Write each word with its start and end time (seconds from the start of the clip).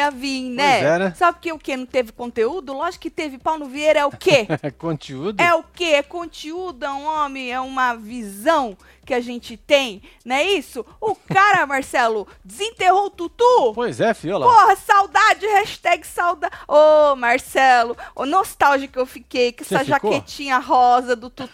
ia 0.00 0.10
vir, 0.10 0.50
né? 0.50 0.80
É, 0.80 0.98
né? 0.98 1.14
Porque 1.32 1.52
o 1.52 1.58
quê? 1.58 1.76
Não 1.76 1.86
teve 1.86 2.12
conteúdo? 2.12 2.72
Lógico 2.72 3.02
que 3.02 3.10
teve. 3.10 3.38
Paulo 3.38 3.66
Vieira 3.66 4.00
é 4.00 4.04
o 4.06 4.10
quê? 4.10 4.46
Conteúdo? 4.78 5.40
É 5.40 5.54
o 5.54 5.62
quê? 5.62 5.84
É 5.96 6.02
conteúdo, 6.02 6.84
é 6.84 6.90
um 6.90 7.04
homem, 7.06 7.52
é 7.52 7.60
uma 7.60 7.94
visão 7.94 8.76
que 9.04 9.14
a 9.14 9.20
gente 9.20 9.56
tem, 9.56 10.02
não 10.24 10.36
é 10.36 10.44
isso? 10.44 10.86
O 11.00 11.16
cara, 11.16 11.66
Marcelo, 11.66 12.28
desenterrou 12.44 13.06
o 13.06 13.10
Tutu. 13.10 13.72
Pois 13.74 14.00
é, 14.00 14.14
fiola. 14.14 14.46
Porra, 14.46 14.76
saudade, 14.76 15.44
hashtag 15.46 16.06
saudade. 16.06 16.54
Ô, 16.68 17.16
Marcelo, 17.16 17.96
o 18.14 18.24
nostálgico 18.24 18.92
que 18.92 18.98
eu 19.00 19.06
fiquei 19.06 19.50
com 19.52 19.64
Você 19.64 19.74
essa 19.74 19.84
ficou? 19.84 20.12
jaquetinha 20.12 20.58
rosa 20.58 21.16
do 21.16 21.28
Tutu. 21.28 21.50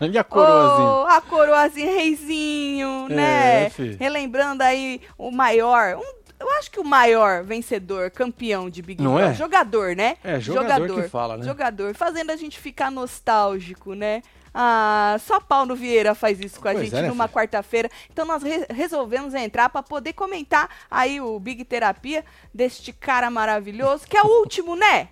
E 0.10 0.16
a 0.16 0.24
coroazinha? 0.24 0.88
Ô, 0.88 1.06
a 1.08 1.20
coroazinha 1.20 1.90
reizinho, 1.92 3.06
É, 3.10 3.14
né? 3.14 3.72
Relembrando 4.00 4.62
aí 4.62 5.02
o 5.18 5.30
maior, 5.30 5.96
um- 5.96 6.18
eu 6.40 6.50
acho 6.52 6.70
que 6.70 6.80
o 6.80 6.84
maior 6.84 7.42
vencedor, 7.44 8.10
campeão 8.10 8.68
de 8.70 8.80
Big 8.82 9.02
Não 9.02 9.14
Brother. 9.14 9.30
é? 9.30 9.34
Jogador, 9.34 9.96
né? 9.96 10.16
É, 10.24 10.38
jogador 10.40 11.02
que 11.02 11.08
fala, 11.08 11.36
né? 11.36 11.44
Jogador, 11.44 11.94
fazendo 11.94 12.30
a 12.30 12.36
gente 12.36 12.58
ficar 12.58 12.90
nostálgico, 12.90 13.94
né? 13.94 14.22
Ah, 14.54 15.16
só 15.20 15.38
Paulo 15.40 15.76
Vieira 15.76 16.14
faz 16.14 16.40
isso 16.40 16.58
com 16.60 16.68
a 16.68 16.72
Pois 16.72 16.84
gente 16.84 16.96
é, 16.96 17.02
né, 17.02 17.08
numa 17.08 17.24
filho? 17.28 17.34
quarta-feira. 17.36 17.88
Então 18.10 18.24
nós 18.24 18.42
re- 18.42 18.66
resolvemos 18.70 19.34
entrar 19.34 19.68
para 19.68 19.82
poder 19.82 20.14
comentar 20.14 20.68
aí 20.90 21.20
o 21.20 21.38
Big 21.38 21.64
Terapia 21.64 22.24
deste 22.52 22.92
cara 22.92 23.30
maravilhoso, 23.30 24.06
que 24.06 24.16
é 24.16 24.22
o 24.22 24.26
último, 24.40 24.74
né? 24.74 25.08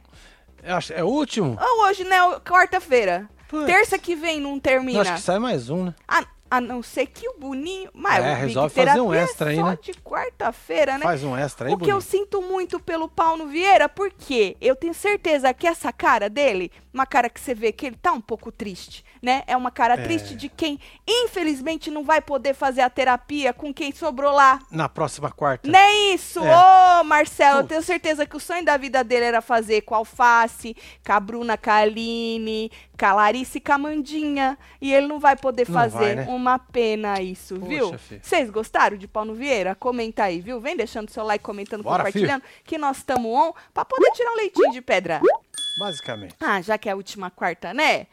É 0.95 1.05
o 1.05 1.07
último? 1.07 1.57
Ou 1.61 1.85
hoje, 1.87 2.03
né? 2.03 2.17
Quarta-feira. 2.45 3.29
Terça 3.67 3.97
que 3.99 4.17
vem 4.17 4.41
não 4.41 4.59
termina. 4.59 4.99
Eu 4.99 5.03
acho 5.03 5.15
que 5.15 5.21
sai 5.21 5.39
mais 5.39 5.71
um, 5.71 5.85
né? 5.85 5.95
A, 6.09 6.25
a 6.51 6.61
não 6.61 6.83
ser 6.83 7.07
que 7.07 7.29
o 7.29 7.39
Boninho. 7.39 7.91
Mas 7.95 8.25
É, 8.25 8.35
resolve 8.35 8.75
fazer 8.75 9.01
um 9.01 9.13
extra 9.15 9.51
aí, 9.51 9.57
só 9.57 9.65
né? 9.71 9.79
de 9.81 9.93
quarta-feira, 9.95 10.99
né? 10.99 11.05
Faz 11.05 11.23
um 11.25 11.37
extra 11.37 11.69
aí, 11.69 11.75
o 11.75 11.79
que 11.79 11.85
eu 11.91 11.97
bonito. 11.97 12.03
sinto 12.11 12.43
muito 12.43 12.79
pelo 12.81 13.09
Paulo 13.09 13.47
Vieira, 13.47 13.89
porque 13.89 14.57
eu 14.61 14.75
tenho 14.77 14.95
certeza 14.95 15.53
que 15.55 15.67
essa 15.67 15.93
cara 15.93 16.29
dele, 16.29 16.71
uma 16.97 17.05
cara 17.07 17.29
que 17.29 17.39
você 17.39 17.55
vê 17.55 17.73
que 17.73 17.87
ele 17.87 17.97
tá 18.01 18.13
um 18.13 18.21
pouco 18.21 18.51
triste, 18.51 19.05
né? 19.23 19.43
É 19.47 19.55
uma 19.57 19.71
cara 19.71 19.95
É. 19.95 20.03
triste 20.03 20.35
de 20.35 20.49
quem, 20.49 20.81
infelizmente, 21.07 21.91
não 21.91 22.03
vai 22.03 22.21
poder 22.23 22.55
fazer 22.55 22.81
a 22.81 22.89
terapia 22.91 23.53
com 23.53 23.73
quem 23.73 23.93
sobrou 23.93 24.33
lá. 24.33 24.59
Na 24.71 24.89
próxima 24.89 25.31
quarta. 25.31 25.69
Não 25.71 25.79
é 25.79 25.95
isso? 26.15 26.41
É. 26.41 27.01
Ô, 27.01 27.05
Marcelo, 27.05 27.61
eu 27.61 27.65
tenho 27.67 27.83
certeza 27.83 28.25
que 28.25 28.37
o 28.37 28.41
sonho 28.41 28.65
da 28.65 28.77
vida 28.79 29.05
dele 29.05 29.27
era 29.27 29.41
fazer 29.43 29.83
com 29.83 29.95
a 29.95 29.99
Alface, 29.99 30.75
com 31.05 31.13
a 31.13 31.21
Bruna 31.21 31.57
Kaline, 31.57 32.71
com 32.99 33.07
a 33.07 33.13
Larissa 33.13 33.59
e 33.59 33.61
com 33.61 33.73
a 33.73 33.79
Mandinha. 33.79 34.59
E 34.81 34.93
ele 34.93 35.07
não 35.07 35.19
vai 35.19 35.37
poder 35.37 35.69
Não 35.69 35.75
fazer. 35.75 35.99
vai, 35.99 36.15
né? 36.15 36.27
Uma 36.29 36.59
pena 36.59 37.21
isso, 37.21 37.57
Poxa, 37.57 37.69
viu? 37.69 37.95
Vocês 38.23 38.49
gostaram 38.51 38.97
de 38.97 39.07
Paulo 39.07 39.35
Vieira? 39.35 39.75
Comenta 39.75 40.25
aí, 40.25 40.41
viu? 40.41 40.61
Vem 40.61 40.77
deixando 40.77 41.11
seu 41.11 41.25
like, 41.25 41.45
comentando, 41.45 41.83
Bora, 41.83 41.99
compartilhando, 42.05 42.43
que 42.65 42.79
nós 42.79 42.99
estamos 42.99 43.31
on 43.31 43.53
pra 43.75 43.85
poder 43.85 44.11
tirar 44.13 44.33
um 44.33 44.37
leitinho 44.37 44.71
de 44.73 44.81
pedra. 44.81 45.21
Basicamente. 45.77 46.35
Ah, 46.41 46.61
já 46.61 46.79
que 46.79 46.89
é 46.89 46.93
a 46.93 46.97
última 46.97 47.31
quarta, 47.31 47.75
né? 47.75 48.07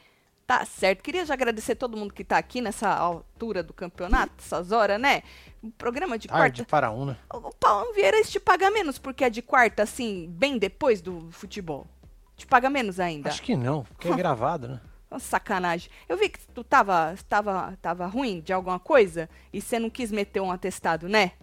Tá 0.45 0.65
certo. 0.65 1.01
Queria 1.01 1.25
já 1.25 1.33
agradecer 1.33 1.75
todo 1.75 1.95
mundo 1.95 2.13
que 2.13 2.23
tá 2.23 2.37
aqui 2.37 2.59
nessa 2.59 2.89
altura 2.89 3.63
do 3.63 3.73
campeonato, 3.73 4.33
essas 4.39 4.71
horas, 4.71 4.99
né? 4.99 5.23
O 5.61 5.71
programa 5.71 6.17
de 6.17 6.27
Tarde 6.27 6.61
quarta. 6.61 6.69
para 6.69 6.91
um, 6.91 7.05
né? 7.05 7.17
O 7.33 7.53
Paulo 7.53 7.93
Vieira 7.93 8.21
te 8.23 8.39
paga 8.39 8.69
menos 8.69 8.97
porque 8.97 9.23
é 9.23 9.29
de 9.29 9.41
quarta, 9.41 9.83
assim, 9.83 10.27
bem 10.29 10.57
depois 10.57 11.01
do 11.01 11.29
futebol. 11.31 11.87
Te 12.35 12.45
paga 12.45 12.69
menos 12.69 12.99
ainda. 12.99 13.29
Acho 13.29 13.41
que 13.41 13.55
não, 13.55 13.83
porque 13.83 14.09
é 14.09 14.15
gravado, 14.15 14.67
né? 14.67 14.81
Sacanagem. 15.19 15.91
Eu 16.09 16.17
vi 16.17 16.27
que 16.27 16.39
tu 16.47 16.63
tava, 16.63 17.15
tava, 17.29 17.77
tava 17.81 18.07
ruim 18.07 18.41
de 18.41 18.51
alguma 18.51 18.79
coisa 18.79 19.29
e 19.53 19.61
você 19.61 19.77
não 19.77 19.89
quis 19.89 20.11
meter 20.11 20.41
um 20.41 20.51
atestado, 20.51 21.07
né? 21.07 21.33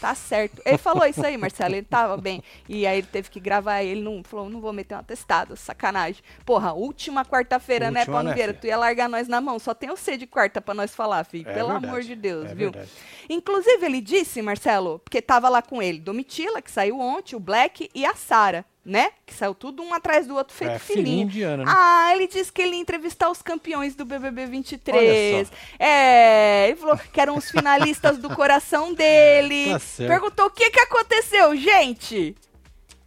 Tá 0.00 0.14
certo. 0.14 0.60
Ele 0.64 0.78
falou 0.78 1.06
isso 1.06 1.24
aí, 1.24 1.36
Marcelo. 1.36 1.74
Ele 1.74 1.86
tava 1.86 2.16
bem. 2.16 2.42
E 2.68 2.86
aí 2.86 2.98
ele 2.98 3.06
teve 3.06 3.30
que 3.30 3.40
gravar. 3.40 3.82
Ele 3.82 4.02
não 4.02 4.22
falou, 4.22 4.48
não 4.50 4.60
vou 4.60 4.72
meter 4.72 4.94
um 4.94 4.98
atestado. 4.98 5.56
Sacanagem. 5.56 6.22
Porra, 6.44 6.72
última 6.72 7.24
quarta-feira, 7.24 7.90
né, 7.90 8.04
Paulo 8.04 8.24
né, 8.28 8.34
Vieira? 8.34 8.52
Tu 8.52 8.66
ia 8.66 8.76
largar 8.76 9.08
nós 9.08 9.28
na 9.28 9.40
mão. 9.40 9.58
Só 9.58 9.72
tem 9.74 9.90
o 9.90 9.96
C 9.96 10.16
de 10.16 10.26
quarta 10.26 10.60
pra 10.60 10.74
nós 10.74 10.94
falar, 10.94 11.24
filho. 11.24 11.48
É 11.48 11.54
Pelo 11.54 11.68
verdade, 11.68 11.86
amor 11.86 12.02
de 12.02 12.14
Deus, 12.14 12.44
é 12.46 12.54
viu? 12.54 12.70
verdade. 12.70 12.90
Inclusive, 13.28 13.86
ele 13.86 14.00
disse, 14.00 14.42
Marcelo, 14.42 14.98
porque 14.98 15.22
tava 15.22 15.48
lá 15.48 15.62
com 15.62 15.82
ele, 15.82 15.98
Domitila, 15.98 16.60
que 16.60 16.70
saiu 16.70 16.98
ontem, 16.98 17.36
o 17.36 17.40
Black 17.40 17.88
e 17.94 18.04
a 18.04 18.14
Sara, 18.14 18.64
né? 18.84 19.10
Que 19.26 19.34
saiu 19.34 19.54
tudo 19.54 19.82
um 19.82 19.92
atrás 19.92 20.26
do 20.26 20.34
outro, 20.34 20.54
feito 20.54 20.72
É, 20.72 20.78
filhinho. 20.78 21.22
indiano, 21.24 21.64
né? 21.64 21.72
Ah, 21.74 22.10
ele 22.14 22.26
disse 22.26 22.50
que 22.50 22.62
ele 22.62 22.76
ia 22.76 22.80
entrevistar 22.80 23.30
os 23.30 23.42
campeões 23.42 23.94
do 23.94 24.04
BBB 24.04 24.46
23. 24.46 24.96
Olha 24.96 25.44
só. 25.46 25.52
É, 25.78 26.68
ele 26.68 26.76
falou 26.76 26.96
que 26.98 27.20
eram 27.20 27.36
os 27.36 27.50
finalistas 27.50 28.18
do 28.18 28.30
coração 28.34 28.92
dele. 28.94 29.70
Tá 29.72 29.78
certo. 29.78 30.08
Perguntou 30.08 30.46
o 30.46 30.50
que 30.50 30.70
que 30.70 30.80
aconteceu, 30.80 31.54
gente? 31.56 32.34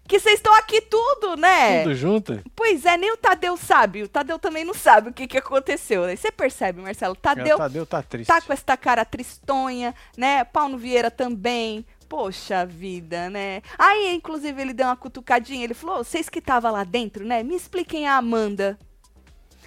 Que 0.05 0.19
vocês 0.19 0.35
estão 0.35 0.53
aqui 0.55 0.81
tudo, 0.81 1.37
né? 1.37 1.81
Tudo 1.83 1.95
junto? 1.95 2.41
Pois 2.53 2.85
é, 2.85 2.97
nem 2.97 3.11
o 3.13 3.17
Tadeu 3.17 3.55
sabe. 3.55 4.03
O 4.03 4.07
Tadeu 4.07 4.37
também 4.37 4.65
não 4.65 4.73
sabe 4.73 5.09
o 5.09 5.13
que 5.13 5.25
que 5.25 5.37
aconteceu. 5.37 6.05
Né? 6.05 6.15
Você 6.17 6.29
percebe, 6.29 6.81
Marcelo? 6.81 7.15
Tadeu 7.15 7.55
O 7.55 7.57
Tadeu 7.57 7.85
tá 7.85 8.03
triste. 8.03 8.27
tá 8.27 8.41
com 8.41 8.51
esta 8.51 8.75
cara 8.75 9.05
tristonha, 9.05 9.95
né? 10.17 10.43
Paulo 10.43 10.77
Vieira 10.77 11.09
também. 11.09 11.85
Poxa 12.13 12.63
vida, 12.63 13.27
né? 13.27 13.63
Aí, 13.75 14.13
inclusive, 14.13 14.61
ele 14.61 14.71
deu 14.71 14.85
uma 14.85 14.95
cutucadinha. 14.95 15.63
Ele 15.63 15.73
falou: 15.73 15.95
"Ô, 16.01 16.03
vocês 16.03 16.29
que 16.29 16.37
estavam 16.37 16.71
lá 16.71 16.83
dentro, 16.83 17.25
né? 17.25 17.41
Me 17.41 17.55
expliquem 17.55 18.07
a 18.07 18.17
Amanda. 18.17 18.77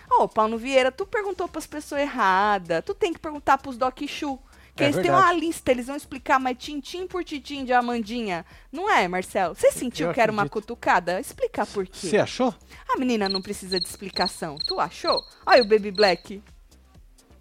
Ô, 0.09 0.29
Paulo 0.29 0.57
Vieira, 0.57 0.93
tu 0.93 1.05
perguntou 1.05 1.49
pras 1.49 1.67
pessoas 1.67 2.03
erradas. 2.03 2.85
Tu 2.87 2.95
tem 2.95 3.13
que 3.13 3.19
perguntar 3.19 3.59
pros 3.59 3.77
Doc 3.77 4.01
Chu. 4.07 4.39
Que 4.77 4.85
É 4.85 4.87
eles 4.87 4.95
têm 4.95 5.07
verdade. 5.11 5.25
uma 5.25 5.33
lista, 5.33 5.73
eles 5.73 5.89
vão 5.89 5.97
explicar 5.97 6.39
mais 6.39 6.57
tintim 6.57 7.09
por 7.09 7.25
tintim 7.25 7.65
de 7.65 7.73
Amandinha. 7.73 8.47
Não 8.71 8.89
é, 8.89 9.09
Marcelo? 9.09 9.57
Você 9.57 9.73
sentiu 9.73 10.13
que 10.15 10.21
era 10.21 10.31
uma 10.31 10.49
cutucada? 10.49 11.19
Explica 11.19 11.67
por 11.67 11.85
quê. 11.85 12.07
Você 12.07 12.19
achou? 12.19 12.55
A 12.89 12.97
menina 12.97 13.29
não 13.29 13.43
precisa 13.43 13.81
de 13.81 13.89
explicação. 13.89 14.57
Tu 14.69 14.79
achou? 14.79 15.19
Olha 15.45 15.63
o 15.65 15.67
Baby 15.67 15.91
Black. 15.91 16.41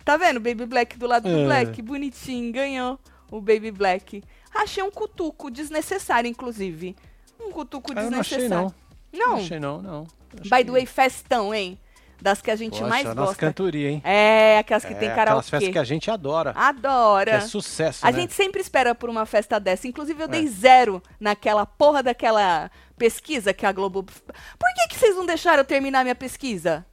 Tá 0.04 0.18
vendo 0.18 0.38
o 0.38 0.40
Baby 0.40 0.66
Black 0.66 0.98
do 0.98 1.06
lado 1.06 1.30
do 1.30 1.38
É. 1.42 1.46
Black? 1.46 1.80
Bonitinho, 1.84 2.52
ganhou 2.52 3.00
o 3.30 3.40
Baby 3.40 3.70
Black. 3.70 4.24
Achei 4.56 4.82
um 4.84 4.90
cutuco 4.92 5.52
desnecessário, 5.52 6.30
inclusive. 6.30 6.96
Um 7.40 7.52
cutuco 7.52 7.92
Ah, 7.96 8.04
eu 8.04 8.12
não 8.12 8.20
achei, 8.22 8.38
desnecessário. 8.38 8.74
não. 9.12 9.28
Não. 9.28 9.36
achei, 9.38 9.60
não, 9.60 9.82
não. 9.82 10.08
Acho 10.40 10.50
By 10.50 10.58
que- 10.58 10.66
the 10.66 10.72
way, 10.72 10.86
festão, 10.86 11.54
hein? 11.54 11.80
Das 12.22 12.42
que 12.42 12.50
a 12.50 12.56
gente 12.56 12.72
Poxa, 12.72 12.88
mais 12.88 13.04
nossa 13.04 13.16
gosta. 13.16 13.36
cantoria, 13.36 13.90
hein? 13.92 14.02
É, 14.04 14.58
aquelas 14.60 14.86
que 14.86 14.94
É, 14.94 14.96
tem 14.96 15.10
aquelas 15.10 15.26
karaokê. 15.28 15.50
festas 15.50 15.70
que 15.74 15.78
a 15.80 15.84
gente 15.84 16.10
adora. 16.10 16.54
Adora. 16.56 17.32
Que 17.32 17.38
é 17.38 17.42
sucesso, 17.42 18.08
A 18.08 18.12
né? 18.12 18.22
gente 18.22 18.34
sempre 18.34 18.62
espera 18.62 18.96
por 18.96 19.10
uma 19.10 19.26
festa 19.26 19.60
dessa. 19.60 19.86
Inclusive, 19.88 20.22
eu 20.24 20.26
É. 20.26 20.30
dei 20.30 20.48
zero 20.48 21.04
naquela 21.20 21.66
porra 21.66 22.02
daquela 22.02 22.72
pesquisa 22.98 23.54
que 23.54 23.66
a 23.66 23.72
Globo. 23.74 24.04
Por 24.04 24.74
que, 24.76 24.88
que 24.88 24.96
vocês 24.98 25.14
não 25.16 25.26
deixaram 25.26 25.60
eu 25.60 25.66
terminar 25.66 26.04
minha 26.04 26.16
pesquisa? 26.16 26.86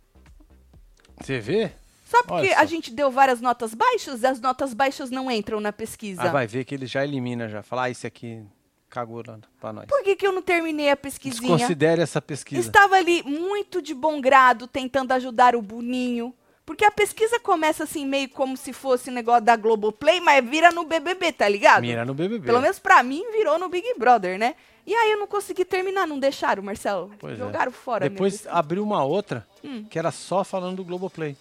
Você 1.21 1.39
vê? 1.39 1.73
Só 2.13 2.23
porque 2.23 2.49
Olha 2.49 2.57
a 2.57 2.61
só. 2.61 2.67
gente 2.67 2.91
deu 2.93 3.11
várias 3.11 3.41
notas 3.41 3.73
baixas 3.73 4.23
e 4.23 4.27
as 4.27 4.39
notas 4.39 4.75
baixas 4.75 5.11
não 5.11 5.31
entram 5.31 5.61
na 5.61 5.73
pesquisa. 5.73 6.21
Ah, 6.23 6.29
vai 6.31 6.47
ver 6.47 6.65
que 6.67 6.75
ele 6.75 6.85
já 6.85 7.03
elimina 7.03 7.49
já. 7.49 7.63
Fala, 7.63 7.85
ah, 7.85 7.91
esse 7.91 8.07
aqui 8.07 8.43
cagou 8.91 9.23
lá 9.27 9.39
pra 9.59 9.73
nós. 9.73 9.87
Por 9.87 10.03
que, 10.05 10.15
que 10.15 10.27
eu 10.27 10.31
não 10.33 10.43
terminei 10.43 10.91
a 10.91 10.97
pesquisinha? 10.97 11.41
Desconsidere 11.57 12.03
essa 12.03 12.21
pesquisa. 12.21 12.61
Estava 12.61 12.97
ali 12.97 13.23
muito 13.23 13.81
de 13.81 13.95
bom 13.95 14.21
grado 14.21 14.67
tentando 14.67 15.13
ajudar 15.13 15.57
o 15.57 15.63
Boninho. 15.63 16.35
Porque 16.67 16.85
a 16.85 16.91
pesquisa 16.91 17.41
começa 17.41 17.85
assim, 17.85 18.07
meio 18.07 18.29
como 18.29 18.57
se 18.57 18.73
fosse 18.73 19.11
negócio 19.11 19.43
da 19.43 19.57
Globoplay, 19.57 20.21
mas 20.21 20.49
vira 20.49 20.71
no 20.71 20.85
BBB, 20.85 21.33
tá 21.33 21.49
ligado? 21.49 21.81
Mira 21.81 22.05
no 22.05 22.13
BBB. 22.15 22.45
Pelo 22.45 22.61
menos 22.61 22.79
pra 22.79 23.03
mim 23.03 23.25
virou 23.33 23.59
no 23.59 23.69
Big 23.71 23.95
Brother, 23.99 24.39
né? 24.39 24.55
E 24.87 24.95
aí 24.95 25.13
eu 25.13 25.19
não 25.19 25.27
consegui 25.27 25.65
terminar, 25.65 26.07
não 26.07 26.19
deixaram, 26.19 26.63
Marcelo. 26.63 27.11
Pois 27.19 27.35
é. 27.35 27.37
Jogaram 27.37 27.73
fora. 27.73 28.05
a 28.05 28.09
minha 28.09 28.15
Depois 28.17 28.47
abriu 28.47 28.83
uma 28.83 29.03
outra 29.03 29.47
Hum. 29.65 29.85
que 29.89 29.99
era 29.99 30.11
só 30.11 30.45
falando 30.45 30.77
do 30.77 30.85
Globoplay. 30.85 31.37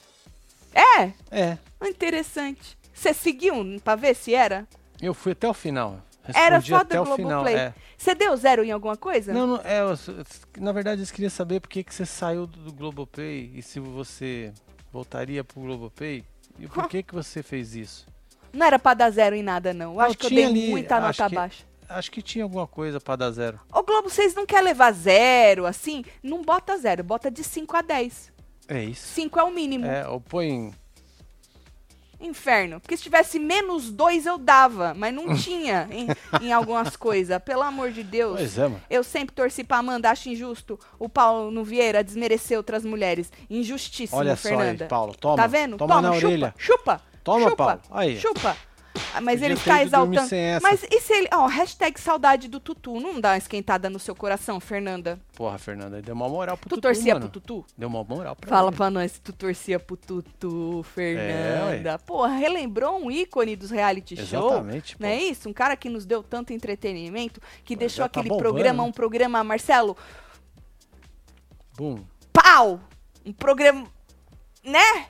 É, 0.73 1.11
É. 1.31 1.57
interessante. 1.87 2.77
Você 2.93 3.13
seguiu 3.13 3.53
pra 3.83 3.95
ver 3.95 4.15
se 4.15 4.33
era? 4.33 4.67
Eu 5.01 5.13
fui 5.13 5.31
até 5.31 5.47
o 5.47 5.53
final. 5.53 5.99
Era 6.35 6.57
Respondi 6.57 6.69
só 6.69 6.75
até 6.77 6.97
do. 6.97 7.03
Globoplay. 7.05 7.55
É. 7.55 7.73
Você 7.97 8.13
deu 8.15 8.35
zero 8.37 8.63
em 8.63 8.71
alguma 8.71 8.95
coisa? 8.95 9.33
Não, 9.33 9.47
não, 9.47 9.61
é, 9.63 9.81
eu- 9.81 9.97
na 10.59 10.71
verdade, 10.71 10.99
eles 11.01 11.11
queriam 11.11 11.29
saber 11.31 11.59
por 11.59 11.67
que, 11.69 11.83
que 11.83 11.93
você 11.93 12.05
saiu 12.05 12.45
do, 12.45 12.59
do 12.65 12.71
Globoplay 12.73 13.51
e 13.55 13.61
se 13.61 13.79
você 13.79 14.53
voltaria 14.91 15.43
pro 15.43 15.61
Globoplay 15.61 16.23
e 16.59 16.67
por 16.67 16.87
que, 16.87 17.01
que 17.03 17.13
você 17.13 17.41
fez 17.41 17.75
isso. 17.75 18.05
Não 18.53 18.65
era 18.65 18.77
pra 18.77 18.93
dar 18.93 19.09
zero 19.09 19.35
em 19.35 19.41
nada, 19.43 19.73
não. 19.73 19.93
Eu 19.93 20.01
acho 20.01 20.17
que 20.17 20.25
eu 20.27 20.29
dei 20.29 20.45
ali, 20.45 20.69
muita 20.69 20.99
nota 20.99 21.27
que- 21.29 21.35
baixa. 21.35 21.63
Acho 21.89 22.09
que 22.09 22.21
tinha 22.21 22.45
alguma 22.45 22.65
coisa 22.65 23.01
pra 23.01 23.17
dar 23.17 23.31
zero. 23.31 23.59
Ô 23.73 23.83
Globo, 23.83 24.09
vocês 24.09 24.33
não 24.33 24.45
querem 24.45 24.63
levar 24.63 24.93
zero, 24.93 25.65
assim? 25.65 26.05
Não 26.23 26.41
bota 26.41 26.77
zero, 26.77 27.03
bota 27.03 27.29
de 27.29 27.43
5 27.43 27.75
a 27.75 27.81
10. 27.81 28.30
É 28.71 28.85
isso. 28.85 29.05
5 29.15 29.37
é 29.37 29.43
o 29.43 29.51
mínimo. 29.51 29.85
É, 29.85 30.07
ou 30.07 30.21
põe. 30.21 30.71
Inferno. 32.21 32.79
Porque 32.79 32.95
se 32.95 33.03
tivesse 33.03 33.37
menos 33.37 33.91
2 33.91 34.25
eu 34.25 34.37
dava, 34.37 34.93
mas 34.93 35.13
não 35.13 35.33
tinha 35.35 35.89
em, 35.91 36.07
em 36.41 36.53
algumas 36.53 36.95
coisas. 36.95 37.37
Pelo 37.43 37.63
amor 37.63 37.91
de 37.91 38.01
Deus. 38.01 38.37
Pois 38.37 38.57
é, 38.57 38.63
mano. 38.63 38.81
Eu 38.89 39.03
sempre 39.03 39.35
torci 39.35 39.63
pra 39.63 39.77
Amanda, 39.79 40.09
acho 40.09 40.29
injusto 40.29 40.79
o 40.97 41.09
Paulo 41.09 41.63
Vieira 41.65 42.01
desmerecer 42.01 42.55
outras 42.57 42.85
mulheres. 42.85 43.29
Injustíssimo, 43.49 44.17
Olha 44.19 44.37
só 44.37 44.49
Fernanda. 44.49 44.85
aí, 44.85 44.89
Paulo. 44.89 45.13
Toma. 45.19 45.35
Tá 45.35 45.47
vendo? 45.47 45.75
Toma, 45.75 46.01
na 46.01 46.13
chupa, 46.13 46.25
orelha. 46.27 46.55
Chupa. 46.57 47.01
Toma, 47.23 47.49
chupa, 47.49 47.65
Paulo. 47.65 47.81
Aí. 47.91 48.17
Chupa. 48.17 48.55
Ah, 49.13 49.21
Mas 49.21 49.35
Podia 49.39 49.45
ele 49.47 49.55
ter 49.55 49.61
fica 49.61 49.81
ido 49.83 49.91
dormir 49.91 50.17
exaltando. 50.17 50.61
Mas 50.63 50.83
e 50.89 51.01
se 51.01 51.13
ele. 51.13 51.27
Ó, 51.33 51.45
hashtag 51.47 51.99
saudade 51.99 52.47
do 52.47 52.59
Tutu. 52.59 52.99
Não 52.99 53.19
dá 53.19 53.31
uma 53.31 53.37
esquentada 53.37 53.89
no 53.89 53.99
seu 53.99 54.15
coração, 54.15 54.59
Fernanda? 54.59 55.19
Porra, 55.35 55.57
Fernanda, 55.57 56.01
deu 56.01 56.15
uma 56.15 56.29
moral 56.29 56.55
pro 56.57 56.69
Tu 56.69 56.75
Tutu, 56.75 56.81
torcia 56.81 57.13
mano. 57.15 57.29
pro 57.29 57.39
Tutu? 57.41 57.65
Deu 57.77 57.89
uma 57.89 58.03
moral 58.03 58.35
pra 58.35 58.49
Fala 58.49 58.69
ele. 58.69 58.77
pra 58.77 58.89
nós 58.89 59.11
se 59.13 59.21
tu 59.21 59.33
torcia 59.33 59.79
pro 59.79 59.97
Tutu, 59.97 60.83
Fernanda. 60.93 61.91
É. 61.91 61.97
Porra, 61.97 62.35
relembrou 62.35 62.97
um 63.03 63.11
ícone 63.11 63.55
dos 63.55 63.69
reality 63.71 64.15
show. 64.25 64.47
Exatamente, 64.49 64.95
pô. 64.95 65.03
Não 65.03 65.09
é 65.09 65.21
isso? 65.21 65.49
Um 65.49 65.53
cara 65.53 65.75
que 65.75 65.89
nos 65.89 66.05
deu 66.05 66.23
tanto 66.23 66.53
entretenimento, 66.53 67.41
que 67.65 67.75
Pô, 67.75 67.79
deixou 67.79 68.03
tá 68.03 68.05
aquele 68.05 68.29
bombando, 68.29 68.49
programa, 68.49 68.83
um 68.83 68.91
programa, 68.91 69.43
Marcelo, 69.43 69.97
Bum. 71.75 71.99
pau! 72.31 72.79
Um 73.25 73.33
programa. 73.33 73.85
Né? 74.63 75.07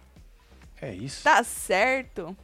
É 0.81 0.93
isso. 0.93 1.23
Tá 1.23 1.43
certo. 1.43 2.35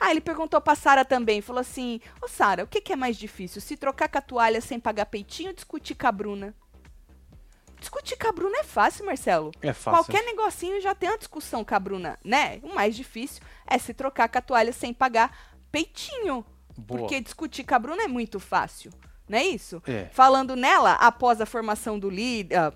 Ah, 0.00 0.10
ele 0.10 0.20
perguntou 0.20 0.60
pra 0.60 0.74
Sara 0.74 1.04
também, 1.04 1.40
falou 1.40 1.60
assim: 1.60 2.00
Ô 2.22 2.28
Sara, 2.28 2.64
o 2.64 2.66
que, 2.66 2.80
que 2.80 2.92
é 2.92 2.96
mais 2.96 3.16
difícil? 3.16 3.60
Se 3.60 3.76
trocar 3.76 4.08
com 4.08 4.18
a 4.18 4.22
toalha 4.22 4.60
sem 4.60 4.78
pagar 4.78 5.06
peitinho 5.06 5.50
ou 5.50 5.54
discutir 5.54 5.94
com 5.94 6.06
a 6.06 6.12
Bruna? 6.12 6.54
Discutir 7.78 8.16
com 8.16 8.28
a 8.28 8.32
Bruna 8.32 8.58
é 8.58 8.64
fácil, 8.64 9.04
Marcelo. 9.04 9.52
É 9.60 9.72
fácil. 9.72 10.04
Qualquer 10.04 10.24
negocinho 10.24 10.80
já 10.80 10.94
tem 10.94 11.10
uma 11.10 11.18
discussão 11.18 11.64
com 11.64 11.74
a 11.74 11.78
Bruna, 11.78 12.18
né? 12.24 12.58
O 12.62 12.74
mais 12.74 12.96
difícil 12.96 13.42
é 13.66 13.78
se 13.78 13.92
trocar 13.92 14.28
com 14.28 14.38
a 14.38 14.42
toalha 14.42 14.72
sem 14.72 14.94
pagar 14.94 15.56
peitinho. 15.70 16.44
Boa. 16.76 17.00
Porque 17.00 17.20
discutir 17.20 17.64
com 17.64 17.74
a 17.74 17.78
Bruna 17.78 18.04
é 18.04 18.08
muito 18.08 18.38
fácil, 18.40 18.92
não 19.28 19.38
é 19.38 19.44
isso? 19.44 19.82
É. 19.86 20.06
Falando 20.12 20.54
nela, 20.56 20.92
após 20.92 21.40
a 21.40 21.46
formação 21.46 21.98
do 21.98 22.10
líder, 22.10 22.56
a, 22.56 22.72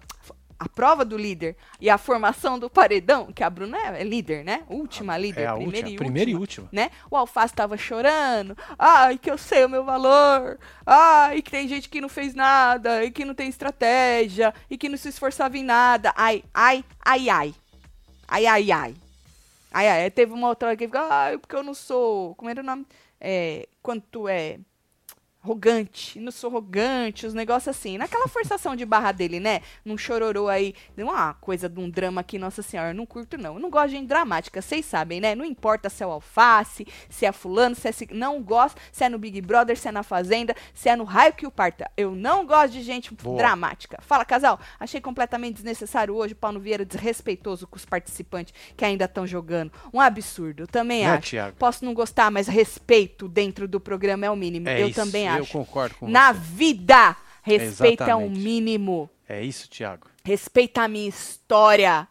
a 0.61 0.69
prova 0.69 1.07
do 1.07 1.17
líder 1.17 1.57
e 1.81 1.89
a 1.89 1.97
formação 1.97 2.59
do 2.59 2.69
paredão, 2.69 3.33
que 3.33 3.43
a 3.43 3.49
Bruna 3.49 3.79
é, 3.79 4.03
é 4.03 4.05
líder, 4.05 4.45
né? 4.45 4.63
Última 4.69 5.17
líder, 5.17 5.41
É 5.41 5.47
a 5.47 5.55
primeira 5.55 5.87
última, 5.87 5.95
e 5.95 5.97
primeira 5.97 6.31
e 6.31 6.35
última. 6.35 6.69
Né? 6.71 6.91
O 7.11 7.17
Alface 7.17 7.55
tava 7.55 7.79
chorando. 7.79 8.55
Ai, 8.79 9.17
que 9.17 9.31
eu 9.31 9.39
sei 9.39 9.65
o 9.65 9.71
meu 9.71 9.83
valor. 9.83 10.59
Ai, 10.85 11.41
que 11.41 11.51
tem 11.51 11.67
gente 11.67 11.89
que 11.89 11.99
não 11.99 12.11
fez 12.11 12.35
nada. 12.35 13.03
E 13.03 13.11
que 13.11 13.25
não 13.25 13.35
tem 13.35 13.49
estratégia. 13.49 14.53
E 14.69 14.77
que 14.77 14.91
não 14.91 14.99
se 14.99 15.09
esforçava 15.09 15.57
em 15.57 15.65
nada. 15.65 16.13
Ai, 16.15 16.45
ai, 16.53 16.85
ai, 17.03 17.31
ai. 17.31 17.55
Ai, 18.29 18.47
ai, 18.47 18.71
ai. 18.71 18.95
Ai, 19.73 19.89
ai. 19.89 20.11
Teve 20.11 20.35
uma 20.35 20.49
outra 20.49 20.77
que 20.77 20.85
ficou, 20.85 21.01
ai, 21.01 21.39
porque 21.39 21.57
eu 21.57 21.63
não 21.63 21.73
sou. 21.73 22.35
Como 22.35 22.51
era 22.51 22.61
o 22.61 22.65
nome? 22.65 22.87
É, 23.19 23.67
quando 23.83 24.03
tu 24.03 24.29
é 24.29 24.59
arrogante, 25.43 26.21
não 26.21 26.31
sou 26.31 26.51
arrogante, 26.51 27.27
os 27.27 27.35
negócios 27.35 27.69
assim. 27.77 27.97
Naquela 27.97 28.29
forçação 28.29 28.77
de 28.77 28.85
barra 28.85 29.11
dele, 29.13 29.41
né? 29.41 29.61
Num 29.85 29.97
chororô 29.97 30.49
aí, 30.49 30.75
uma 30.99 31.33
coisa 31.35 31.69
de 31.69 31.81
um 31.81 31.89
drama 31.89 32.21
aqui, 32.21 32.39
nossa 32.39 32.63
senhora, 32.63 32.91
eu 32.91 32.95
não 32.95 33.07
curto 33.07 33.39
não. 33.39 33.55
Eu 33.55 33.61
não 33.61 33.71
gosto 33.71 33.89
de 33.91 33.97
gente 33.97 34.07
dramática, 34.09 34.61
vocês 34.61 34.85
sabem, 34.85 35.21
né? 35.21 35.35
Não 35.35 35.45
importa 35.45 35.89
se 35.89 36.03
é 36.03 36.07
o 36.07 36.11
alface, 36.11 36.87
se 37.09 37.25
é 37.25 37.33
fulano, 37.33 37.75
se 37.75 37.89
é... 37.89 37.93
ci- 37.93 38.09
Não 38.13 38.43
gosto, 38.43 38.81
se 38.93 39.03
é 39.05 39.09
no 39.09 39.19
Big 39.19 39.41
Brother, 39.41 39.77
se 39.79 39.89
é 39.89 39.93
na 39.93 40.03
Fazenda, 40.03 40.55
se 40.75 40.89
é 40.89 40.97
no 40.97 41.05
raio 41.05 41.33
que 41.33 41.47
o 41.47 41.51
parta. 41.51 41.91
Eu 41.97 42.15
não 42.15 42.45
gosto 42.47 42.73
de 42.75 42.83
gente 42.83 43.15
Boa. 43.15 43.39
dramática. 43.39 43.99
Fala, 44.03 44.25
casal, 44.25 44.61
achei 44.79 45.01
completamente 45.01 45.55
desnecessário 45.55 46.15
hoje, 46.15 46.35
Paulo 46.35 46.61
Vieira 46.61 46.85
desrespeitoso 46.85 47.67
com 47.67 47.77
os 47.77 47.85
participantes 47.85 48.53
que 48.77 48.85
ainda 48.85 49.07
estão 49.07 49.27
jogando. 49.27 49.73
Um 49.93 50.01
absurdo, 50.01 50.65
eu 50.65 50.67
também 50.67 51.05
Né, 51.05 51.11
acho. 51.13 51.31
Thiago? 51.31 51.57
Posso 51.57 51.85
não 51.85 51.95
gostar, 51.95 52.31
mas 52.31 52.47
respeito 52.47 53.27
dentro 53.29 53.67
do 53.67 53.81
programa 53.81 54.27
é 54.27 54.31
o 54.31 54.37
mínimo. 54.37 54.69
É 54.69 54.83
eu 54.83 54.89
isso, 54.89 55.01
também 55.01 55.29
eu 55.37 55.43
acho. 55.43 55.53
concordo 55.53 55.95
com 55.97 56.09
Na 56.09 56.33
você. 56.33 56.41
vida, 56.41 57.17
respeito 57.43 58.03
é 58.03 58.15
o 58.15 58.21
Exatamente. 58.21 58.39
mínimo. 58.41 59.11
É 59.29 59.43
isso, 59.43 59.69
Thiago. 59.69 60.09
Respeita 60.25 60.83
a 60.83 60.89
minha 60.89 61.09
história. 61.09 62.07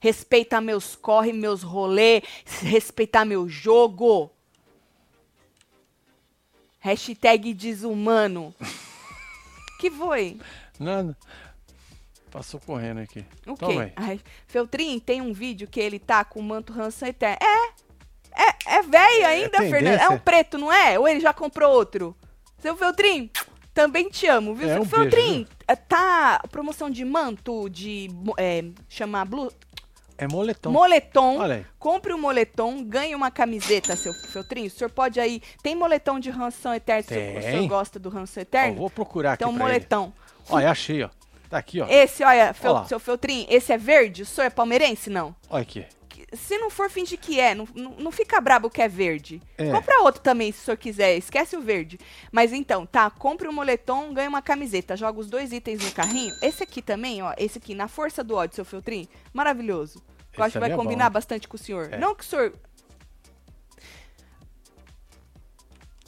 Respeita 0.00 0.60
meus 0.60 0.96
corre, 0.96 1.32
meus 1.32 1.62
rolê. 1.62 2.22
Respeitar 2.62 3.24
meu 3.24 3.48
jogo. 3.48 4.30
Hashtag 6.80 7.54
desumano. 7.54 8.54
que 9.78 9.90
foi? 9.90 10.38
Nada. 10.78 11.16
Passou 12.30 12.58
correndo 12.60 12.98
aqui. 12.98 13.24
O 13.46 13.54
Toma 13.56 13.86
quê? 13.86 13.92
Ai, 13.94 14.20
Feltrin, 14.46 14.98
tem 14.98 15.20
um 15.20 15.32
vídeo 15.32 15.68
que 15.68 15.78
ele 15.78 15.98
tá 15.98 16.24
com 16.24 16.40
o 16.40 16.42
manto 16.42 16.72
ranço 16.72 17.04
eterno. 17.04 17.38
É. 17.40 17.82
É, 18.34 18.76
é 18.78 18.82
velho 18.82 19.26
ainda, 19.26 19.50
tendência. 19.50 19.70
Fernando. 19.70 20.00
É 20.00 20.08
um 20.08 20.18
preto, 20.18 20.56
não 20.56 20.72
é? 20.72 20.98
Ou 20.98 21.06
ele 21.06 21.20
já 21.20 21.34
comprou 21.34 21.70
outro? 21.70 22.16
Seu 22.62 22.76
Feltrin, 22.76 23.28
também 23.74 24.08
te 24.08 24.26
amo, 24.26 24.54
viu? 24.54 24.68
É, 24.70 24.74
Seu 24.74 24.82
um 24.82 24.86
beijo, 24.86 24.96
Feltrin, 25.10 25.46
eh, 25.66 25.76
tá 25.76 26.40
promoção 26.50 26.88
de 26.88 27.04
manto, 27.04 27.68
de. 27.68 28.08
É, 28.38 28.64
chama 28.88 29.24
Blue. 29.24 29.50
É 30.16 30.28
moletom. 30.28 30.70
Moletom. 30.70 31.38
Compre 31.80 32.12
o 32.12 32.18
moletom, 32.18 32.84
ganhe 32.84 33.14
uma 33.14 33.30
camiseta, 33.30 33.96
seu 33.96 34.12
Feltrin. 34.14 34.66
O 34.66 34.70
senhor 34.70 34.90
pode 34.90 35.18
aí. 35.18 35.42
Tem 35.62 35.74
moletom 35.74 36.20
de 36.20 36.30
ranção 36.30 36.72
eterno? 36.72 37.02
Se 37.02 37.14
o 37.14 37.16
senhor 37.16 37.40
Tem. 37.42 37.66
gosta 37.68 37.98
do 37.98 38.08
ranço 38.08 38.38
Ó, 38.38 38.42
eterno? 38.42 38.76
vou 38.76 38.88
procurar 38.90 39.32
aqui 39.32 39.42
então, 39.42 39.52
pra 39.54 39.64
ele. 39.64 39.72
moletom. 39.72 40.12
Olha, 40.48 40.70
achei, 40.70 41.02
ó. 41.02 41.08
Tá 41.50 41.58
aqui, 41.58 41.80
ó. 41.80 41.86
Esse, 41.88 42.22
olha, 42.22 42.54
Fel- 42.54 42.84
seu 42.86 43.00
Feltrin, 43.00 43.46
esse 43.50 43.72
é 43.72 43.78
verde? 43.78 44.22
O 44.22 44.26
senhor 44.26 44.46
é 44.46 44.50
palmeirense? 44.50 45.10
Não. 45.10 45.34
Olha 45.50 45.62
aqui. 45.62 45.84
Se 46.32 46.56
não 46.58 46.70
for, 46.70 46.88
finge 46.90 47.16
que 47.16 47.38
é. 47.38 47.54
Não, 47.54 47.68
não, 47.74 47.90
não 47.96 48.10
fica 48.12 48.40
brabo 48.40 48.70
que 48.70 48.80
é 48.80 48.88
verde. 48.88 49.40
É. 49.58 49.70
Compra 49.70 50.00
outro 50.02 50.20
também, 50.22 50.50
se 50.52 50.60
o 50.60 50.62
senhor 50.64 50.76
quiser. 50.76 51.16
Esquece 51.16 51.56
o 51.56 51.60
verde. 51.60 51.98
Mas 52.30 52.52
então, 52.52 52.86
tá. 52.86 53.10
Compre 53.10 53.48
o 53.48 53.52
moletom, 53.52 54.12
ganha 54.14 54.28
uma 54.28 54.40
camiseta. 54.42 54.96
Joga 54.96 55.20
os 55.20 55.28
dois 55.28 55.52
itens 55.52 55.84
no 55.84 55.90
carrinho. 55.92 56.34
Esse 56.42 56.62
aqui 56.62 56.80
também, 56.80 57.22
ó. 57.22 57.34
Esse 57.36 57.58
aqui, 57.58 57.74
na 57.74 57.88
força 57.88 58.24
do 58.24 58.34
ódio, 58.34 58.56
seu 58.56 58.64
Feltrin. 58.64 59.06
Maravilhoso. 59.32 59.98
Eu 59.98 60.32
Esse 60.32 60.42
acho 60.42 60.52
que 60.54 60.58
vai 60.60 60.72
é 60.72 60.76
combinar 60.76 61.10
bom. 61.10 61.14
bastante 61.14 61.46
com 61.46 61.56
o 61.56 61.58
senhor. 61.58 61.92
É. 61.92 61.98
Não 61.98 62.14
que 62.14 62.24
o 62.24 62.26
senhor 62.26 62.54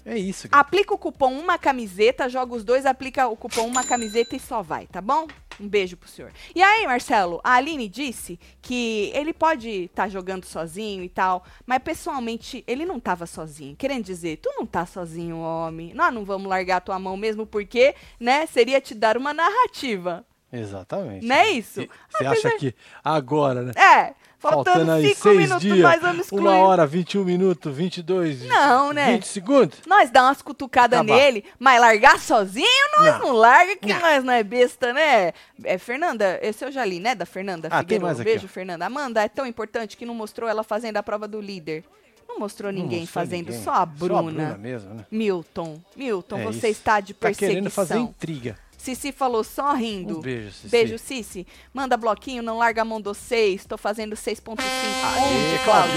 É 0.06 0.18
isso. 0.18 0.48
cara. 0.48 0.60
Aplica 0.60 0.92
o 0.94 0.98
cupom 0.98 1.32
uma 1.38 1.58
camiseta, 1.58 2.28
joga 2.28 2.54
os 2.54 2.62
dois, 2.64 2.84
aplica 2.84 3.26
o 3.26 3.36
cupom 3.36 3.66
uma 3.66 3.82
camiseta 3.82 4.36
e 4.36 4.40
só 4.40 4.62
vai, 4.62 4.86
tá 4.86 5.00
bom? 5.00 5.26
Um 5.60 5.68
beijo 5.68 5.96
pro 5.96 6.08
senhor. 6.08 6.32
E 6.54 6.62
aí, 6.62 6.86
Marcelo, 6.86 7.40
a 7.44 7.54
Aline 7.54 7.88
disse 7.88 8.38
que 8.60 9.10
ele 9.14 9.32
pode 9.32 9.68
estar 9.68 10.08
jogando 10.08 10.44
sozinho 10.44 11.02
e 11.02 11.08
tal, 11.08 11.44
mas 11.66 11.78
pessoalmente 11.82 12.64
ele 12.66 12.84
não 12.84 12.98
tava 12.98 13.26
sozinho. 13.26 13.76
Querendo 13.76 14.04
dizer, 14.04 14.38
tu 14.38 14.52
não 14.56 14.66
tá 14.66 14.86
sozinho, 14.86 15.38
homem. 15.38 15.94
Nós 15.94 16.12
não 16.12 16.24
vamos 16.24 16.48
largar 16.48 16.80
tua 16.80 16.98
mão 16.98 17.16
mesmo 17.16 17.46
porque, 17.46 17.94
né, 18.18 18.46
seria 18.46 18.80
te 18.80 18.94
dar 18.94 19.16
uma 19.16 19.32
narrativa. 19.32 20.24
Exatamente. 20.52 21.26
Não 21.26 21.34
é 21.34 21.50
isso? 21.50 21.86
Você 22.08 22.24
acha 22.24 22.56
que 22.58 22.74
agora, 23.02 23.62
né? 23.62 23.72
É, 23.76 24.14
faltando, 24.52 24.90
aí 24.92 25.08
cinco 25.08 25.22
seis 25.22 25.36
minutos, 25.38 25.60
dias, 25.62 25.78
nós 25.78 26.00
vamos 26.00 26.20
excluir. 26.24 26.40
uma 26.40 26.56
hora, 26.56 26.86
21 26.86 27.24
minutos, 27.24 27.74
22, 27.76 28.42
Não, 28.46 28.92
né? 28.92 29.12
20 29.14 29.26
segundos. 29.26 29.78
Nós 29.86 30.10
dá 30.10 30.22
umas 30.24 30.42
cutucadas 30.42 31.00
Acabar. 31.00 31.16
nele, 31.16 31.44
mas 31.58 31.80
largar 31.80 32.18
sozinho 32.18 32.66
nós 32.98 33.18
não, 33.18 33.26
Não. 33.28 33.32
larga, 33.32 33.76
que 33.76 33.92
Não. 33.92 34.00
nós 34.00 34.24
não 34.24 34.32
é 34.32 34.42
besta, 34.42 34.92
né? 34.92 35.32
É, 35.62 35.78
Fernanda, 35.78 36.38
esse 36.42 36.64
eu 36.64 36.70
já 36.72 36.84
li, 36.84 37.00
né? 37.00 37.14
Da 37.14 37.26
Fernanda 37.26 37.68
Ah, 37.70 37.78
Figueiredo. 37.80 38.08
aqui, 38.10 38.24
Beijo, 38.24 38.46
ó. 38.46 38.48
Fernanda. 38.48 38.86
Amanda, 38.86 39.22
é 39.22 39.28
tão 39.28 39.46
importante 39.46 39.96
que 39.96 40.04
não 40.06 40.14
mostrou 40.14 40.48
ela 40.48 40.62
fazendo 40.62 40.96
a 40.96 41.02
prova 41.02 41.26
do 41.28 41.40
líder. 41.40 41.84
Não 42.28 42.40
mostrou 42.40 42.72
Não 42.72 42.80
ninguém 42.82 43.00
mostrou 43.02 43.22
fazendo, 43.22 43.46
ninguém. 43.50 43.62
só 43.62 43.72
a 43.74 43.86
Bruna. 43.86 44.14
Só 44.14 44.18
a 44.18 44.22
Bruna 44.32 44.58
mesmo, 44.58 44.94
né? 44.94 45.06
Milton, 45.10 45.80
Milton, 45.96 46.38
É 46.40 46.44
você 46.44 46.56
isso. 46.56 46.66
está 46.80 46.98
de 46.98 47.14
Tá 47.14 47.28
perseguição. 47.28 47.48
querendo 47.54 47.70
fazer 47.70 47.98
intriga. 47.98 48.58
Cici 48.84 49.12
falou 49.12 49.42
só 49.42 49.72
rindo. 49.72 50.18
Um 50.18 50.20
beijo, 50.20 50.52
Cici. 50.52 50.68
Beijo, 50.68 50.98
Cici. 50.98 51.46
Manda 51.72 51.96
bloquinho, 51.96 52.42
não 52.42 52.58
larga 52.58 52.82
a 52.82 52.84
mão 52.84 53.00
do 53.00 53.14
6. 53.14 53.64
Tô 53.64 53.78
fazendo 53.78 54.14
6.5. 54.14 54.60
Aê, 54.60 55.22
Onde, 55.22 55.64
Cláudio? 55.64 55.94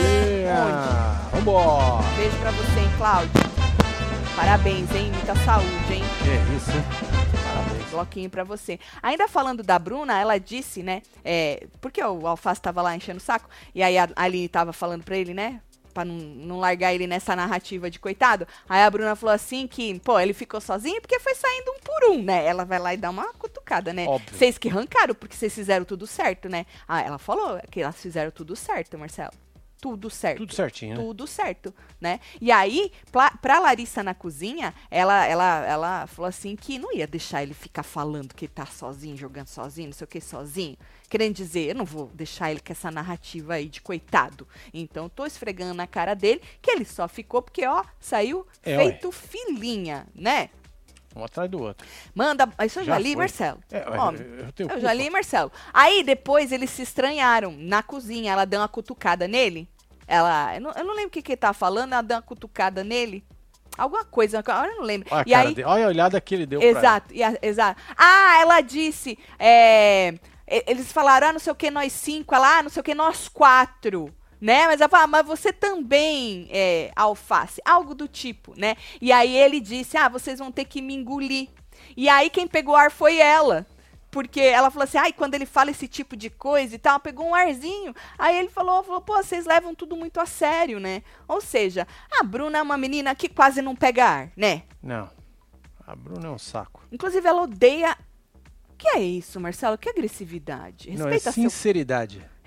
Onde? 0.48 1.36
Vambora! 1.36 2.16
Beijo 2.16 2.38
pra 2.38 2.52
você, 2.52 2.80
hein, 2.80 2.90
Cláudio. 2.98 3.32
Parabéns, 4.38 4.90
hein? 4.96 5.12
Muita 5.12 5.36
saúde, 5.44 5.94
hein? 5.94 6.04
É 6.24 6.56
isso? 6.56 6.72
Parabéns. 7.44 7.90
Bloquinho 7.92 8.30
pra 8.30 8.46
você. 8.46 8.80
Ainda 9.04 9.28
falando 9.28 9.64
da 9.64 9.78
Bruna, 9.78 10.18
ela 10.18 10.38
disse, 10.38 10.82
né? 10.82 11.02
É, 11.26 11.68
porque 11.82 12.02
o 12.02 12.26
Alface 12.26 12.62
tava 12.62 12.82
lá 12.82 12.96
enchendo 12.96 13.18
o 13.18 13.22
saco, 13.22 13.50
e 13.76 13.84
aí 13.84 13.98
a 13.98 14.08
Aline 14.16 14.48
tava 14.48 14.72
falando 14.72 15.04
pra 15.04 15.18
ele, 15.18 15.34
né? 15.34 15.60
Pra 15.94 16.06
não, 16.06 16.14
não 16.14 16.60
largar 16.60 16.94
ele 16.94 17.08
nessa 17.08 17.36
narrativa 17.36 17.90
de 17.90 17.98
coitado. 17.98 18.48
Aí 18.70 18.84
a 18.84 18.90
Bruna 18.90 19.16
falou 19.16 19.34
assim 19.34 19.66
que, 19.66 20.00
pô, 20.02 20.20
ele 20.20 20.32
ficou 20.32 20.62
sozinho 20.62 21.02
porque 21.02 21.20
foi 21.20 21.34
saindo 21.34 21.72
um 21.72 21.77
por 22.00 22.12
um, 22.12 22.22
né? 22.24 22.46
Ela 22.46 22.64
vai 22.66 22.80
lá 22.80 22.94
e 22.94 22.98
dá 22.98 23.10
uma 23.10 23.34
cutucada, 23.34 23.92
né? 23.94 24.06
Vocês 24.32 24.58
que 24.58 24.70
arrancaram 24.70 25.16
porque 25.16 25.36
vocês 25.36 25.54
fizeram 25.54 25.86
tudo 25.86 26.06
certo, 26.06 26.48
né? 26.50 26.66
Ah, 26.88 27.02
ela 27.02 27.18
falou 27.18 27.60
que 27.72 27.82
elas 27.82 27.96
fizeram 28.00 28.32
tudo 28.32 28.56
certo, 28.56 28.98
Marcelo. 28.98 29.32
Tudo 29.80 30.10
certo 30.10 30.40
Tudo 30.40 30.56
certinho, 30.56 30.98
né? 30.98 31.04
tudo 31.04 31.28
certo, 31.28 31.72
né? 32.02 32.20
E 32.42 32.52
aí, 32.52 32.92
pra, 33.12 33.30
pra 33.30 33.60
Larissa 33.60 34.02
na 34.02 34.16
cozinha, 34.16 34.74
ela, 34.90 35.24
ela, 35.28 35.66
ela 35.68 36.08
falou 36.08 36.28
assim 36.28 36.56
que 36.56 36.80
não 36.80 36.92
ia 36.92 37.06
deixar 37.06 37.44
ele 37.44 37.54
ficar 37.54 37.84
falando 37.84 38.34
que 38.34 38.48
tá 38.48 38.66
sozinho, 38.66 39.16
jogando 39.16 39.46
sozinho, 39.48 39.90
não 39.90 39.94
sei 39.94 40.06
o 40.06 40.08
que, 40.08 40.20
sozinho. 40.20 40.76
Querendo 41.08 41.36
dizer, 41.36 41.70
eu 41.70 41.76
não 41.76 41.86
vou 41.86 42.08
deixar 42.08 42.50
ele 42.50 42.60
com 42.60 42.72
essa 42.72 42.90
narrativa 42.90 43.54
aí 43.54 43.70
de 43.70 43.80
coitado. 43.80 44.48
Então, 44.74 45.08
tô 45.08 45.28
esfregando 45.28 45.76
na 45.76 45.86
cara 45.86 46.16
dele 46.16 46.42
que 46.60 46.72
ele 46.72 46.84
só 46.84 47.08
ficou 47.08 47.44
porque, 47.44 47.64
ó, 47.68 47.84
saiu 48.00 48.48
É, 48.64 48.76
feito 48.78 49.12
filhinha, 49.12 50.08
né? 50.16 50.50
Um 51.18 51.26
atrás 51.26 51.50
do 51.50 51.62
outro. 51.62 51.86
Manda. 52.14 52.50
Isso 52.66 52.80
eu 52.80 52.84
já, 52.86 52.94
Já 52.94 53.00
li, 53.00 53.10
foi. 53.10 53.16
Marcelo. 53.18 53.60
É, 53.72 53.86
Ó, 53.90 54.12
eu, 54.58 54.68
eu 54.70 54.80
já 54.80 54.94
li, 54.94 55.10
Marcelo. 55.10 55.52
Aí 55.74 56.04
depois 56.04 56.52
eles 56.52 56.70
se 56.70 56.82
estranharam 56.82 57.56
na 57.58 57.82
cozinha. 57.84 58.34
Ela 58.34 58.46
deu 58.46 58.60
uma 58.60 58.68
cutucada 58.68 59.28
nele. 59.28 59.68
Ela, 60.08 60.56
eu 60.56 60.62
não, 60.62 60.72
eu 60.72 60.84
não 60.86 60.94
lembro 60.94 61.10
o 61.10 61.12
que 61.12 61.22
que 61.22 61.34
ele 61.34 61.38
tava 61.38 61.54
falando, 61.54 61.92
ela 61.94 62.02
deu 62.02 62.16
uma 62.16 62.22
cutucada 62.24 62.84
nele. 62.84 63.26
Alguma 63.78 64.06
coisa, 64.06 64.40
agora 64.40 64.72
eu 64.72 64.78
não 64.78 64.84
lembro. 64.84 65.08
Olha 65.12 65.22
a, 65.22 65.28
e 65.28 65.34
aí, 65.34 65.54
dele, 65.54 65.68
olha 65.68 65.86
a 65.86 65.88
olhada 65.90 66.20
que 66.22 66.34
ele 66.34 66.46
deu 66.46 66.60
pra 66.60 66.70
ela. 66.70 66.80
Exato, 66.80 67.14
exato. 67.42 67.82
Ah, 67.96 68.38
ela 68.40 68.62
disse. 68.62 69.20
é, 69.38 70.16
eles 70.48 70.92
falaram, 70.92 71.28
ah, 71.28 71.34
não 71.34 71.40
sei 71.40 71.52
o 71.52 71.56
que, 71.56 71.70
nós 71.70 71.92
cinco. 71.92 72.34
Ela, 72.34 72.60
ah, 72.60 72.64
não 72.64 72.70
sei 72.70 72.80
o 72.80 72.84
que, 72.84 72.96
nós 72.96 73.28
quatro. 73.28 74.12
Né? 74.40 74.68
Mas 74.68 74.82
ela 74.82 74.90
fala, 74.90 75.04
ah, 75.04 75.08
mas 75.08 75.26
você 75.26 75.52
também 75.52 76.48
é 76.52 76.92
alface. 76.96 77.62
Algo 77.66 77.96
do 77.96 78.08
tipo, 78.08 78.54
né? 78.58 78.76
E 79.02 79.12
aí 79.12 79.36
ele 79.36 79.60
disse, 79.60 79.98
ah, 79.98 80.08
vocês 80.08 80.40
vão 80.40 80.52
ter 80.52 80.66
que 80.66 80.82
me 80.82 80.94
engolir. 80.94 81.50
E 81.96 82.08
aí 82.08 82.30
quem 82.30 82.48
pegou 82.48 82.76
ar 82.76 82.92
foi 82.92 83.18
ela. 83.18 83.66
Porque 84.10 84.40
ela 84.40 84.72
falou 84.72 84.86
assim, 84.86 84.98
ai, 84.98 85.12
quando 85.12 85.34
ele 85.36 85.46
fala 85.46 85.70
esse 85.70 85.88
tipo 85.88 86.16
de 86.16 86.30
coisa 86.30 86.76
e 86.76 86.80
tal, 86.80 87.00
pegou 87.00 87.28
um 87.28 87.36
arzinho. 87.36 87.94
Aí 88.18 88.38
ele 88.38 88.50
falou, 88.50 88.84
falou, 88.84 89.02
pô, 89.02 89.16
vocês 89.18 89.46
levam 89.46 89.76
tudo 89.76 89.96
muito 89.96 90.20
a 90.20 90.26
sério, 90.26 90.80
né? 90.80 91.04
Ou 91.28 91.42
seja, 91.42 91.86
a 92.12 92.24
Bruna 92.24 92.58
é 92.58 92.62
uma 92.62 92.78
menina 92.78 93.14
que 93.14 93.28
quase 93.28 93.62
não 93.62 93.76
pega 93.76 94.06
ar, 94.06 94.32
né? 94.36 94.64
Não. 94.82 95.10
A 95.86 95.96
Bruna 95.96 96.28
é 96.28 96.32
um 96.32 96.38
saco. 96.38 96.82
Inclusive, 96.92 97.28
ela 97.28 97.42
odeia. 97.42 97.98
O 98.70 98.76
que 98.78 98.88
é 98.90 99.00
isso, 99.00 99.40
Marcelo? 99.40 99.78
Que 99.78 99.90
agressividade? 99.90 100.90
Não, 100.92 101.08
é 101.08 101.12
Respeita 101.12 101.32
seu. 101.32 101.44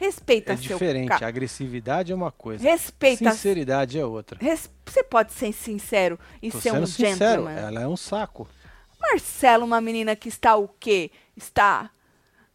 Respeita 0.01 0.55
É 0.55 0.57
seu. 0.57 0.79
diferente. 0.79 1.09
ca- 1.11 1.27
agressividade 1.27 2.11
é 2.11 2.15
uma 2.15 2.33
coisa. 2.33 2.65
Respeita. 2.65 3.31
Sinceridade 3.31 3.99
é 3.99 4.05
outra. 4.05 4.39
Res- 4.41 4.71
Você 4.87 5.05
pode 5.05 5.33
ser 5.33 5.53
sincero 5.53 6.19
e 6.43 6.51
Tô 6.51 6.59
ser 6.61 6.73
um 6.73 6.87
sincero, 6.87 7.43
gentleman. 7.45 7.53
ela 7.53 7.83
é 7.83 7.87
um 7.87 7.97
saco. 7.97 8.49
Marcelo, 8.99 9.65
uma 9.65 9.81
menina 9.81 10.17
que 10.17 10.29
está 10.29 10.57
o 10.57 10.67
quê? 10.69 11.11
Está 11.37 11.91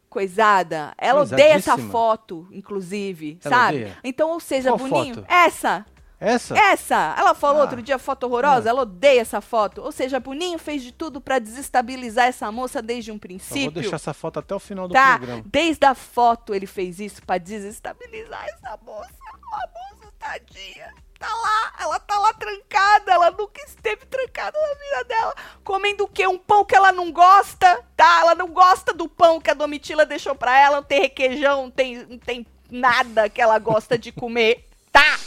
coisada. 0.09 0.93
Ela 0.97 1.21
odeia 1.21 1.53
essa 1.53 1.77
foto, 1.77 2.47
inclusive, 2.51 3.39
Ela 3.43 3.55
sabe? 3.55 3.77
odeia? 3.77 3.97
Então, 4.03 4.31
ou 4.31 4.39
seja, 4.39 4.69
Qual 4.71 4.77
Boninho, 4.89 5.15
foto? 5.15 5.25
essa. 5.29 5.85
Essa? 6.19 6.57
Essa, 6.57 7.15
ela 7.17 7.33
falou 7.35 7.59
Ah. 7.59 7.61
outro 7.65 7.81
dia 7.81 7.99
foto 7.99 8.23
horrorosa, 8.25 8.67
Ah. 8.67 8.71
ela 8.71 8.81
odeia 8.83 9.21
essa 9.21 9.41
foto. 9.41 9.81
Ou 9.81 9.91
seja, 9.91 10.19
Boninho 10.19 10.57
fez 10.57 10.81
de 10.81 10.91
tudo 10.91 11.19
para 11.19 11.39
desestabilizar 11.39 12.27
essa 12.27 12.51
moça 12.51 12.81
desde 12.81 13.11
um 13.11 13.15
Eu 13.15 13.19
princípio. 13.19 13.63
vou 13.71 13.81
deixar 13.81 13.97
essa 13.97 14.13
foto 14.13 14.39
até 14.39 14.55
o 14.55 14.59
final 14.59 14.87
do 14.87 14.93
Tá, 14.93 15.17
programa. 15.17 15.43
desde 15.45 15.85
a 15.85 15.93
foto 15.93 16.53
ele 16.55 16.65
fez 16.65 16.99
isso 16.99 17.21
pra 17.23 17.37
desestabilizar 17.37 18.45
essa 18.47 18.77
moça. 18.85 19.09
A 19.51 19.67
moça, 19.67 20.11
tadinha. 20.19 20.93
Tá 21.17 21.27
lá, 21.33 21.73
ela 21.79 21.97
tá 21.99 22.19
lá 22.19 22.33
trancada, 22.33 23.11
ela 23.13 23.31
nunca 23.31 23.61
esteve 23.65 24.05
trancada 24.05 24.57
na 24.59 24.67
vida 24.73 25.03
dela. 25.05 25.33
Comendo 25.63 26.03
o 26.03 26.07
quê? 26.09 26.27
Um 26.27 26.37
pão 26.37 26.65
que 26.65 26.75
ela 26.75 26.91
não 26.91 27.09
gosta, 27.11 27.81
tá? 27.95 28.19
Ela 28.19 28.35
não 28.35 28.49
gosta 28.49 28.93
do 28.93 29.07
pão 29.07 29.39
que 29.39 29.49
a 29.49 29.53
Domitila 29.53 30.05
deixou 30.05 30.35
pra 30.35 30.57
ela, 30.59 30.77
não 30.77 30.83
tem 30.83 31.01
requeijão, 31.01 31.63
não 31.63 31.71
tem, 31.71 32.05
não 32.05 32.17
tem 32.17 32.45
nada 32.69 33.29
que 33.29 33.41
ela 33.41 33.57
gosta 33.59 33.97
de 33.97 34.11
comer, 34.11 34.67
tá? 34.91 35.17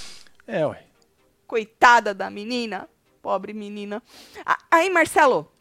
É, 0.48 0.66
ué. 0.66 0.82
Coitada 1.46 2.14
da 2.14 2.30
menina. 2.30 2.88
Pobre 3.20 3.52
menina. 3.52 4.02
Aí, 4.70 4.88
Marcelo. 4.88 5.52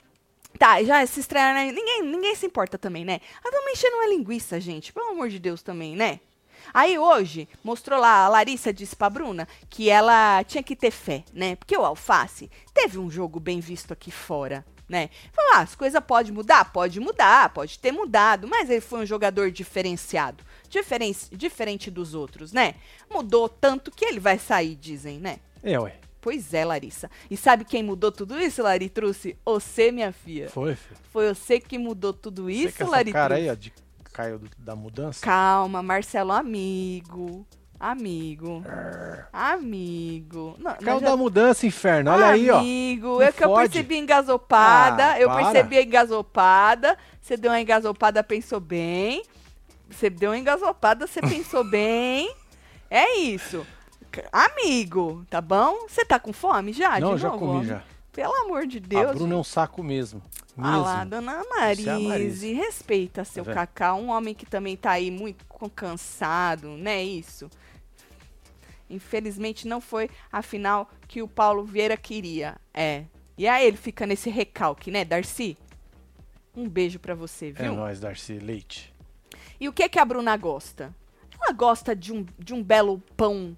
Tá, 0.57 0.81
já 0.81 1.05
se 1.05 1.19
estreia, 1.19 1.53
né? 1.53 1.71
Ninguém, 1.71 2.01
ninguém 2.01 2.33
se 2.33 2.45
importa 2.45 2.77
também, 2.77 3.03
né? 3.03 3.19
Ela 3.43 3.51
também 3.51 3.73
enchendo 3.73 3.97
uma 3.97 4.07
linguiça, 4.07 4.59
gente. 4.59 4.93
Pelo 4.93 5.09
amor 5.09 5.29
de 5.29 5.37
Deus 5.37 5.61
também, 5.61 5.95
né? 5.95 6.21
Aí 6.73 6.97
hoje, 6.97 7.47
mostrou 7.63 7.99
lá, 7.99 8.25
a 8.25 8.29
Larissa 8.29 8.73
disse 8.73 8.95
pra 8.95 9.09
Bruna 9.09 9.47
que 9.69 9.89
ela 9.89 10.43
tinha 10.45 10.63
que 10.63 10.75
ter 10.75 10.91
fé, 10.91 11.23
né? 11.33 11.55
Porque 11.57 11.77
o 11.77 11.85
Alface 11.85 12.49
teve 12.73 12.97
um 12.97 13.11
jogo 13.11 13.39
bem 13.39 13.59
visto 13.59 13.91
aqui 13.93 14.09
fora, 14.09 14.65
né? 14.89 15.09
Falou, 15.33 15.53
ah, 15.53 15.59
as 15.59 15.75
coisas 15.75 16.01
podem 16.03 16.31
mudar? 16.31 16.71
Pode 16.71 16.99
mudar, 16.99 17.49
pode 17.49 17.77
ter 17.77 17.91
mudado, 17.91 18.47
mas 18.47 18.69
ele 18.69 18.81
foi 18.81 19.01
um 19.01 19.05
jogador 19.05 19.51
diferenciado. 19.51 20.43
Diferen 20.69 21.15
diferente 21.31 21.89
dos 21.89 22.13
outros, 22.13 22.51
né? 22.51 22.75
Mudou 23.09 23.47
tanto 23.47 23.91
que 23.91 24.05
ele 24.05 24.19
vai 24.19 24.37
sair, 24.37 24.75
dizem, 24.75 25.19
né? 25.19 25.39
É, 25.63 25.79
ué. 25.79 25.95
Pois 26.19 26.53
é, 26.53 26.65
Larissa. 26.65 27.09
E 27.31 27.37
sabe 27.37 27.63
quem 27.63 27.81
mudou 27.81 28.11
tudo 28.11 28.39
isso, 28.39 28.61
Lari? 28.61 28.91
Você, 29.45 29.91
minha 29.91 30.11
filha. 30.11 30.49
Foi, 30.49 30.75
filho. 30.75 30.99
Foi 31.11 31.33
você 31.33 31.59
que 31.59 31.77
mudou 31.77 32.11
tudo 32.11 32.45
Você 32.45 32.51
isso, 32.51 32.75
que 32.75 32.83
essa 32.83 32.91
Lari 32.91 33.11
cara 33.13 33.35
aí, 33.35 33.49
ó, 33.49 33.53
de 33.53 33.71
Caio 34.11 34.41
da 34.57 34.75
mudança. 34.75 35.23
Calma, 35.23 35.81
Marcelo, 35.83 36.31
amigo. 36.31 37.45
Amigo. 37.79 38.63
Amigo. 39.31 40.55
Não, 40.57 40.73
Caio 40.75 40.99
já- 40.99 41.05
da 41.09 41.15
mudança, 41.15 41.67
inferno. 41.67 42.11
Olha 42.11 42.27
aí, 42.27 42.49
ó. 42.49 42.57
Amigo, 42.57 43.21
eu 43.21 43.31
que 43.31 43.43
eu 43.43 43.53
percebi 43.53 43.97
engasopada. 43.97 45.11
Ah, 45.13 45.19
eu 45.19 45.29
para. 45.29 45.43
percebi 45.51 45.77
a 45.77 45.83
engasopada. 45.83 46.97
Você 47.21 47.37
deu 47.37 47.51
uma 47.51 47.61
engasopada, 47.61 48.23
pensou 48.23 48.59
bem. 48.59 49.21
Você 49.89 50.09
deu 50.09 50.31
uma 50.31 50.37
engasopada, 50.37 51.07
você 51.07 51.21
pensou 51.21 51.63
bem. 51.69 52.33
É 52.89 53.17
isso. 53.19 53.65
Amigo, 54.31 55.25
tá 55.29 55.39
bom? 55.41 55.87
Você 55.87 56.03
tá 56.03 56.19
com 56.19 56.33
fome 56.33 56.73
já? 56.73 56.99
Não, 56.99 57.15
de 57.15 57.21
já 57.21 57.27
novo, 57.29 57.39
comi 57.39 57.51
homem? 57.57 57.67
já. 57.67 57.83
Pelo 58.11 58.33
amor 58.45 58.65
de 58.65 58.79
Deus. 58.79 59.11
a 59.11 59.13
Bruna 59.13 59.35
é 59.35 59.37
um 59.37 59.43
saco 59.43 59.83
mesmo. 59.83 60.21
Mesmo. 60.55 60.73
Ah 60.73 60.77
lá, 60.77 61.03
dona 61.03 61.33
é 61.43 61.49
Marise, 61.55 62.07
Marise. 62.07 62.53
respeita 62.53 63.23
seu 63.23 63.45
cacau. 63.45 63.99
Um 63.99 64.09
homem 64.09 64.33
que 64.33 64.45
também 64.45 64.75
tá 64.75 64.91
aí 64.91 65.11
muito 65.11 65.45
cansado, 65.75 66.69
né? 66.69 67.03
Isso. 67.03 67.47
Infelizmente 68.89 69.67
não 69.67 69.79
foi 69.81 70.09
a 70.31 70.41
final 70.41 70.89
que 71.07 71.21
o 71.21 71.27
Paulo 71.27 71.63
Vieira 71.63 71.95
queria. 71.97 72.55
É. 72.73 73.03
E 73.37 73.47
aí 73.47 73.67
ele 73.67 73.77
fica 73.77 74.07
nesse 74.07 74.29
recalque, 74.31 74.89
né, 74.89 75.05
Darcy? 75.05 75.55
Um 76.55 76.67
beijo 76.67 76.97
pra 76.97 77.13
você, 77.13 77.49
É 77.55 77.63
viu? 77.63 77.75
nóis, 77.75 77.99
Darcy 77.99 78.39
Leite. 78.39 78.91
E 79.59 79.67
o 79.67 79.73
que 79.73 79.87
que 79.89 79.99
a 79.99 80.05
Bruna 80.05 80.35
gosta? 80.37 80.93
Ela 81.39 81.51
gosta 81.53 81.95
de 81.95 82.13
um, 82.13 82.25
de 82.37 82.53
um 82.53 82.63
belo 82.63 83.01
pão. 83.15 83.55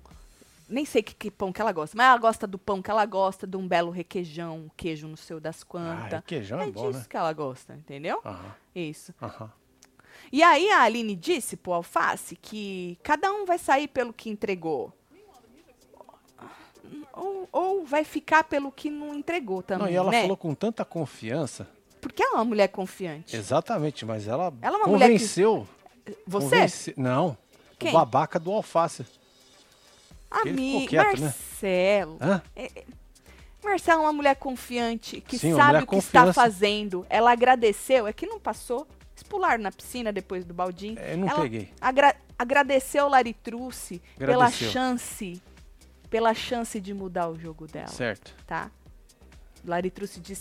Nem 0.67 0.85
sei 0.85 1.01
que, 1.01 1.15
que 1.15 1.31
pão 1.31 1.51
que 1.51 1.59
ela 1.61 1.71
gosta, 1.71 1.97
mas 1.97 2.05
ela 2.07 2.17
gosta 2.17 2.45
do 2.45 2.57
pão 2.59 2.81
que 2.81 2.91
ela 2.91 3.05
gosta, 3.05 3.47
de 3.47 3.57
um 3.57 3.67
belo 3.67 3.89
requeijão, 3.89 4.69
queijo 4.77 5.07
no 5.07 5.17
seu 5.17 5.39
das 5.39 5.61
Ah, 5.63 5.65
quantas. 5.65 6.11
requeijão 6.19 6.61
é, 6.61 6.67
é 6.67 6.71
bom, 6.71 6.87
disso 6.87 6.99
né? 6.99 7.05
que 7.09 7.17
ela 7.17 7.33
gosta, 7.33 7.73
entendeu? 7.73 8.21
Aham, 8.23 8.55
Isso. 8.75 9.13
aham. 9.21 9.51
E 10.31 10.43
aí 10.43 10.69
a 10.69 10.81
Aline 10.83 11.15
disse 11.15 11.57
pro 11.57 11.73
Alface 11.73 12.35
que 12.35 12.99
cada 13.01 13.31
um 13.31 13.45
vai 13.45 13.57
sair 13.57 13.87
pelo 13.87 14.13
que 14.13 14.29
entregou. 14.29 14.93
Ou, 17.13 17.49
ou 17.51 17.85
vai 17.85 18.03
ficar 18.03 18.43
pelo 18.43 18.71
que 18.71 18.89
não 18.89 19.13
entregou 19.15 19.61
também, 19.61 19.85
Não, 19.87 19.91
e 19.91 19.95
ela 19.95 20.11
né? 20.11 20.21
falou 20.21 20.37
com 20.37 20.53
tanta 20.53 20.85
confiança. 20.85 21.67
Porque 21.99 22.21
ela 22.23 22.33
é 22.33 22.35
uma 22.35 22.45
mulher 22.45 22.67
confiante. 22.69 23.35
Exatamente, 23.35 24.05
mas 24.05 24.27
ela, 24.27 24.53
Ela 24.61 24.77
é 24.77 24.79
uma 24.81 24.87
mulher 24.87 25.07
que- 25.07 25.13
convenceu. 25.13 25.67
Você? 26.27 26.93
Não, 26.97 27.37
Quem? 27.77 27.89
o 27.89 27.93
babaca 27.93 28.39
do 28.39 28.51
alface. 28.51 29.05
Amigo, 30.31 30.87
quieto, 30.87 31.19
né? 31.19 31.25
Marcelo. 31.25 32.17
Hã? 32.21 32.41
Marcelo 33.63 34.01
é 34.01 34.05
uma 34.05 34.13
mulher 34.13 34.35
confiante, 34.35 35.19
que 35.21 35.37
Sim, 35.37 35.55
sabe 35.55 35.83
o 35.83 35.87
que 35.87 35.95
está 35.97 36.19
confiança. 36.19 36.33
fazendo. 36.41 37.05
Ela 37.09 37.31
agradeceu, 37.31 38.07
é 38.07 38.13
que 38.13 38.25
não 38.25 38.39
passou. 38.39 38.87
Eles 39.15 39.23
pularam 39.23 39.61
na 39.63 39.71
piscina 39.71 40.13
depois 40.13 40.45
do 40.45 40.53
baldinho. 40.53 40.97
É, 40.99 41.13
Eu 41.13 41.17
não 41.17 41.27
Ela 41.27 41.41
peguei. 41.41 41.69
agra- 41.81 42.15
agradeceu 42.37 43.09
Laritruce 43.09 44.01
pela 44.17 44.49
chance, 44.49 45.41
pela 46.09 46.33
chance 46.33 46.79
de 46.79 46.93
mudar 46.93 47.27
o 47.29 47.37
jogo 47.37 47.67
dela, 47.67 47.87
Certo. 47.89 48.33
tá? 48.47 48.71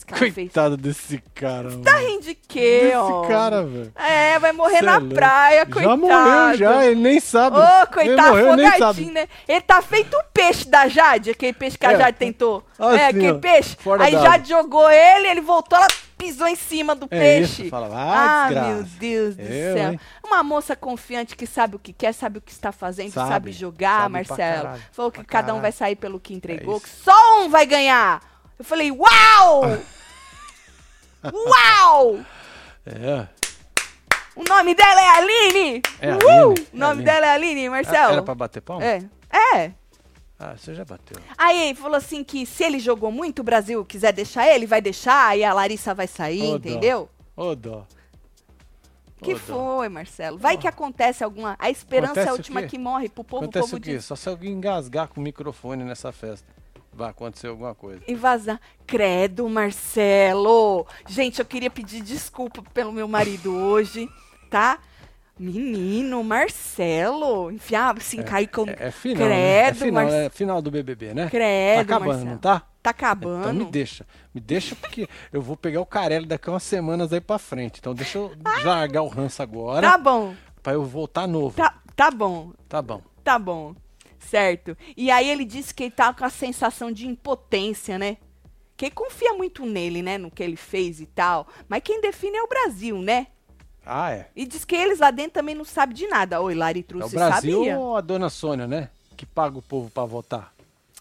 Que 0.06 0.12
ela 0.14 0.20
fez. 0.32 0.34
Coitado 0.34 0.76
desse 0.76 1.22
cara, 1.34 1.70
mano. 1.70 1.82
Tá 1.82 1.96
rindo 1.98 2.22
de 2.22 2.34
quê, 2.34 2.80
Desse 2.84 2.96
ó? 2.96 3.22
cara, 3.26 3.62
velho. 3.62 3.92
É, 3.96 4.38
vai 4.38 4.52
morrer 4.52 4.78
Cê 4.78 4.82
na 4.84 4.96
é 4.96 5.00
praia, 5.00 5.66
coitado. 5.66 5.88
Já 5.88 5.96
morreu, 5.96 6.56
já, 6.56 6.86
ele 6.86 7.00
nem 7.00 7.20
sabe. 7.20 7.56
Ô, 7.56 7.60
ele 7.62 7.86
coitado, 7.86 8.28
morreu, 8.30 8.52
afogadinho, 8.52 9.12
né? 9.12 9.28
Ele 9.46 9.60
tá 9.60 9.82
feito 9.82 10.14
o 10.16 10.24
peixe 10.32 10.68
da 10.68 10.88
Jade, 10.88 11.30
aquele 11.30 11.52
peixe 11.52 11.76
que 11.78 11.86
a 11.86 11.92
É. 11.92 11.98
Jade 11.98 12.16
tentou. 12.18 12.64
Assim, 12.78 12.96
é, 12.98 13.06
aquele 13.06 13.32
ó, 13.32 13.38
peixe. 13.38 13.76
Aí. 14.00 14.12
Jade 14.12 14.48
jogou 14.48 14.88
ele, 14.90 15.28
ele 15.28 15.40
voltou, 15.40 15.76
ela 15.78 15.88
pisou 16.16 16.48
em 16.48 16.56
cima 16.56 16.94
do 16.96 17.06
É 17.10 17.18
peixe. 17.18 17.62
isso, 17.62 17.70
fala, 17.70 17.88
ah, 17.94 18.46
ah, 18.46 18.50
meu 18.50 18.82
Deus 18.84 19.36
do 19.36 19.42
Eu, 19.42 19.76
céu. 19.76 19.92
hein? 19.92 20.00
Uma 20.24 20.42
moça 20.42 20.74
confiante 20.74 21.36
que 21.36 21.46
sabe 21.46 21.76
o 21.76 21.78
que 21.78 21.92
quer, 21.92 22.12
sabe 22.12 22.38
o 22.38 22.40
que 22.40 22.50
está 22.52 22.72
fazendo, 22.72 23.12
sabe, 23.12 23.28
Sabe, 23.30 23.52
jogar, 23.52 24.02
sabe 24.02 24.12
Marcelo. 24.12 24.62
caralho, 24.62 24.82
Falou 24.92 25.12
que 25.12 25.24
cada 25.24 25.54
um 25.54 25.60
vai 25.60 25.70
sair 25.72 25.94
pelo 25.96 26.18
que 26.18 26.34
entregou, 26.34 26.76
É 26.76 26.80
que 26.80 26.88
só 26.88 27.42
um 27.44 27.48
vai 27.48 27.64
ganhar. 27.66 28.20
Eu 28.58 28.64
falei, 28.64 28.90
uau! 28.90 29.62
uau! 31.32 32.20
É. 32.86 33.26
O 34.34 34.44
nome 34.48 34.74
dela 34.74 35.00
é 35.00 35.08
Aline! 35.18 35.82
É 36.00 36.12
Uhul! 36.12 36.52
Aline, 36.52 36.60
O 36.72 36.76
é 36.76 36.78
nome 36.78 36.92
Aline. 36.92 37.04
dela 37.04 37.26
é 37.26 37.30
Aline, 37.30 37.66
Ah, 37.66 37.70
Marcelo. 37.70 38.12
Era 38.12 38.22
pra 38.22 38.34
bater 38.34 38.60
palma? 38.62 38.84
É. 38.84 39.02
É. 39.30 39.72
Ah, 40.38 40.54
você 40.56 40.72
já 40.74 40.84
bateu. 40.84 41.20
Aí 41.36 41.70
ele 41.70 41.74
falou 41.78 41.96
assim 41.96 42.22
que 42.22 42.46
se 42.46 42.62
ele 42.62 42.78
jogou 42.78 43.10
muito, 43.10 43.40
o 43.40 43.42
Brasil 43.42 43.84
quiser 43.84 44.12
deixar 44.12 44.46
ele, 44.46 44.66
vai 44.66 44.80
deixar, 44.80 45.36
e 45.36 45.42
a 45.42 45.52
Larissa 45.52 45.92
vai 45.94 46.06
sair, 46.06 46.42
Ô, 46.42 46.50
dó. 46.50 46.56
entendeu? 46.56 47.08
Ô, 47.36 47.54
dó. 47.56 47.84
Que 49.20 49.34
Ô, 49.34 49.36
foi, 49.36 49.88
Marcelo? 49.88 50.38
Vai 50.38 50.56
que 50.56 50.68
acontece 50.68 51.24
alguma. 51.24 51.56
A 51.58 51.68
esperança 51.68 52.20
é 52.20 52.22
Acontece 52.22 52.28
a 52.28 52.32
o 52.32 52.36
última 52.36 52.62
que 52.62 52.78
morre 52.78 53.08
pro 53.08 53.24
povo, 53.24 53.42
o 53.42 53.48
Acontece 53.48 53.64
povo 53.70 53.76
o 53.78 53.80
quê? 53.80 53.94
diz. 53.96 54.04
Só 54.04 54.14
se 54.14 54.28
alguém 54.28 54.52
engasgar 54.52 55.08
com 55.08 55.20
o 55.20 55.24
microfone 55.24 55.82
nessa 55.82 56.12
festa. 56.12 56.46
Vai 56.98 57.10
acontecer 57.10 57.46
alguma 57.46 57.74
coisa. 57.76 58.02
E 58.08 58.14
vazar. 58.16 58.60
Credo, 58.84 59.48
Marcelo! 59.48 60.84
Gente, 61.06 61.38
eu 61.38 61.44
queria 61.44 61.70
pedir 61.70 62.02
desculpa 62.02 62.60
pelo 62.74 62.90
meu 62.92 63.06
marido 63.06 63.54
hoje, 63.54 64.08
tá? 64.50 64.80
Menino, 65.38 66.24
Marcelo. 66.24 67.52
Enfiava 67.52 67.98
assim, 68.00 68.20
caiu 68.24 68.48
com. 68.52 68.68
É, 68.68 68.88
é 68.88 68.90
final, 68.90 69.28
né? 69.28 69.58
É 69.58 69.62
Credo, 69.66 69.78
final, 69.84 70.02
Marce- 70.02 70.16
é 70.16 70.30
final 70.30 70.60
do 70.60 70.70
BBB, 70.72 71.14
né? 71.14 71.28
Credo, 71.30 71.76
tá 71.76 71.80
acabando, 71.82 72.08
Marcelo. 72.08 72.30
não 72.32 72.38
tá? 72.38 72.62
Tá 72.82 72.90
acabando. 72.90 73.40
Então 73.42 73.54
me 73.54 73.64
deixa. 73.66 74.04
Me 74.34 74.40
deixa 74.40 74.74
porque 74.74 75.08
eu 75.32 75.40
vou 75.40 75.56
pegar 75.56 75.80
o 75.80 75.86
Carelli 75.86 76.26
daqui 76.26 76.48
a 76.48 76.52
umas 76.54 76.64
semanas 76.64 77.12
aí 77.12 77.20
pra 77.20 77.38
frente. 77.38 77.78
Então 77.78 77.94
deixa 77.94 78.18
eu 78.18 78.32
largar 78.64 79.02
o 79.02 79.08
ranço 79.08 79.40
agora 79.40 79.88
Tá 79.88 79.96
bom. 79.96 80.34
pra 80.60 80.72
eu 80.72 80.84
voltar 80.84 81.28
novo. 81.28 81.54
Tá, 81.56 81.70
Tá, 81.70 82.06
tá 82.06 82.10
bom. 82.10 82.52
bom. 82.82 83.02
Tá 83.22 83.38
bom. 83.38 83.74
Certo. 84.18 84.76
E 84.96 85.10
aí 85.10 85.28
ele 85.28 85.44
disse 85.44 85.72
que 85.74 85.84
ele 85.84 85.90
tá 85.90 86.12
com 86.12 86.24
a 86.24 86.30
sensação 86.30 86.90
de 86.92 87.06
impotência, 87.06 87.98
né? 87.98 88.16
Quem 88.76 88.90
confia 88.90 89.32
muito 89.34 89.64
nele, 89.66 90.02
né? 90.02 90.18
No 90.18 90.30
que 90.30 90.42
ele 90.42 90.56
fez 90.56 91.00
e 91.00 91.06
tal. 91.06 91.46
Mas 91.68 91.82
quem 91.82 92.00
define 92.00 92.36
é 92.36 92.42
o 92.42 92.48
Brasil, 92.48 92.98
né? 93.00 93.26
Ah, 93.84 94.12
é. 94.12 94.28
E 94.36 94.44
diz 94.46 94.64
que 94.64 94.76
eles 94.76 94.98
lá 94.98 95.10
dentro 95.10 95.32
também 95.32 95.54
não 95.54 95.64
sabem 95.64 95.96
de 95.96 96.06
nada. 96.06 96.40
Oi, 96.40 96.54
Lari 96.54 96.80
É 96.80 96.82
Trus, 96.82 97.04
o 97.06 97.08
você 97.08 97.16
Brasil 97.16 97.58
sabia? 97.58 97.78
ou 97.78 97.96
a 97.96 98.00
dona 98.00 98.28
Sônia, 98.28 98.66
né? 98.66 98.90
Que 99.16 99.24
paga 99.24 99.58
o 99.58 99.62
povo 99.62 99.90
pra 99.90 100.04
votar. 100.04 100.52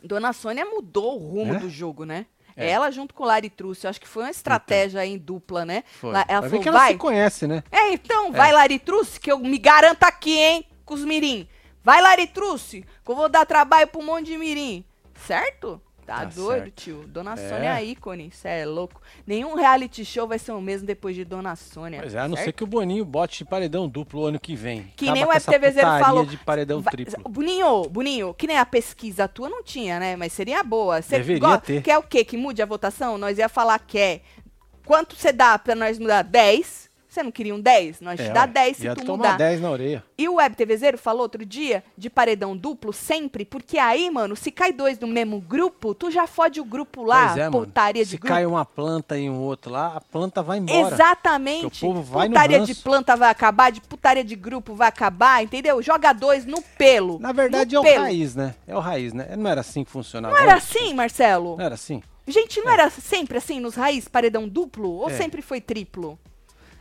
Dona 0.04 0.32
Sônia 0.32 0.66
mudou 0.66 1.16
o 1.16 1.28
rumo 1.32 1.56
É? 1.56 1.60
do 1.60 1.70
jogo, 1.70 2.06
né? 2.06 2.26
É. 2.56 2.70
Ela 2.70 2.90
junto 2.90 3.14
com 3.14 3.24
o 3.24 3.28
Lari 3.28 3.50
Truce, 3.52 3.86
eu 3.86 3.90
acho 3.90 4.02
que 4.02 4.08
foi 4.08 4.24
uma 4.24 4.32
estratégia 4.32 5.02
aí 5.02 5.12
em 5.14 5.18
dupla, 5.18 5.64
né? 5.64 5.84
Foi. 6.00 6.10
Ela 6.28 6.42
ver 6.42 6.50
falou, 6.50 6.64
que 6.64 6.70
ela 6.70 6.78
vai. 6.80 6.92
se 6.94 6.98
conhece, 6.98 7.46
né? 7.46 7.64
É, 7.72 7.92
então, 7.94 8.32
vai 8.32 8.52
Lari 8.52 8.80
Truce, 8.80 9.20
que 9.20 9.32
eu 9.32 9.38
me 9.38 9.58
garanto 9.60 10.04
aqui, 10.04 10.36
hein, 10.36 10.66
com 10.84 10.96
os 10.96 11.04
mirim. 11.06 11.48
Vai 11.88 12.02
Lari 12.02 12.28
Truce, 12.28 12.84
que 13.06 13.10
eu 13.12 13.16
vou 13.16 13.30
dar 13.30 13.46
trabalho 13.46 13.90
um 13.96 14.04
monte 14.04 14.26
de 14.26 14.38
mirim. 14.38 14.84
Certo? 15.26 15.82
Tá, 16.06 16.18
Tá 16.18 16.26
doido, 16.26 16.64
certo. 16.64 16.74
tio. 16.76 17.08
Dona 17.08 17.32
É. 17.36 17.50
Sônia 17.50 17.80
é 17.80 17.86
ícone, 17.86 18.30
cê 18.30 18.50
é 18.50 18.66
louco. 18.66 19.02
Nenhum 19.26 19.56
reality 19.56 20.04
show 20.04 20.28
vai 20.28 20.38
ser 20.38 20.52
o 20.52 20.60
mesmo 20.60 20.86
depois 20.86 21.16
de 21.16 21.24
Dona 21.24 21.56
Sônia. 21.56 22.02
Pois 22.02 22.14
é, 22.14 22.20
a 22.20 22.28
não 22.28 22.36
ser 22.36 22.52
que 22.52 22.62
o 22.62 22.68
Boninho 22.68 23.06
bote 23.06 23.46
paredão 23.46 23.88
duplo 23.88 24.26
ano 24.26 24.38
que 24.38 24.54
vem. 24.54 24.92
Que 24.98 25.06
Acaba 25.06 25.16
nem 25.16 25.26
o 25.26 25.32
FTVzeiro 25.40 25.88
putaria 25.88 26.06
falou. 26.06 26.26
de 26.26 26.36
paredão 26.36 26.82
Vai- 26.82 26.92
triplo. 26.92 27.24
Boninho, 27.30 27.84
Boninho, 27.90 28.34
que 28.34 28.48
nem 28.48 28.58
a 28.58 28.66
pesquisa 28.66 29.26
tua 29.26 29.50
não 29.50 29.64
tinha, 29.64 29.98
né? 29.98 30.18
Mas 30.18 30.34
seria 30.34 30.62
boa. 30.66 31.02
Cê 31.02 31.16
Deveria 31.20 31.40
go- 31.40 31.58
ter. 31.58 31.82
Quer 31.84 31.98
o 31.98 32.04
quê? 32.04 32.26
Que 32.26 32.36
mude 32.36 32.62
a 32.62 32.66
votação? 32.66 33.18
Nós 33.18 33.38
ia 33.38 33.48
falar 33.48 33.80
que 33.80 33.98
é. 33.98 34.22
Quanto 34.86 35.16
você 35.16 35.32
dá 35.32 35.58
pra 35.58 35.74
nós 35.74 35.98
mudar? 35.98 36.22
10? 36.22 36.87
Você 37.18 37.24
não 37.24 37.32
queria 37.32 37.56
um 37.56 37.60
10? 37.60 38.00
Nós 38.02 38.20
te 38.20 38.28
É, 38.28 38.30
dá 38.32 38.42
ué, 38.42 38.48
10 38.48 38.78
se 38.78 38.90
tu 38.94 39.04
tomar 39.04 39.18
mudar. 39.18 39.38
10 39.38 39.60
na 39.60 39.72
orelha. 39.72 40.04
E 40.16 40.30
o 40.30 40.36
Web 40.36 40.56
TVzeiro 40.56 41.00
falou 41.00 41.24
outro 41.24 41.44
dia 41.44 41.84
de 41.98 42.12
paredão 42.12 42.56
duplo 42.56 42.94
sempre, 42.94 43.44
porque 43.44 43.80
aí, 43.80 44.12
mano, 44.12 44.36
se 44.36 44.52
cai 44.52 44.72
dois 44.72 45.00
no 45.00 45.08
mesmo 45.08 45.40
grupo, 45.42 45.96
tu 45.96 46.12
já 46.12 46.28
fode 46.28 46.62
o 46.62 46.64
grupo 46.64 47.02
lá, 47.04 47.30
pois 47.30 47.38
é, 47.40 47.50
putaria 47.50 48.04
de 48.06 48.12
Se 48.12 48.18
grupo. 48.18 48.28
cai 48.32 48.46
uma 48.46 48.64
planta 48.64 49.18
e 49.18 49.28
um 49.28 49.40
outro 49.40 49.72
lá, 49.72 49.94
a 49.96 50.02
planta 50.02 50.44
vai 50.44 50.60
embora. 50.60 50.94
Exatamente. 50.94 51.66
O 51.66 51.88
povo 51.88 52.04
vai 52.04 52.28
no 52.28 52.36
putaria 52.36 52.60
de 52.60 52.76
planta 52.76 53.16
vai 53.16 53.32
acabar, 53.32 53.72
de 53.72 53.82
putaria 53.82 54.24
de 54.24 54.36
grupo 54.36 54.76
vai 54.76 54.90
acabar, 54.90 55.44
entendeu? 55.44 55.82
Joga 55.82 56.14
dois 56.14 56.46
no 56.46 56.62
pelo. 56.62 57.18
Na 57.18 57.32
verdade 57.32 57.74
no 57.74 57.80
é 57.80 57.82
o 57.82 57.84
pelo. 57.84 58.04
raiz, 58.04 58.36
né? 58.36 58.54
É 58.68 58.76
o 58.76 58.80
raiz, 58.80 59.12
né? 59.12 59.36
Não 59.36 59.50
era 59.50 59.62
assim 59.62 59.84
que 59.84 59.90
funcionava. 59.90 60.36
Não 60.36 60.42
era 60.44 60.54
assim, 60.56 60.94
Marcelo? 60.94 61.58
Não 61.58 61.66
era 61.66 61.74
assim? 61.74 62.00
Gente, 62.28 62.62
não 62.62 62.72
era 62.72 62.90
sempre 62.92 63.38
assim 63.38 63.60
nos 63.60 63.74
raiz 63.74 64.08
paredão 64.08 64.48
duplo? 64.48 64.92
Ou 64.92 65.10
É. 65.10 65.14
sempre 65.14 65.42
foi 65.42 65.60
triplo? 65.62 66.20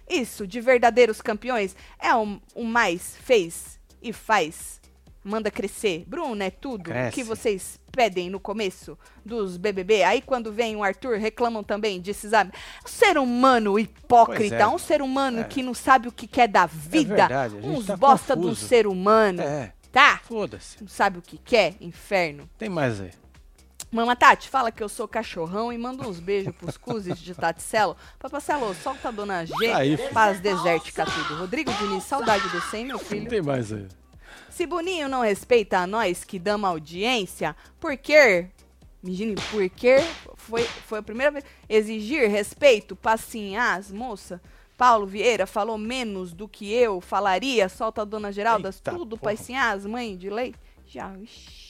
Isso, 0.09 0.47
de 0.47 0.61
verdadeiros 0.61 1.21
campeões, 1.21 1.75
é 2.01 2.15
o, 2.15 2.39
mais 2.65 3.17
fez 3.23 3.79
e 4.03 4.13
faz. 4.13 4.81
Manda 5.25 5.51
crescer. 5.51 6.05
Bruno, 6.07 6.41
é 6.41 6.51
tudo 6.51 6.85
Cresce. 6.85 7.13
que 7.15 7.25
vocês 7.25 7.81
pedem 7.91 8.31
no 8.31 8.39
começo 8.39 8.97
dos 9.25 9.57
BBB. 9.57 10.05
Aí 10.05 10.23
quando 10.23 10.53
vem 10.53 10.77
o 10.77 10.85
Arthur, 10.85 11.19
reclamam 11.19 11.65
também 11.65 12.01
disso, 12.01 12.31
sabe? 12.31 12.53
Um 12.85 12.89
ser 12.89 13.19
humano 13.19 13.77
hipócrita, 13.77 14.55
é. 14.55 14.67
um 14.69 14.79
ser 14.79 15.03
humano 15.03 15.41
É. 15.41 15.45
que 15.45 15.65
não 15.65 15.75
sabe 15.75 16.07
o 16.07 16.13
que 16.13 16.29
quer 16.29 16.47
da 16.47 16.67
vida. 16.67 17.17
verdade, 17.17 17.57
a 17.57 17.61
gente 17.61 17.77
uns 17.77 17.87
tá 17.87 17.97
bosta 17.97 18.37
de 18.37 18.43
um 18.43 18.51
confuso. 18.51 18.69
ser 18.69 18.87
humano, 18.87 19.43
É, 19.43 19.73
tá? 19.91 20.21
foda-se. 20.23 20.77
Não 20.81 20.87
sabe 20.89 21.19
o 21.19 21.23
que 21.23 21.39
quer? 21.39 21.75
Inferno. 21.81 22.49
Tem 22.57 22.69
mais 22.69 23.01
aí. 23.01 23.11
Mama 23.97 24.15
Tati, 24.15 24.51
fala 24.51 24.71
que 24.71 24.83
eu 24.83 24.91
sou 24.91 25.09
cachorrão 25.09 25.73
e 25.73 25.79
manda 25.79 26.07
uns 26.07 26.21
beijos 26.21 26.55
pros 26.55 26.77
cuzes 26.77 27.19
de 27.19 27.35
Taticelo. 27.35 27.97
Papacelo, 28.19 28.75
solta 28.75 29.09
a 29.09 29.11
dona 29.11 29.47
G, 29.47 29.55
Aí, 29.73 29.97
filho. 29.97 30.11
paz 30.13 30.39
desértica 30.39 31.07
tudo. 31.07 31.39
Rodrigo 31.39 31.73
Diniz, 31.73 32.05
saudade 32.05 32.47
do 32.51 32.61
100, 32.61 32.85
meu 32.85 32.99
filho. 32.99 33.27
Tem 33.27 33.41
mais 33.41 33.73
aí. 33.73 33.89
Se 34.51 34.67
Boninho 34.67 35.09
não 35.09 35.23
respeita 35.23 35.79
a 35.79 35.87
nós 35.87 36.25
que 36.25 36.39
damos 36.39 36.69
audiência, 36.69 37.57
por 37.81 37.97
que... 37.97 38.47
Imagine, 39.03 39.35
por 39.51 39.67
que 39.71 39.97
foi, 40.35 40.63
foi 40.65 40.99
a 40.99 41.03
primeira 41.03 41.31
vez... 41.33 41.45
Exigir 41.67 42.29
respeito, 42.29 42.95
passinhas, 42.95 43.91
moça... 43.91 44.43
Paulo 44.77 45.07
Vieira 45.07 45.47
falou 45.47 45.79
menos 45.79 46.35
do 46.35 46.47
que 46.47 46.71
eu 46.71 47.01
falaria. 47.01 47.67
Solta 47.67 48.03
a 48.03 48.05
dona 48.05 48.31
Geralda, 48.31 48.69
Eita, 48.69 48.93
tudo, 48.93 49.17
porra. 49.17 49.33
passinhas, 49.33 49.87
mãe 49.87 50.15
de 50.19 50.29
lei. 50.29 50.55
Já, 50.87 51.17
ixi, 51.19 51.66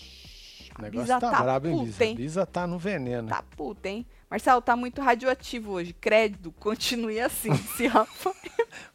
O 0.79 0.83
negócio 0.83 1.07
Bisa 1.07 1.21
tá, 1.21 1.43
brabo, 1.43 1.69
hein, 1.69 1.85
Bisa? 1.85 2.05
hein? 2.05 2.15
Bisa 2.15 2.45
tá 2.47 2.67
no 2.67 2.79
veneno. 2.79 3.29
Tá 3.29 3.43
puta, 3.57 3.89
hein? 3.89 4.07
Marcelo, 4.31 4.61
tá 4.61 4.77
muito 4.77 5.01
radioativo 5.01 5.73
hoje. 5.73 5.93
Crédito, 5.95 6.53
continue 6.59 7.21
assim, 7.21 7.55
se 7.77 7.87
Rafa. 7.87 8.33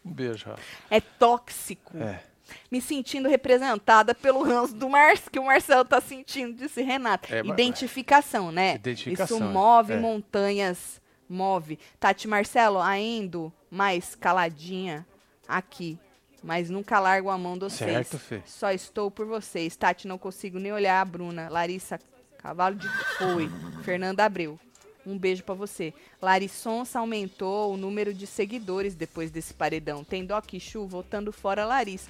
Um 0.06 0.12
beijo, 0.12 0.46
Rafa. 0.50 0.62
É 0.89 1.00
tóxico. 1.02 1.98
É. 1.98 2.22
Me 2.70 2.82
sentindo 2.82 3.30
representada 3.30 4.13
pelo 4.13 4.44
ranço 4.44 4.74
do 4.76 4.89
Marcelo, 4.89 5.32
que 5.32 5.39
o 5.39 5.46
Marcelo 5.46 5.86
tá 5.86 6.02
sentindo, 6.02 6.54
disse 6.54 6.82
Renata. 6.82 7.34
É, 7.34 7.41
mas- 7.41 7.54
Identificação, 7.54 8.52
né? 8.52 8.76
Identificação, 8.76 9.38
Isso 9.38 9.46
é. 9.46 9.50
move 9.52 9.94
É. 9.94 9.98
montanhas, 10.00 11.02
move. 11.30 11.80
Tati 12.00 12.28
Marcelo, 12.28 12.80
ainda 12.82 13.52
mais 13.70 14.15
caladinha 14.15 15.08
aqui. 15.48 15.98
Mas 16.43 16.69
nunca 16.69 16.99
largo 16.99 17.30
a 17.30 17.38
mão 17.38 17.54
de 17.54 17.65
vocês. 17.65 18.08
Certo, 18.08 18.17
Fê. 18.17 18.41
Só 18.45 18.71
estou 18.71 19.12
por 19.12 19.25
vocês. 19.27 19.75
Tati, 19.75 20.08
não 20.08 20.17
consigo 20.17 20.58
nem 20.58 20.71
olhar 20.73 20.99
a 20.99 21.06
Bruna. 21.06 21.47
Larissa, 21.49 21.99
cavalo 22.39 22.75
de 22.75 22.88
foi. 23.17 23.49
Fernanda 23.84 24.25
Abreu. 24.25 24.60
Um 25.06 25.17
beijo 25.17 25.43
pra 25.43 25.56
você. 25.56 25.93
Larissonça 26.21 26.99
aumentou 26.99 27.73
o 27.73 27.77
número 27.77 28.13
de 28.13 28.25
seguidores 28.27 28.95
depois 28.95 29.32
desse 29.32 29.54
paredão. 29.54 30.04
Tem 30.04 30.25
Doc 30.25 30.51
Chu 30.60 30.88
votando 30.88 31.32
fora 31.32 31.65
Larissa. 31.65 32.10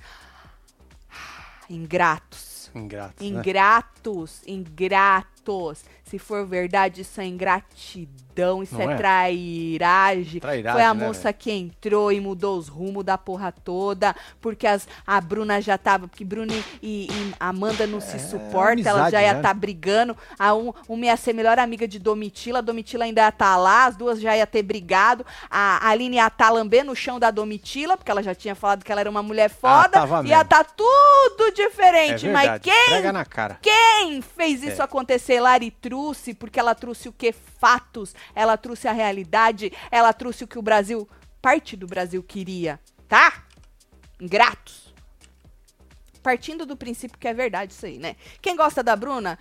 Ingratos. 1.70 2.70
Ingrato. 2.76 3.24
né? 3.24 3.30
Ingratos, 3.30 4.42
ingratos. 5.42 5.84
Se 6.04 6.20
for 6.20 6.46
verdade, 6.46 7.02
isso 7.02 7.22
é 7.22 7.26
ingratidão, 7.26 8.62
isso 8.62 8.80
é, 8.82 8.84
é? 8.84 8.96
trairagem. 8.98 10.42
Trairagem, 10.42 10.72
Foi 10.74 10.84
a 10.84 10.94
né, 10.94 11.06
moça 11.06 11.32
que 11.32 11.50
entrou 11.50 12.12
e 12.12 12.20
mudou 12.20 12.58
os 12.58 12.68
rumos 12.68 13.06
da 13.06 13.18
porra 13.18 13.50
toda, 13.52 14.14
porque 14.42 14.68
as, 14.68 14.88
a 15.08 15.22
Bruna 15.22 15.62
já 15.62 15.78
tava, 15.78 16.10
porque 16.10 16.26
Bruna 16.26 16.54
e, 16.82 17.08
e 17.10 17.34
Amanda 17.40 17.88
não 17.88 18.02
se 18.02 18.20
suportam, 18.20 18.84
ela 18.86 19.10
já 19.10 19.22
ia 19.22 19.34
né? 19.34 19.40
estar 19.40 19.54
brigando. 19.54 20.18
A 20.38 20.54
um, 20.54 20.74
uma 20.90 21.06
ia 21.06 21.16
ser 21.16 21.32
melhor 21.32 21.58
amiga 21.58 21.88
de 21.88 21.98
Domitila, 21.98 22.60
a 22.60 22.62
Domitila 22.62 23.06
ainda 23.06 23.22
ia 23.22 23.30
estar 23.30 23.56
lá, 23.56 23.86
as 23.86 23.96
duas 23.96 24.20
já 24.20 24.36
ia 24.36 24.46
ter 24.46 24.64
brigado. 24.64 25.26
A 25.50 25.88
Aline 25.90 26.18
ia 26.18 26.28
estar 26.28 26.50
lambendo 26.50 26.92
o 26.92 26.96
chão 26.96 27.20
da 27.20 27.32
Domitila, 27.32 27.96
porque 27.96 28.12
ela 28.12 28.22
já 28.22 28.36
tinha 28.36 28.54
falado 28.54 28.84
que 28.84 28.92
ela 28.92 29.00
era 29.00 29.10
uma 29.10 29.24
mulher 29.24 29.50
foda. 29.50 29.90
tava 29.90 30.28
ia 30.28 30.42
estar 30.42 30.66
tudo 30.66 31.48
É 31.48 31.52
diferente, 31.52 32.28
mas 32.28 32.42
verdade. 32.42 32.64
quem 32.66 32.86
Prega 32.90 33.14
na 33.14 33.24
cara. 33.24 33.60
quem 33.62 34.22
fez 34.22 34.62
isso 34.62 34.82
É. 34.82 34.86
acontecer? 34.86 35.31
Lari 35.40 35.72
trouxe, 35.72 36.34
porque 36.34 36.60
ela 36.60 36.76
trouxe 36.76 37.10
o 37.10 37.14
que? 37.14 37.32
Fatos. 37.32 38.16
Ela 38.36 38.58
trouxe 38.58 38.88
a 38.88 38.92
realidade. 38.92 39.72
Ela 39.90 40.14
trouxe 40.14 40.44
o 40.44 40.48
que 40.48 40.60
o 40.60 40.62
Brasil, 40.62 41.08
parte 41.42 41.76
do 41.76 41.88
Brasil 41.88 42.22
queria, 42.24 42.80
tá? 43.08 43.46
Ingratos. 44.20 44.94
Partindo 46.22 46.66
do 46.66 46.78
princípio 46.78 47.18
que 47.18 47.28
é 47.28 47.34
verdade 47.34 47.74
isso 47.74 47.86
aí, 47.86 47.98
né? 47.98 48.16
Quem 48.42 48.56
gosta 48.56 48.84
da 48.84 48.96
Bruna, 48.96 49.40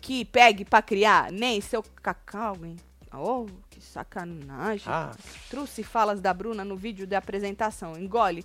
que 0.00 0.24
pegue 0.24 0.64
pra 0.64 0.82
criar, 0.82 1.32
nem 1.32 1.60
seu 1.60 1.82
cacau, 1.82 2.56
hein? 2.64 2.76
Oh, 3.12 3.46
que 3.70 3.80
sacanagem. 3.80 4.86
Ah, 4.86 5.12
Trouxe 5.48 5.82
falas 5.82 6.20
da 6.20 6.34
Bruna 6.34 6.64
no 6.64 6.76
vídeo 6.76 7.06
de 7.06 7.14
apresentação. 7.14 7.98
Engole. 7.98 8.44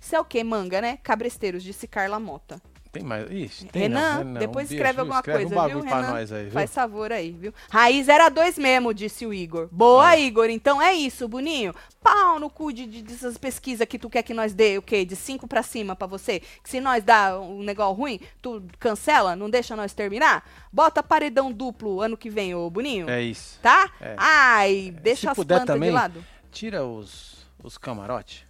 Isso 0.00 0.16
é 0.16 0.20
o 0.20 0.24
que, 0.24 0.42
manga, 0.42 0.80
né? 0.80 0.96
Cabresteiros, 1.02 1.62
disse 1.62 1.86
Carla 1.86 2.18
Mota. 2.18 2.60
Tem 2.92 3.02
mais. 3.02 3.30
Ixi, 3.30 3.64
tem 3.66 3.82
Renan, 3.82 4.22
não, 4.24 4.34
depois 4.40 4.70
um 4.70 4.74
escreve 4.74 5.00
alguma 5.00 5.18
escreve 5.18 5.38
coisa, 5.46 5.60
um 5.62 5.68
viu, 5.68 5.80
pra 5.80 5.96
Renan? 5.96 6.10
nós 6.10 6.30
aí, 6.32 6.42
viu? 6.44 6.52
Faz 6.52 6.74
favor 6.74 7.10
aí, 7.10 7.32
viu? 7.32 7.54
Raiz 7.70 8.06
era 8.08 8.28
dois 8.28 8.58
mesmo, 8.58 8.92
disse 8.92 9.24
o 9.24 9.32
Igor. 9.32 9.68
Boa, 9.72 10.08
Ah. 10.10 10.18
Igor. 10.18 10.50
Então 10.50 10.80
é 10.80 10.92
isso, 10.92 11.26
Boninho. 11.26 11.74
Pau 12.02 12.38
no 12.38 12.50
cu 12.50 12.72
de, 12.72 12.84
de- 12.86 13.02
dessas 13.02 13.38
pesquisas 13.38 13.86
que 13.88 13.98
tu 13.98 14.10
quer 14.10 14.22
que 14.22 14.34
nós 14.34 14.52
dê 14.52 14.76
o 14.76 14.82
quê? 14.82 15.04
De 15.04 15.16
cinco 15.16 15.48
pra 15.48 15.62
cima 15.62 15.96
pra 15.96 16.06
você? 16.06 16.40
Que 16.40 16.68
se 16.68 16.80
nós 16.80 17.02
dá 17.02 17.38
um 17.40 17.62
negócio 17.62 17.94
ruim, 17.94 18.20
tu 18.42 18.62
cancela, 18.78 19.34
não 19.34 19.48
deixa 19.48 19.74
nós 19.74 19.92
terminar? 19.94 20.46
Bota 20.72 21.02
paredão 21.02 21.50
duplo 21.50 22.00
ano 22.02 22.16
que 22.16 22.28
vem, 22.28 22.54
ô 22.54 22.68
Boninho. 22.68 23.08
É 23.08 23.22
isso. 23.22 23.58
Tá? 23.62 23.90
É. 24.00 24.14
Ai, 24.18 24.94
deixa 25.02 25.20
Se 25.22 25.28
as 25.28 25.36
puder 25.36 25.56
plantas 25.56 25.74
também, 25.74 25.88
de 25.90 25.94
lado. 25.94 26.24
Tira 26.50 26.84
os, 26.84 27.46
os 27.62 27.78
camarotes. 27.78 28.44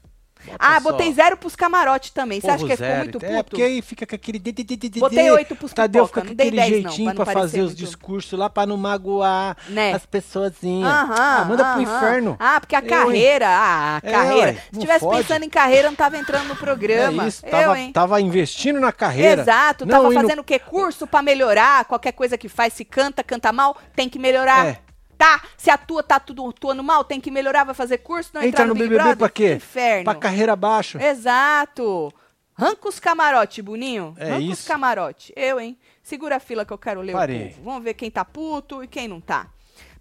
Bota 0.45 0.57
Ah, 0.59 0.81
só. 0.81 0.91
botei 0.91 1.13
zero 1.13 1.37
pros 1.37 1.55
camarote 1.57 2.13
também. 2.13 2.41
Você 2.41 2.49
acha 2.49 2.59
que 2.59 2.71
ficou 2.73 2.77
zero. 2.77 2.99
muito 3.01 3.21
puto? 3.21 3.33
É, 3.33 3.43
porque 3.43 3.63
aí 3.63 3.83
fica 3.83 4.07
com 4.07 4.15
aquele... 4.15 4.39
de- 4.39 4.53
de- 4.53 4.65
de- 4.65 4.77
de- 4.77 4.89
de- 4.89 5.01
Botei 5.01 5.31
oito 5.31 5.55
pros 5.57 5.73
Tadeu 5.73 6.05
pipoca, 6.05 6.21
fica 6.23 6.35
com 6.35 6.41
aquele 6.43 6.57
10 6.57 6.71
não, 6.83 6.91
jeitinho 6.91 7.15
pra 7.15 7.25
fazer 7.27 7.61
os 7.63 7.75
discursos 7.75 8.39
lá 8.39 8.51
pra 8.51 8.67
não 8.67 8.77
magoar 8.77 9.57
Né? 9.69 9.93
as 9.93 10.05
pessoazinhas. 10.07 10.91
Aham, 10.91 11.15
ah, 11.17 11.45
manda 11.45 11.65
pro 11.73 11.83
inferno. 11.83 12.37
Ah, 12.39 12.61
porque 12.61 12.75
a 12.77 12.83
carreira, 12.83 13.49
ah, 13.49 14.01
a 14.03 14.09
É, 14.09 14.11
carreira. 14.13 14.57
Se 14.73 14.81
tivesse 14.81 15.07
pensando 15.09 15.45
em 15.45 15.49
carreira, 15.51 15.89
não 15.89 15.97
tava 15.97 16.17
entrando 16.19 16.49
no 16.49 16.57
programa. 16.57 17.25
É 17.25 17.29
isso, 17.29 17.43
tava, 17.47 17.77
tava 17.93 18.21
investindo 18.21 18.81
na 18.81 18.93
carreira. 18.93 19.43
Exato, 19.43 19.87
tava 19.87 20.11
fazendo 20.13 20.41
o 20.41 20.45
quê? 20.45 20.59
Curso 20.59 21.07
pra 21.07 21.23
melhorar, 21.23 21.85
qualquer 21.85 22.13
coisa 22.13 22.37
que 22.39 22.49
faz, 22.49 22.73
se 22.73 22.85
canta, 22.85 23.23
canta 23.23 23.53
mal, 23.53 23.77
tem 23.95 24.09
que 24.09 24.19
melhorar. 24.19 24.67
É. 24.67 24.79
Tá, 25.23 25.41
se 25.57 25.71
atua, 25.71 26.03
tá 26.03 26.19
tudo 26.19 26.49
atuando 26.49 26.83
mal, 26.83 27.05
tem 27.05 27.21
que 27.21 27.31
melhorar, 27.31 27.63
vai 27.63 27.77
fazer 27.77 27.99
curso, 27.99 28.31
não 28.35 28.43
Entra 28.43 28.65
entrar 28.65 28.67
no 28.67 28.75
Big 28.75 28.89
BBB 28.89 28.99
Brother? 28.99 29.17
pra 29.17 29.29
quê? 29.29 29.55
Inferno. 29.55 30.05
Pra 30.05 30.15
carreira 30.17 30.53
abaixo. 30.55 30.99
Exato. 31.01 32.13
Arranca 32.57 32.89
os 32.89 32.99
camarote, 32.99 33.63
Boninho. 33.63 34.17
É 34.19 34.33
Arranca 34.33 34.53
os 34.53 34.67
camarote. 34.67 35.33
Eu, 35.37 35.61
hein? 35.61 35.79
Segura 36.03 36.37
a 36.37 36.41
fila 36.41 36.65
que 36.65 36.73
eu 36.73 36.79
quero 36.79 37.01
ler 37.01 37.13
Parei. 37.13 37.37
o 37.37 37.49
povo. 37.51 37.63
Vamos 37.63 37.85
ver 37.85 37.95
quem 37.95 38.11
tá 38.11 38.25
puto 38.25 38.83
e 38.83 38.89
quem 38.89 39.07
não 39.07 39.21
tá. 39.21 39.47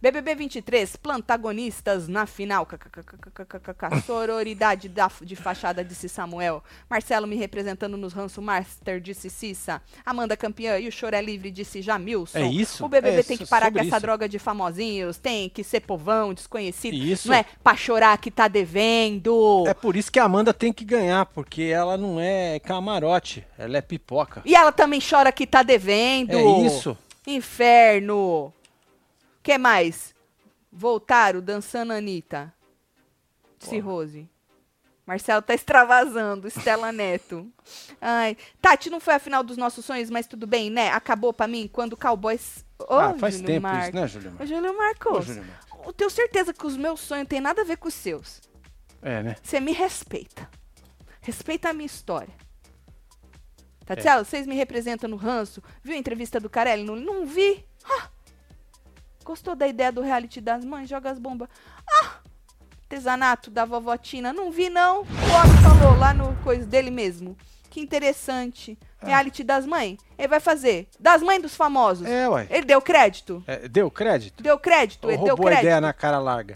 BBB 0.02 0.34
23, 0.34 0.96
plantagonistas 0.96 2.08
na 2.08 2.26
final. 2.26 2.68
Sororidade 4.04 4.90
da, 4.90 5.12
de 5.22 5.36
fachada, 5.36 5.84
disse 5.84 6.10
Samuel. 6.10 6.64
Marcelo 6.90 7.28
me 7.28 7.36
representando 7.36 7.96
nos 7.96 8.12
Ranço 8.12 8.42
Master, 8.42 9.00
disse 9.00 9.30
Cissa. 9.30 9.80
Amanda 10.04 10.36
campeã 10.36 10.80
e 10.80 10.88
o 10.88 10.92
choro 10.92 11.16
é 11.16 11.22
livre, 11.22 11.52
disse 11.52 11.84
Jamilson. 11.84 12.40
É 12.40 12.48
isso? 12.48 12.84
O 12.84 12.90
BBB 12.90 13.20
É 13.20 13.24
tem 13.24 13.38
que 13.38 13.46
parar 13.46 13.72
com 13.72 13.78
essa 13.78 13.90
isso. 13.90 14.00
droga 14.00 14.28
de 14.28 14.40
famosinhos, 14.40 15.20
tem 15.20 15.48
que 15.48 15.64
ser 15.64 15.82
povão, 15.82 16.34
desconhecido. 16.34 16.96
Isso. 16.96 17.28
Não 17.28 17.36
é 17.36 17.46
pra 17.64 17.76
chorar 17.76 18.18
que 18.18 18.32
tá 18.32 18.48
devendo. 18.48 19.66
É 19.68 19.74
por 19.76 19.96
isso 19.96 20.12
que 20.12 20.20
a 20.20 20.24
Amanda 20.24 20.52
tem 20.52 20.74
que 20.74 20.84
ganhar, 20.84 21.28
porque 21.28 21.62
ela 21.62 21.96
não 21.96 22.20
é 22.20 22.60
camarote, 22.60 23.46
ela 23.56 23.78
é 23.78 23.82
pipoca. 23.82 24.42
E 24.46 24.56
ela 24.56 24.72
também 24.72 25.00
chora 25.00 25.32
que 25.32 25.46
tá 25.46 25.62
devendo. 25.62 26.36
É 26.36 26.66
isso. 26.66 26.98
Inferno. 27.28 28.52
Que 29.42 29.58
mais? 29.58 30.14
Voltaram 30.72 31.42
dançando 31.42 31.94
Anitta. 31.94 32.54
Rose. 33.84 34.30
Marcelo 35.06 35.42
tá 35.42 35.54
extravasando. 35.54 36.48
Estela 36.48 36.92
Neto. 36.92 37.52
Ai. 38.00 38.38
Tati, 38.62 38.90
não 38.90 39.00
foi 39.00 39.16
a 39.16 39.20
final 39.20 39.44
dos 39.44 39.58
nossos 39.58 39.84
sonhos, 39.84 40.10
mas 40.10 40.26
tudo 40.26 40.48
bem, 40.48 40.70
né? 40.70 40.90
Acabou 40.90 41.34
pra 41.34 41.48
mim 41.48 41.70
quando 41.72 41.94
o 41.94 41.98
Cowboys. 41.98 42.66
Ô, 42.80 42.96
ah, 42.96 43.14
faz 43.18 43.36
Júlio 43.36 43.48
tempo 43.48 43.64
Marcos. 43.64 43.88
isso, 43.88 43.96
né, 43.96 44.08
Júlio? 44.08 44.36
Ô, 44.40 44.46
Júlio 44.46 44.72
Ô, 44.72 44.78
Marcos. 44.78 45.26
Júlio 45.26 45.44
Marcos. 45.44 45.86
Eu 45.86 45.94
tenho 45.94 46.10
certeza 46.10 46.54
que 46.54 46.66
os 46.66 46.78
meus 46.78 47.00
sonhos 47.00 47.28
têm 47.28 47.42
nada 47.42 47.62
a 47.62 47.66
ver 47.66 47.78
com 47.78 47.88
os 47.88 47.94
seus. 47.94 48.42
É, 49.02 49.22
né? 49.22 49.36
Você 49.42 49.60
me 49.60 49.74
respeita. 49.74 50.50
Respeita 51.22 51.70
a 51.70 51.74
minha 51.74 51.86
história. 51.86 52.34
Tatiana, 53.86 54.24
vocês 54.24 54.48
me 54.48 54.56
representam 54.56 55.10
no 55.10 55.18
ranço? 55.18 55.62
Viu 55.84 55.96
a 55.96 55.98
entrevista 55.98 56.40
do 56.40 56.50
Carelli? 56.50 56.84
Não, 56.84 56.96
não 56.96 57.26
vi. 57.26 57.66
Ah! 57.84 58.11
Gostou 59.24 59.56
da 59.56 59.68
ideia 59.68 59.92
do 59.92 60.02
reality 60.02 60.42
das 60.42 60.66
mães? 60.66 60.90
Joga 60.90 61.12
as 61.12 61.20
bombas. 61.20 61.48
Ah! 61.90 62.16
Artesanato 62.84 63.50
da 63.50 63.64
vovó 63.64 63.96
Tina? 63.96 64.34
Não 64.34 64.52
vi, 64.52 64.70
não. 64.70 65.02
O 65.02 65.04
homem 65.04 65.58
falou 65.64 65.98
lá 65.98 66.14
no 66.14 66.36
coisa 66.44 66.66
dele 66.66 66.92
mesmo. 66.92 67.38
Que 67.70 67.80
interessante. 67.80 68.78
Reality 69.02 69.44
das 69.46 69.66
mães. 69.66 69.98
Ele 70.18 70.28
vai 70.28 70.42
fazer. 70.42 70.88
Das 71.00 71.22
mães 71.22 71.42
dos 71.42 71.56
famosos. 71.56 72.06
É, 72.06 72.28
ué. 72.28 72.48
Ele 72.50 72.66
deu 72.66 72.82
crédito? 72.82 73.42
É, 73.48 73.68
deu 73.68 73.90
crédito? 73.90 74.44
Deu 74.44 74.60
crédito? 74.60 75.06
Ou 75.06 75.12
Ele 75.12 75.18
deu 75.20 75.28
roubou 75.30 75.48
a 75.48 75.52
crédito? 75.52 75.64
ideia 75.68 75.80
na 75.82 75.94
cara 75.94 76.20
larga? 76.20 76.56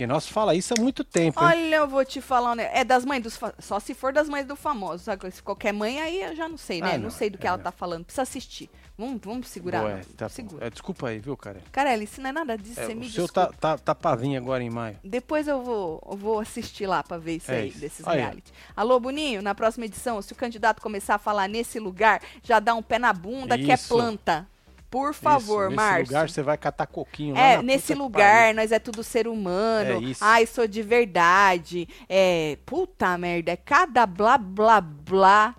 Porque 0.00 0.06
nós 0.06 0.26
fala 0.26 0.54
isso 0.54 0.72
há 0.72 0.80
muito 0.80 1.04
tempo, 1.04 1.38
hein? 1.44 1.46
Olha, 1.46 1.76
eu 1.76 1.86
vou 1.86 2.02
te 2.06 2.22
falar, 2.22 2.56
né? 2.56 2.70
É 2.72 2.82
das 2.82 3.04
mães 3.04 3.22
dos 3.22 3.36
fa- 3.36 3.52
só 3.58 3.78
se 3.78 3.92
for 3.92 4.14
das 4.14 4.30
mães 4.30 4.46
do 4.46 4.56
famoso, 4.56 5.04
sabe? 5.04 5.30
Se 5.30 5.42
qualquer 5.42 5.74
mãe 5.74 6.00
aí 6.00 6.22
eu 6.22 6.34
já 6.34 6.48
não 6.48 6.56
sei, 6.56 6.80
né? 6.80 6.92
Ah, 6.94 6.96
não. 6.96 7.04
não. 7.04 7.10
sei 7.10 7.28
do 7.28 7.36
que 7.36 7.46
É, 7.46 7.48
ela 7.48 7.58
não. 7.58 7.64
tá 7.64 7.70
falando. 7.70 8.06
Precisa 8.06 8.22
assistir. 8.22 8.70
Vamos, 8.96 9.20
vamos 9.22 9.48
segurar. 9.48 9.80
Boa, 9.80 9.90
é, 9.98 10.00
tá. 10.16 10.26
Segura. 10.30 10.66
É, 10.66 10.70
desculpa 10.70 11.08
aí, 11.08 11.18
viu, 11.18 11.36
cara? 11.36 11.60
Carelli, 11.70 12.04
isso 12.04 12.18
não 12.22 12.30
é 12.30 12.32
nada 12.32 12.56
disso, 12.56 12.80
É, 12.80 12.86
você 12.86 12.94
me 12.94 13.06
o 13.08 13.10
seu 13.10 13.24
desculpa. 13.24 13.54
tá, 13.60 13.76
tá, 13.76 13.94
tá 13.94 14.14
vir 14.14 14.34
agora 14.38 14.62
em 14.62 14.70
maio. 14.70 14.96
Depois 15.04 15.46
eu 15.46 15.62
vou, 15.62 16.02
eu 16.10 16.16
vou 16.16 16.40
assistir 16.40 16.86
lá 16.86 17.02
pra 17.02 17.18
ver 17.18 17.36
isso 17.36 17.50
É 17.52 17.56
aí, 17.58 17.68
isso. 17.68 17.78
desses 17.78 18.06
Aí, 18.06 18.20
reality. 18.20 18.50
Alô, 18.74 18.98
Boninho, 18.98 19.42
na 19.42 19.54
próxima 19.54 19.84
edição, 19.84 20.22
se 20.22 20.32
o 20.32 20.36
candidato 20.36 20.80
começar 20.80 21.16
a 21.16 21.18
falar 21.18 21.46
nesse 21.46 21.78
lugar, 21.78 22.22
já 22.42 22.58
dá 22.58 22.74
um 22.74 22.82
pé 22.82 22.98
na 22.98 23.12
bunda 23.12 23.58
que 23.58 23.70
é 23.70 23.74
Isso. 23.74 23.88
planta. 23.94 24.48
Por 24.90 25.14
favor, 25.14 25.68
isso, 25.68 25.76
Márcio. 25.76 25.98
Nesse 26.00 26.12
lugar 26.12 26.30
você 26.30 26.42
vai 26.42 26.58
catar 26.58 26.86
coquinho 26.86 27.36
É, 27.36 27.62
nesse 27.62 27.94
lugar, 27.94 28.40
pariu. 28.42 28.56
nós 28.56 28.72
é 28.72 28.78
tudo 28.80 29.04
ser 29.04 29.28
humano. 29.28 29.90
É 29.92 29.98
isso. 29.98 30.24
Ai, 30.24 30.46
sou 30.46 30.66
de 30.66 30.82
verdade. 30.82 31.88
É, 32.08 32.58
puta 32.66 33.16
merda, 33.16 33.52
é 33.52 33.56
cada 33.56 34.04
blá 34.06 34.36
blá 34.36 34.80
blá. 34.80 35.54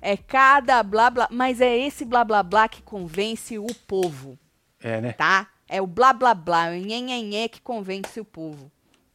É 0.00 0.16
cada 0.16 0.82
blá 0.82 1.10
blá, 1.10 1.28
mas 1.30 1.60
é 1.60 1.76
esse 1.76 2.04
blá 2.04 2.24
blá 2.24 2.42
blá 2.42 2.68
que 2.68 2.82
convence 2.82 3.58
o 3.58 3.66
povo, 3.86 4.38
É, 4.80 5.00
né? 5.00 5.12
tá? 5.12 5.48
É 5.68 5.82
o 5.82 5.86
blá 5.88 6.12
blá 6.12 6.34
blá, 6.34 6.68
o 6.68 6.72
nhenhenhé 6.74 7.48
que 7.48 7.60
convence 7.60 8.18
o 8.20 8.24
povo. 8.24 8.70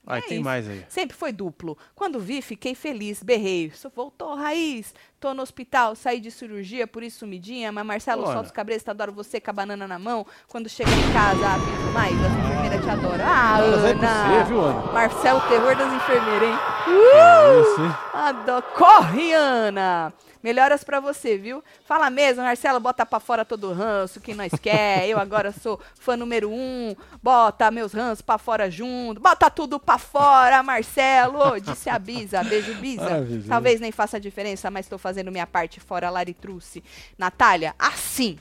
Aí 0.05 0.19
É 0.19 0.21
tem 0.21 0.33
isso. 0.39 0.43
mais 0.43 0.67
aí. 0.67 0.85
Sempre 0.89 1.15
foi 1.15 1.31
duplo. 1.31 1.77
Quando 1.95 2.19
vi, 2.19 2.41
fiquei 2.41 2.75
feliz, 2.75 3.23
berrei. 3.23 3.71
Voltou, 3.95 4.35
Raiz. 4.35 4.93
Tô 5.23 5.33
no 5.33 5.41
hospital, 5.41 5.95
saí 5.95 6.19
de 6.19 6.29
cirurgia, 6.29 6.85
por 6.85 7.01
isso 7.01 7.19
sumidinha. 7.19 7.71
Mas 7.71 7.85
Marcelo, 7.85 8.25
solta 8.25 8.41
os 8.41 8.51
cabreços, 8.51 8.89
adoro 8.89 9.13
você 9.13 9.39
com 9.39 9.51
a 9.51 9.53
banana 9.53 9.87
na 9.87 9.97
mão. 9.97 10.27
Quando 10.49 10.67
chega 10.67 10.91
em 10.91 11.13
casa, 11.13 11.45
ah, 11.47 11.91
mais, 11.93 12.13
as 12.13 12.31
enfermeiras 12.33 12.83
te 12.83 12.89
adoram. 12.89 13.25
Ah, 13.25 13.59
é 13.61 13.63
Ana. 13.63 14.41
você, 14.41 14.43
viu, 14.49 14.59
Ana? 14.59 14.91
Marcelo, 14.91 15.39
terror 15.47 15.77
das 15.77 15.93
enfermeiras, 15.93 16.49
hein? 16.49 16.59
É 16.89 17.61
isso? 17.61 17.97
Adoro. 18.13 18.65
Corre, 18.75 19.31
Ana! 19.31 20.13
Melhoras 20.43 20.83
pra 20.83 20.99
você, 20.99 21.37
viu? 21.37 21.63
Fala 21.85 22.09
mesmo, 22.09 22.43
Marcelo, 22.43 22.77
bota 22.77 23.05
pra 23.05 23.21
fora 23.21 23.45
todo 23.45 23.69
o 23.69 23.73
ranço 23.73 24.19
que 24.19 24.33
nós 24.33 24.51
quer. 24.61 25.07
Eu 25.07 25.17
agora 25.17 25.53
sou 25.53 25.79
fã 25.97 26.17
número 26.17 26.49
um. 26.49 26.93
Bota 27.21 27.71
meus 27.71 27.93
ranços 27.93 28.21
pra 28.21 28.37
fora 28.37 28.69
junto. 28.69 29.21
Bota 29.21 29.49
tudo 29.49 29.79
pra 29.79 29.97
fora, 29.97 30.61
Marcelo. 30.61 31.61
Disse 31.61 31.89
a 31.89 31.97
Bisa. 31.97 32.43
Beijo, 32.43 32.73
Bisa. 32.75 33.25
Talvez 33.47 33.79
nem 33.79 33.93
faça 33.93 34.19
diferença, 34.19 34.69
mas 34.69 34.85
tô 34.85 34.97
fazendo 34.97 35.12
minha 35.31 35.45
parte 35.45 35.79
fora 35.79 36.09
Laritruce. 36.09 36.83
Natália, 37.17 37.75
assim. 37.77 38.37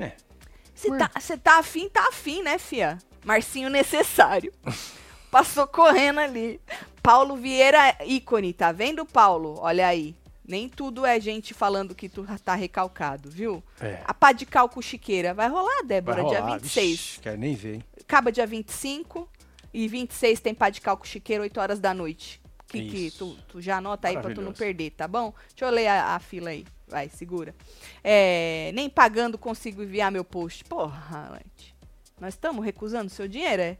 É. 0.00 0.12
Você 0.74 0.96
tá, 0.96 1.10
tá 1.42 1.58
afim, 1.58 1.88
tá 1.88 2.08
afim, 2.08 2.42
né, 2.42 2.56
fia? 2.56 2.98
Marcinho 3.24 3.68
necessário. 3.68 4.52
Passou 5.30 5.66
correndo 5.66 6.20
ali. 6.20 6.60
Paulo 7.02 7.36
Vieira, 7.36 7.96
ícone, 8.06 8.52
tá 8.52 8.70
vendo, 8.72 9.04
Paulo? 9.04 9.58
Olha 9.60 9.86
aí. 9.86 10.14
Nem 10.46 10.66
tudo 10.68 11.04
é 11.04 11.20
gente 11.20 11.52
falando 11.52 11.94
que 11.94 12.08
tu 12.08 12.26
tá 12.42 12.54
recalcado, 12.54 13.28
viu? 13.28 13.62
É. 13.80 14.00
A 14.06 14.14
pá 14.14 14.32
de 14.32 14.46
calco 14.46 14.80
chiqueira. 14.80 15.34
Vai 15.34 15.48
rolar, 15.48 15.76
Vai 15.78 15.84
Débora, 15.84 16.24
dia 16.24 16.40
rolar. 16.40 16.58
26. 16.58 16.90
Vixe, 16.90 17.20
quero 17.20 17.36
nem 17.36 17.54
ver, 17.54 17.74
hein? 17.74 17.84
Acaba 18.00 18.32
dia 18.32 18.46
25 18.46 19.28
e 19.72 19.86
26 19.88 20.40
tem 20.40 20.54
pá 20.54 20.70
de 20.70 20.80
calco 20.80 21.06
chiqueira, 21.06 21.42
8 21.42 21.60
horas 21.60 21.80
da 21.80 21.92
noite. 21.94 22.40
Que, 22.66 23.10
tu, 23.12 23.34
tu 23.48 23.60
já 23.62 23.78
anota 23.78 24.08
aí 24.08 24.18
pra 24.18 24.34
tu 24.34 24.42
não 24.42 24.52
perder, 24.52 24.90
tá 24.90 25.08
bom? 25.08 25.32
Deixa 25.48 25.64
eu 25.64 25.70
ler 25.70 25.86
a, 25.86 26.16
a 26.16 26.18
fila 26.18 26.50
aí. 26.50 26.66
Vai, 26.86 27.08
segura. 27.08 27.54
É, 28.04 28.70
nem 28.74 28.90
pagando 28.90 29.38
consigo 29.38 29.82
enviar 29.82 30.10
meu 30.10 30.24
post. 30.24 30.64
Porra, 30.64 31.30
Lente. 31.32 31.74
Nós 32.20 32.34
estamos 32.34 32.64
recusando 32.64 33.08
seu 33.08 33.26
dinheiro, 33.26 33.62
é? 33.62 33.78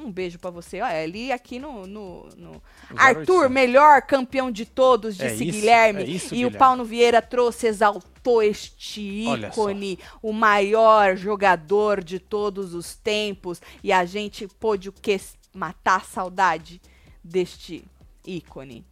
Um 0.00 0.10
beijo 0.10 0.38
pra 0.40 0.50
você. 0.50 0.80
Olha, 0.80 1.02
ali 1.04 1.30
aqui 1.30 1.58
no. 1.60 1.86
no, 1.86 2.28
no- 2.36 2.62
Arthur, 2.96 3.44
0800. 3.44 3.50
melhor 3.50 4.02
campeão 4.02 4.50
de 4.50 4.66
todos, 4.66 5.18
É 5.20 5.28
disse 5.28 5.44
isso, 5.48 5.60
Guilherme. 5.60 6.02
é 6.02 6.06
isso, 6.06 6.26
e 6.34 6.38
Guilherme. 6.38 6.56
o 6.56 6.58
Paulo 6.58 6.84
Vieira 6.84 7.22
trouxe, 7.22 7.68
exaltou 7.68 8.42
este 8.42 9.00
ícone, 9.00 9.98
o 10.20 10.32
maior 10.32 11.16
jogador 11.16 12.02
de 12.02 12.18
todos 12.18 12.74
os 12.74 12.96
tempos. 12.96 13.60
E 13.84 13.92
a 13.92 14.04
gente 14.04 14.48
pôde 14.48 14.88
o 14.88 14.92
quê? 14.92 15.20
Matar 15.54 16.00
a 16.00 16.04
saudade 16.04 16.80
deste 17.22 17.84
ícone. 18.26 18.84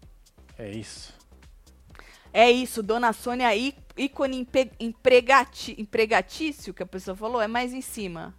É 0.57 0.71
isso. 0.71 1.13
É 2.33 2.51
isso, 2.51 2.83
Dona 2.83 3.13
Sônia, 3.13 3.51
ícone 3.97 4.47
empregati, 4.81 5.75
empregatício, 5.79 6.73
que 6.73 6.83
a 6.83 6.87
pessoa 6.87 7.17
falou, 7.17 7.43
é 7.43 7.49
mais 7.49 7.73
em 7.75 7.81
cima. 7.83 8.35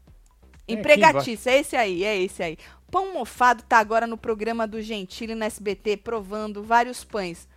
É 0.68 0.74
aqui 0.74 0.80
Empregatício, 0.80 1.50
é 1.50 1.58
esse 1.60 1.76
aí, 1.76 2.04
é 2.04 2.18
esse 2.22 2.42
aí. 2.42 2.58
Pão 2.90 3.14
Mofado 3.14 3.64
tá 3.64 3.80
agora 3.80 4.06
no 4.06 4.18
programa 4.18 4.68
do 4.68 4.82
Gentili 4.82 5.36
na 5.36 5.46
SBT, 5.46 5.98
provando 5.98 6.64
vários 6.64 7.04
pães. 7.04 7.48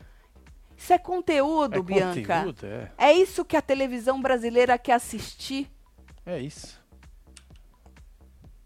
Isso 0.77 0.93
é 0.93 0.99
conteúdo, 0.99 1.79
é 1.79 1.83
Bianca. 1.83 2.45
conteúdo, 2.45 2.67
é. 2.67 2.93
É 2.99 3.13
isso 3.13 3.45
que 3.45 3.57
a 3.57 3.63
televisão 3.63 4.21
brasileira 4.21 4.77
quer 4.79 4.93
assistir. 4.93 5.71
É 6.25 6.39
isso. 6.39 6.81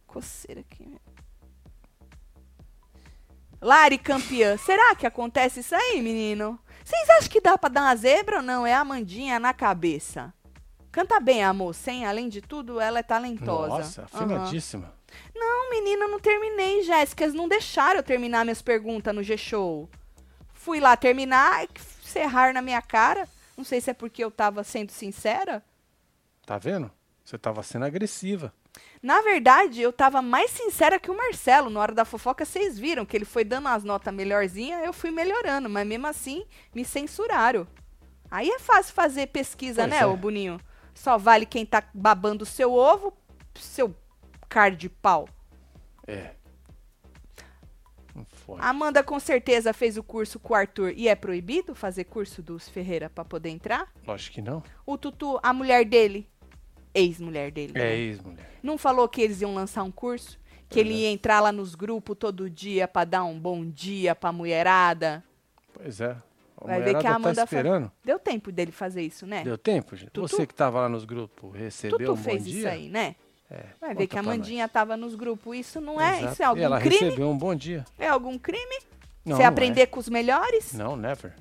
Coceira 0.07 0.61
aqui. 0.61 0.97
Lari 3.61 3.99
campeã. 3.99 4.57
Será 4.57 4.95
que 4.95 5.07
acontece 5.07 5.61
isso 5.61 5.75
aí, 5.75 6.01
menino? 6.01 6.59
Vocês 6.83 7.11
acham 7.11 7.29
que 7.29 7.41
dá 7.41 7.59
pra 7.59 7.69
dar 7.69 7.83
uma 7.83 7.97
zebra 7.97 8.39
ou 8.39 8.43
não? 8.43 8.67
É 8.67 8.75
a 8.75 8.81
Amandinha 8.81 9.39
na 9.39 9.53
cabeça. 9.53 10.33
Canta 10.93 11.21
bem 11.21 11.45
a 11.45 11.53
moça, 11.53 11.91
hein? 11.91 12.05
Além 12.05 12.29
de 12.29 12.41
tudo, 12.41 12.81
ela 12.81 12.99
é 12.99 13.03
talentosa. 13.03 13.69
Nossa, 13.69 14.03
afinadíssima. 14.03 14.93
Não, 15.35 15.71
menina, 15.71 16.09
não 16.09 16.19
terminei, 16.19 16.83
Jéssica. 16.83 17.25
Eles 17.25 17.35
não 17.35 17.49
deixaram 17.49 17.99
eu 17.99 18.03
terminar 18.03 18.45
minhas 18.45 18.63
perguntas 18.63 19.15
no 19.15 19.23
G-Show. 19.23 19.89
Fui 20.53 20.81
lá 20.81 20.97
terminar, 20.97 21.67
cerrar 22.03 22.53
na 22.53 22.61
minha 22.61 22.83
cara. 22.83 23.29
Não 23.57 23.65
sei 23.65 23.81
se 23.81 23.91
é 23.91 23.95
porque 23.95 24.23
eu 24.23 24.31
tava 24.31 24.65
sendo 24.65 24.91
sincera. 24.91 25.63
Tá 26.45 26.59
vendo? 26.59 26.91
Você 27.25 27.39
tava 27.39 27.63
sendo 27.63 27.85
agressiva. 27.85 28.53
Na 29.03 29.21
verdade, 29.23 29.81
eu 29.81 29.93
tava 29.93 30.21
mais 30.21 30.51
sincera 30.51 30.99
que 30.99 31.11
o 31.11 31.17
Marcelo. 31.17 31.71
Na 31.71 31.81
hora 31.81 31.95
da 31.95 32.05
fofoca, 32.05 32.45
vocês 32.45 32.79
viram 32.79 33.07
que 33.07 33.17
ele 33.17 33.25
foi 33.25 33.45
dando 33.45 33.69
as 33.69 33.85
notas 33.85 34.13
melhorzinhas, 34.13 34.85
eu 34.85 34.93
fui 34.93 35.11
melhorando. 35.11 35.69
Mas 35.69 35.87
mesmo 35.87 36.07
assim, 36.07 36.45
me 36.75 36.85
censuraram. 36.85 37.67
Aí 38.31 38.49
é 38.49 38.59
fácil 38.59 38.95
fazer 38.95 39.29
pesquisa, 39.29 39.83
Pois 39.83 39.91
né, 39.91 39.99
é. 40.01 40.07
ô 40.07 40.17
Boninho? 40.17 40.61
Só 41.01 41.17
vale 41.17 41.47
quem 41.47 41.65
tá 41.65 41.83
babando 41.95 42.43
o 42.43 42.47
seu 42.47 42.75
ovo, 42.75 43.15
seu 43.55 43.97
cara 44.51 44.77
de 44.77 44.91
pau. 44.91 45.27
É. 46.07 46.33
Não 48.15 48.27
foi. 48.27 48.59
Amanda 48.61 49.03
com 49.03 49.19
certeza 49.19 49.73
fez 49.73 49.97
o 49.97 50.03
curso 50.03 50.39
com 50.39 50.53
o 50.53 50.57
Arthur 50.57 50.93
e 50.95 51.09
é 51.09 51.15
proibido 51.15 51.75
fazer 51.75 52.05
curso 52.05 52.43
dos 52.43 52.69
Ferreira 52.69 53.09
pra 53.09 53.25
poder 53.25 53.49
entrar? 53.49 53.91
Lógico 54.07 54.35
que 54.35 54.43
não. 54.43 54.63
O 54.85 54.99
Tutu, 54.99 55.41
a 55.43 55.55
mulher 55.55 55.87
dele, 55.87 56.29
ex-mulher 56.93 57.51
dele, 57.51 57.73
É 57.77 57.79
né? 57.79 57.97
ex-mulher. 57.97 58.51
não 58.63 58.77
falou 58.77 59.09
que 59.09 59.23
eles 59.23 59.41
iam 59.41 59.55
lançar 59.55 59.83
um 59.85 59.91
curso? 59.91 60.39
Que 60.69 60.75
Pois 60.75 60.87
ele 60.87 60.93
é. 60.93 60.97
ia 60.99 61.09
entrar 61.11 61.41
lá 61.41 61.51
nos 61.51 61.75
grupos 61.75 62.15
todo 62.19 62.51
dia 62.51 62.87
pra 62.87 63.07
dar 63.07 63.25
um 63.25 63.41
bom 63.41 63.65
dia 63.65 64.15
pra 64.15 64.33
mulherada? 64.33 65.25
Pois 65.73 65.99
é. 66.03 66.15
Vai 66.67 66.81
ver 66.83 66.85
que 66.85 66.91
a 66.91 66.95
mulherada 66.99 67.17
Amanda 67.17 67.35
tá 67.43 67.47
fa- 67.47 67.57
esperando. 67.57 67.93
Deu 68.05 68.19
tempo 68.19 68.53
dele 68.53 68.73
fazer 68.73 69.03
isso, 69.03 69.27
né? 69.27 69.43
Deu 69.45 69.57
tempo, 69.59 69.97
gente? 69.97 70.11
Tutu? 70.11 70.29
Você 70.29 70.47
que 70.47 70.55
tava 70.55 70.81
lá 70.81 70.89
nos 70.89 71.05
grupos 71.05 71.55
recebeu 71.57 71.99
Tutu 71.99 72.13
um 72.13 72.17
bom 72.17 72.23
fez 72.23 72.45
dia? 72.45 72.59
isso 72.59 72.69
aí, 72.69 72.89
né? 72.89 73.15
É, 73.51 73.65
Vai 73.81 73.95
ver 73.95 74.07
que 74.07 74.17
a 74.19 74.23
Mandinha 74.23 74.65
nós. 74.65 74.73
tava 74.73 74.97
nos 74.97 75.15
grupos. 75.17 75.57
Isso 75.57 75.81
não 75.81 76.01
é? 76.01 76.19
Exato. 76.19 76.33
Isso 76.35 76.43
é 76.43 76.47
algum 76.47 76.63
ela 76.63 76.81
crime? 76.81 76.99
recebeu 77.01 77.29
um 77.31 77.37
bom 77.37 77.55
dia. 77.55 77.85
É 77.99 78.07
algum 78.09 78.39
crime? 78.39 78.79
Não, 79.25 79.37
Você 79.37 79.43
não 79.43 79.49
aprender 79.49 79.87
com 79.89 79.99
os 79.99 80.09
melhores? 80.09 80.73
É. 80.75 80.79
Não, 80.79 80.95
never. 80.97 81.35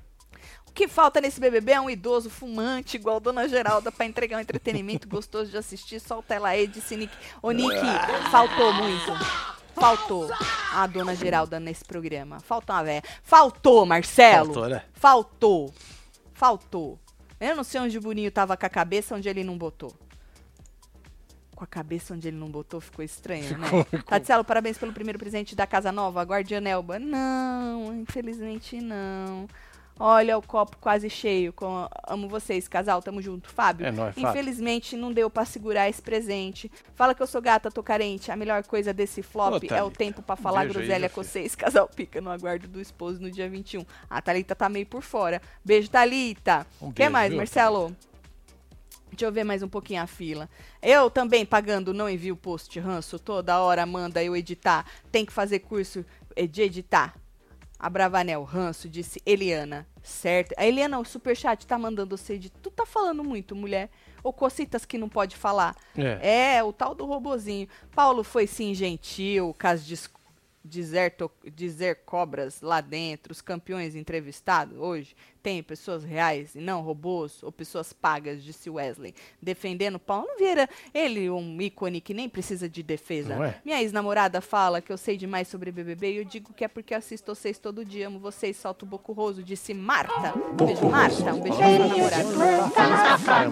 O 0.67 0.71
que 0.71 0.87
falta 0.87 1.19
nesse 1.21 1.39
BBB 1.39 1.71
é 1.73 1.81
um 1.81 1.89
idoso 1.89 2.29
fumante 2.29 2.95
igual 2.97 3.19
Dona 3.19 3.47
Geralda 3.47 3.91
pra 3.91 4.05
entregar 4.05 4.37
um 4.37 4.41
entretenimento 4.41 5.07
gostoso 5.09 5.51
de 5.51 5.57
assistir. 5.57 5.99
Solta 5.99 6.33
ela 6.35 6.49
aí, 6.49 6.65
disse 6.67 6.95
Nick. 6.95 7.13
Ô, 7.41 7.51
Nick, 7.51 7.75
faltou 8.31 8.73
muito. 8.73 9.11
Faltou 9.79 10.29
a 10.73 10.85
Dona 10.87 11.15
Geralda 11.15 11.57
nesse 11.57 11.85
programa. 11.85 12.41
Faltou 12.41 12.75
uma 12.75 12.83
véia. 12.83 13.01
Faltou, 13.23 13.85
Marcelo. 13.85 14.47
Faltou, 14.47 14.69
né? 14.69 14.83
Faltou. 14.93 15.73
Faltou. 16.33 16.99
Eu 17.39 17.55
não 17.55 17.63
sei 17.63 17.79
onde 17.79 17.97
o 17.97 18.01
Boninho 18.01 18.29
tava 18.29 18.57
com 18.57 18.65
a 18.65 18.69
cabeça, 18.69 19.15
onde 19.15 19.29
ele 19.29 19.43
não 19.43 19.57
botou. 19.57 19.93
Com 21.55 21.63
a 21.63 21.67
cabeça 21.67 22.13
onde 22.13 22.27
ele 22.27 22.37
não 22.37 22.49
botou, 22.49 22.81
ficou 22.81 23.03
estranho, 23.03 23.57
né? 23.57 23.69
Tatielo, 24.05 24.43
parabéns 24.43 24.77
pelo 24.77 24.91
primeiro 24.91 25.17
presente 25.17 25.55
da 25.55 25.65
Casa 25.65 25.91
Nova, 25.91 26.21
a 26.21 26.25
Guardiã 26.25 26.61
Elba. 26.61 26.99
Não, 26.99 27.95
infelizmente 27.95 28.81
não. 28.81 29.47
Olha 29.99 30.37
o 30.37 30.41
copo 30.41 30.77
quase 30.77 31.09
cheio. 31.09 31.51
Com... 31.51 31.87
Amo 32.07 32.29
vocês, 32.29 32.69
casal, 32.69 33.01
tamo 33.01 33.21
junto. 33.21 33.49
Fábio, 33.49 33.85
É 33.85 33.91
nóis, 33.91 34.15
Fábio. 34.15 34.29
infelizmente 34.29 34.95
não 34.95 35.11
deu 35.11 35.29
pra 35.29 35.43
segurar 35.43 35.89
esse 35.89 36.01
presente. 36.01 36.71
Fala 36.95 37.13
que 37.13 37.21
eu 37.21 37.27
sou 37.27 37.41
gata, 37.41 37.69
tô 37.69 37.83
carente. 37.83 38.31
A 38.31 38.35
melhor 38.37 38.63
coisa 38.63 38.93
desse 38.93 39.21
flop 39.21 39.61
Ô, 39.61 39.73
é 39.73 39.83
o 39.83 39.91
tempo 39.91 40.21
pra 40.21 40.37
falar 40.37 40.61
beijo 40.61 40.79
aí, 40.79 40.85
groselha 40.85 41.07
meu 41.07 41.09
com 41.09 41.21
vocês. 41.21 41.53
Casal 41.55 41.89
pica 41.89 42.21
no 42.21 42.29
aguardo 42.31 42.65
do 42.67 42.79
esposo 42.79 43.21
no 43.21 43.29
dia 43.29 43.49
21. 43.49 43.85
A 44.09 44.21
Thalita 44.21 44.55
tá 44.55 44.69
meio 44.69 44.85
por 44.85 45.01
fora. 45.01 45.41
Beijo, 45.65 45.89
Thalita. 45.89 46.65
Um 46.81 46.87
O 46.87 46.93
que 46.93 47.09
mais, 47.09 47.29
viu, 47.29 47.37
Marcelo? 47.37 47.93
Deixa 49.11 49.25
eu 49.25 49.31
ver 49.33 49.43
mais 49.43 49.61
um 49.61 49.67
pouquinho 49.67 50.01
a 50.01 50.07
fila. 50.07 50.49
Eu 50.81 51.09
também 51.09 51.45
pagando 51.45 51.93
não 51.93 52.09
envio 52.09 52.37
post 52.37 52.79
ranço. 52.79 53.19
Toda 53.19 53.59
hora 53.59 53.85
manda 53.85 54.23
eu 54.23 54.33
editar. 54.33 54.85
Tem 55.11 55.25
que 55.25 55.33
fazer 55.33 55.59
curso 55.59 56.05
eh, 56.37 56.47
de 56.47 56.61
editar. 56.61 57.13
A 57.79 57.89
Bravanel, 57.89 58.43
ranço, 58.43 58.89
disse 58.89 59.21
Eliana. 59.25 59.87
Certo. 60.03 60.53
A 60.57 60.65
Eliana, 60.67 60.99
o 60.99 61.05
superchat 61.05 61.65
tá 61.65 61.77
mandando 61.79 62.17
você 62.17 62.33
editar. 62.33 62.59
Tu 62.61 62.69
tá 62.71 62.85
falando 62.85 63.23
muito, 63.23 63.55
mulher. 63.55 63.89
Ou 64.21 64.33
cocitas 64.33 64.83
que 64.83 64.97
não 64.97 65.07
pode 65.07 65.37
falar. 65.37 65.73
É. 65.97 66.57
É, 66.57 66.63
o 66.63 66.73
tal 66.73 66.93
do 66.93 67.05
robozinho. 67.05 67.69
Paulo 67.95 68.21
foi 68.23 68.45
sim 68.47 68.73
gentil, 68.73 69.55
caso 69.57 69.85
de 69.85 69.97
dizer, 70.63 71.11
to- 71.11 71.31
dizer 71.55 72.01
cobras 72.05 72.61
lá 72.61 72.81
dentro, 72.81 73.31
os 73.31 73.39
campeões 73.39 73.95
entrevistados 73.95 74.77
hoje 74.77 75.15
tem 75.41 75.63
pessoas 75.63 76.03
reais 76.03 76.55
e 76.55 76.59
não 76.59 76.81
robôs 76.81 77.41
ou 77.43 77.51
pessoas 77.51 77.93
pagas, 77.93 78.43
disse 78.43 78.69
Wesley, 78.69 79.13
defendendo 79.41 79.97
Paulo 79.99 80.27
Vieira, 80.37 80.69
ele 80.93 81.29
um 81.29 81.61
ícone 81.61 82.01
que 82.01 82.13
nem 82.13 82.27
precisa 82.29 82.67
de 82.69 82.83
defesa. 82.83 83.33
É? 83.45 83.61
Minha 83.63 83.81
ex-namorada 83.81 84.41
fala 84.41 84.81
que 84.81 84.91
eu 84.91 84.97
sei 84.97 85.17
demais 85.17 85.47
sobre 85.47 85.71
BBB 85.71 86.13
e 86.13 86.17
eu 86.17 86.25
digo 86.25 86.53
que 86.53 86.63
é 86.63 86.67
porque 86.67 86.93
assisto 86.93 87.33
vocês 87.33 87.57
todo 87.57 87.85
dia, 87.85 88.07
amo 88.07 88.19
vocês, 88.19 88.57
solto 88.57 88.83
o 88.83 88.85
boco 88.85 89.13
roso, 89.13 89.43
disse 89.43 89.73
Marta. 89.73 90.33
Um 90.37 90.65
beijo, 90.65 90.89
Marta, 90.89 91.33
um 91.33 91.41
beijo 91.41 91.57
pra 91.57 91.67
sua 91.67 91.87
namorada. 91.87 93.49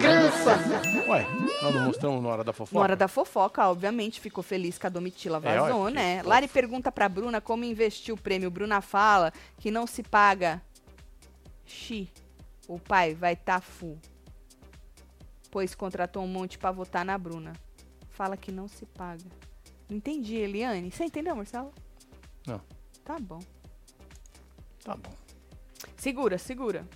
Ué, 1.08 1.26
nós 1.62 1.74
não 1.74 1.84
mostramos 1.86 2.22
na 2.22 2.28
hora 2.28 2.44
da 2.44 2.52
fofoca? 2.52 2.74
Na 2.74 2.80
hora 2.82 2.96
da 2.96 3.08
fofoca, 3.08 3.68
obviamente, 3.68 4.20
ficou 4.20 4.42
feliz 4.44 4.78
que 4.78 4.86
a 4.86 4.90
Domitila 4.90 5.40
É, 5.42 5.58
vazou, 5.58 5.86
que 5.86 5.94
né? 5.94 6.22
Lari 6.24 6.48
pergunta 6.48 6.92
pra 6.92 7.08
Bruna 7.08 7.40
como 7.40 7.64
investiu 7.64 8.14
o 8.14 8.18
prêmio. 8.18 8.50
Bruna 8.50 8.80
fala 8.80 9.32
que 9.58 9.70
não 9.70 9.86
se 9.86 10.02
paga. 10.02 10.62
Xi, 11.68 12.10
o 12.66 12.78
pai 12.78 13.14
vai 13.14 13.36
tá 13.36 13.60
full. 13.60 13.98
Pois 15.50 15.74
contratou 15.74 16.22
um 16.22 16.28
monte 16.28 16.58
pra 16.58 16.72
votar 16.72 17.04
na 17.04 17.16
Bruna. 17.16 17.52
Fala 18.10 18.36
que 18.36 18.50
não 18.50 18.68
se 18.68 18.84
paga. 18.86 19.24
Não 19.88 19.96
entendi, 19.96 20.36
Eliane. 20.36 20.90
Você 20.90 21.04
entendeu, 21.04 21.36
Marcelo? 21.36 21.72
Não. 22.46 22.60
Tá 23.04 23.18
bom. 23.18 23.40
Tá 24.84 24.96
bom. 24.96 25.12
Segura, 25.96 26.38
segura. 26.38 26.86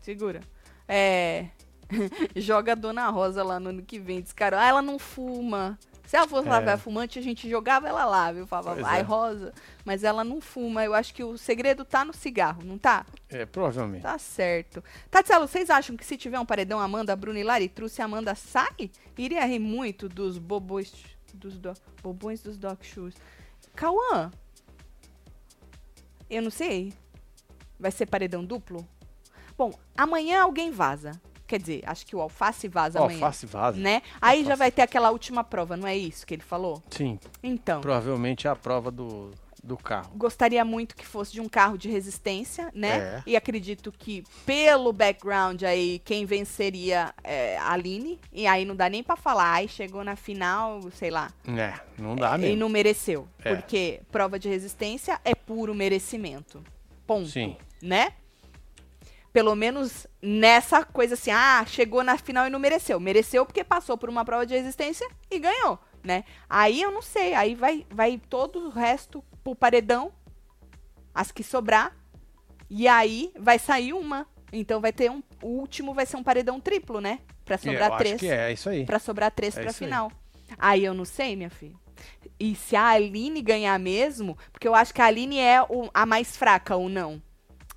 Segura. 0.00 0.40
É. 0.88 1.48
Joga 2.36 2.72
a 2.72 2.74
Dona 2.74 3.08
Rosa 3.08 3.42
lá 3.42 3.60
no 3.60 3.70
ano 3.70 3.82
que 3.82 3.98
vem. 3.98 4.20
Diz, 4.20 4.32
cara, 4.32 4.60
ah, 4.60 4.66
ela 4.66 4.82
não 4.82 4.98
fuma. 4.98 5.78
Se 6.06 6.16
ela 6.16 6.28
fosse 6.28 6.46
É. 6.48 6.58
lá 6.60 6.76
fumante, 6.76 7.18
a 7.18 7.22
gente 7.22 7.48
jogava 7.48 7.88
ela 7.88 8.04
lá, 8.04 8.30
viu? 8.30 8.46
Falava, 8.46 8.72
Pois 8.74 8.82
vai, 8.82 9.00
é. 9.00 9.02
Rosa. 9.02 9.52
Mas 9.84 10.04
ela 10.04 10.22
não 10.22 10.40
fuma. 10.40 10.84
Eu 10.84 10.94
acho 10.94 11.14
que 11.14 11.24
o 11.24 11.36
segredo 11.38 11.84
tá 11.84 12.04
no 12.04 12.12
cigarro, 12.12 12.62
não 12.64 12.76
tá? 12.78 13.06
É, 13.28 13.46
provavelmente. 13.46 14.02
Tá 14.02 14.18
certo. 14.18 14.84
Tatielo, 15.10 15.48
vocês 15.48 15.70
acham 15.70 15.96
que 15.96 16.04
se 16.04 16.16
tiver 16.16 16.38
um 16.38 16.46
paredão 16.46 16.78
Amanda, 16.78 17.16
Bruna 17.16 17.38
e 17.38 17.42
Lari, 17.42 17.68
Truce 17.68 18.00
e 18.00 18.02
Amanda 18.02 18.34
sai? 18.34 18.90
Iria 19.16 19.44
rir 19.46 19.58
muito 19.58 20.08
dos 20.08 20.38
bobões 20.38 20.92
dos 21.32 21.58
do, 21.58 21.72
bobões 22.02 22.42
dos 22.42 22.56
Doc 22.58 22.84
Shoes. 22.84 23.14
Cauã, 23.74 24.30
eu 26.30 26.42
não 26.42 26.50
sei. 26.50 26.92
Vai 27.78 27.90
ser 27.90 28.06
paredão 28.06 28.44
duplo? 28.44 28.86
Bom, 29.56 29.72
amanhã 29.96 30.42
alguém 30.42 30.70
vaza. 30.70 31.12
Quer 31.54 31.60
dizer, 31.60 31.82
acho 31.86 32.04
que 32.04 32.16
o 32.16 32.20
Alface 32.20 32.66
vaza 32.66 33.00
Ó, 33.00 33.04
amanhã. 33.04 33.20
face 33.20 33.46
vaza. 33.46 33.78
Né? 33.78 34.02
Aí 34.20 34.38
já 34.42 34.50
Alface. 34.54 34.58
vai 34.58 34.72
ter 34.72 34.82
aquela 34.82 35.12
última 35.12 35.44
prova, 35.44 35.76
não 35.76 35.86
é 35.86 35.96
isso 35.96 36.26
que 36.26 36.34
ele 36.34 36.42
falou? 36.42 36.82
Sim, 36.90 37.16
Então, 37.44 37.80
provavelmente 37.80 38.48
é 38.48 38.50
a 38.50 38.56
prova 38.56 38.90
do, 38.90 39.30
do 39.62 39.76
carro. 39.76 40.10
gostaria 40.16 40.64
muito 40.64 40.96
que 40.96 41.06
fosse 41.06 41.30
de 41.32 41.40
um 41.40 41.48
carro 41.48 41.78
de 41.78 41.88
resistência, 41.88 42.72
né? 42.74 42.96
É. 42.98 43.22
E 43.24 43.36
acredito 43.36 43.92
que 43.96 44.24
pelo 44.44 44.92
background 44.92 45.62
aí, 45.62 46.00
quem 46.04 46.26
venceria 46.26 47.14
é 47.22 47.56
a 47.58 47.70
Aline. 47.70 48.18
E 48.32 48.48
aí 48.48 48.64
não 48.64 48.74
dá 48.74 48.88
nem 48.90 49.04
pra 49.04 49.14
falar. 49.14 49.52
Aí 49.52 49.68
chegou 49.68 50.02
na 50.02 50.16
final, 50.16 50.80
sei 50.90 51.10
lá. 51.12 51.30
É, 51.46 51.74
não 51.96 52.16
dá 52.16 52.34
e 52.36 52.40
mesmo. 52.40 52.56
não 52.56 52.68
mereceu. 52.68 53.28
É. 53.44 53.54
Porque 53.54 54.00
prova 54.10 54.40
de 54.40 54.48
resistência 54.48 55.20
é 55.24 55.36
puro 55.36 55.72
merecimento. 55.72 56.60
Ponto. 57.06 57.28
Sim. 57.28 57.56
Né? 57.80 58.12
Pelo 59.34 59.56
menos 59.56 60.06
nessa 60.22 60.84
coisa 60.84 61.14
assim, 61.14 61.32
ah, 61.32 61.64
chegou 61.66 62.04
na 62.04 62.16
final 62.16 62.46
e 62.46 62.50
não 62.50 62.58
mereceu. 62.60 63.00
Mereceu 63.00 63.44
porque 63.44 63.64
passou 63.64 63.98
por 63.98 64.08
uma 64.08 64.24
prova 64.24 64.46
de 64.46 64.54
resistência 64.54 65.06
e 65.28 65.40
ganhou, 65.40 65.76
né? 66.04 66.22
Aí 66.48 66.80
eu 66.80 66.92
não 66.92 67.02
sei, 67.02 67.34
aí 67.34 67.56
vai, 67.56 67.84
vai 67.90 68.16
todo 68.30 68.60
o 68.60 68.70
resto 68.70 69.24
pro 69.42 69.56
paredão, 69.56 70.12
as 71.12 71.32
que 71.32 71.42
sobrar, 71.42 71.96
e 72.70 72.86
aí 72.86 73.32
vai 73.36 73.58
sair 73.58 73.92
uma. 73.92 74.24
Então 74.52 74.80
vai 74.80 74.92
ter 74.92 75.10
um, 75.10 75.20
o 75.42 75.48
último 75.48 75.92
vai 75.92 76.06
ser 76.06 76.16
um 76.16 76.22
paredão 76.22 76.60
triplo, 76.60 77.00
né? 77.00 77.18
Pra 77.44 77.56
É, 77.56 77.58
sobrar 77.58 77.90
eu 77.90 77.96
três. 77.98 78.14
acho 78.14 78.20
que 78.20 78.28
é, 78.30 78.50
é 78.50 78.52
isso 78.52 78.68
aí. 78.70 78.86
Pra 78.86 79.00
sobrar 79.00 79.32
três 79.32 79.56
É 79.56 79.62
pra 79.62 79.70
isso 79.72 79.82
aí. 79.82 79.88
final. 79.90 80.12
Aí. 80.56 80.84
eu 80.84 80.94
não 80.94 81.04
sei, 81.04 81.34
minha 81.34 81.50
filha. 81.50 81.74
E 82.38 82.54
se 82.54 82.76
a 82.76 82.86
Aline 82.86 83.42
ganhar 83.42 83.76
mesmo, 83.80 84.38
porque 84.52 84.68
eu 84.68 84.76
acho 84.76 84.94
que 84.94 85.02
a 85.02 85.06
Aline 85.06 85.38
é 85.40 85.60
o- 85.62 85.90
a 85.92 86.06
mais 86.06 86.36
fraca 86.36 86.76
ou 86.76 86.88
não. 86.88 87.20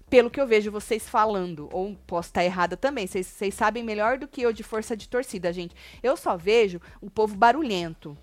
Pelo 0.10 0.30
que 0.30 0.40
eu 0.40 0.48
vejo 0.48 0.72
vocês 0.72 1.08
falando, 1.08 1.68
ou 1.72 1.96
posso 2.08 2.30
estar 2.30 2.44
errada 2.44 2.78
também, 2.78 3.06
vocês 3.06 3.54
sabem 3.54 3.84
melhor 3.84 4.18
do 4.18 4.28
que 4.28 4.42
eu 4.42 4.54
de 4.54 4.64
força 4.64 4.96
de 4.96 5.10
torcida, 5.10 5.52
gente. 5.52 5.76
Eu 6.02 6.16
só 6.16 6.38
vejo 6.38 6.82
o 7.02 7.10
povo 7.10 7.36
barulhento, 7.36 8.18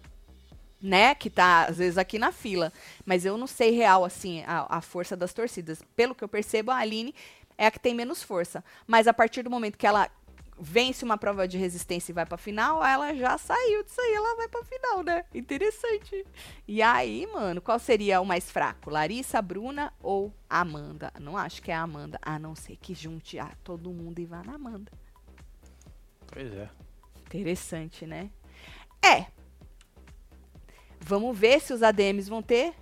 né? 0.81 1.14
Que 1.14 1.29
tá, 1.29 1.66
às 1.66 1.77
vezes, 1.77 1.99
aqui 1.99 2.18
na 2.18 2.33
fila. 2.33 2.73
Mas 3.05 3.27
eu 3.27 3.37
não 3.37 3.47
sei 3.47 3.70
real, 3.70 4.03
assim, 4.03 4.42
a, 4.47 4.79
a 4.79 4.81
força 4.81 5.14
das 5.14 5.35
torcidas. 5.35 5.83
Pelo 5.94 6.14
que 6.14 6.25
eu 6.25 6.29
percebo, 6.29 6.70
a 6.70 6.77
Aline 6.77 7.14
é 7.59 7.66
a 7.66 7.70
que 7.70 7.79
tem 7.79 7.94
menos 7.94 8.23
força. 8.23 8.64
Mas 8.87 9.07
a 9.07 9.12
partir 9.12 9.42
do 9.42 9.51
momento 9.51 9.77
que 9.77 9.87
ela 9.87 10.09
vence 10.59 11.05
uma 11.05 11.19
prova 11.19 11.47
de 11.49 11.59
resistência 11.59 12.12
e 12.12 12.14
vai 12.14 12.25
pra 12.25 12.38
final, 12.38 12.85
ela 12.85 13.14
já 13.14 13.37
saiu 13.37 13.83
disso 13.83 14.01
aí, 14.01 14.14
ela 14.14 14.37
vai 14.37 14.49
pra 14.49 14.64
final, 14.64 15.03
né? 15.03 15.25
Interessante. 15.35 16.25
E 16.67 16.81
aí, 16.81 17.27
mano, 17.33 17.61
qual 17.61 17.79
seria 17.79 18.21
o 18.21 18.27
mais 18.27 18.51
fraco? 18.51 18.90
Larissa, 18.90 19.43
Bruna 19.43 19.93
ou 20.03 20.33
Amanda? 20.49 21.12
Não 21.21 21.37
acho 21.37 21.62
que 21.62 21.71
é 21.71 21.75
a 21.75 21.83
Amanda, 21.83 22.19
a 22.23 22.38
não 22.38 22.55
ser 22.55 22.77
que 22.77 22.95
junte 22.95 23.38
a 23.38 23.51
todo 23.62 23.93
mundo 23.93 24.21
e 24.21 24.27
vá 24.27 24.43
na 24.43 24.55
Amanda. 24.55 24.90
Pois 26.27 26.53
é. 26.53 26.69
Interessante, 27.27 28.07
né? 28.07 28.31
É. 29.05 29.27
Vamos 31.01 31.37
ver 31.37 31.61
se 31.61 31.73
os 31.73 31.83
ADMs 31.83 32.31
vão 32.31 32.43
ter 32.43 32.75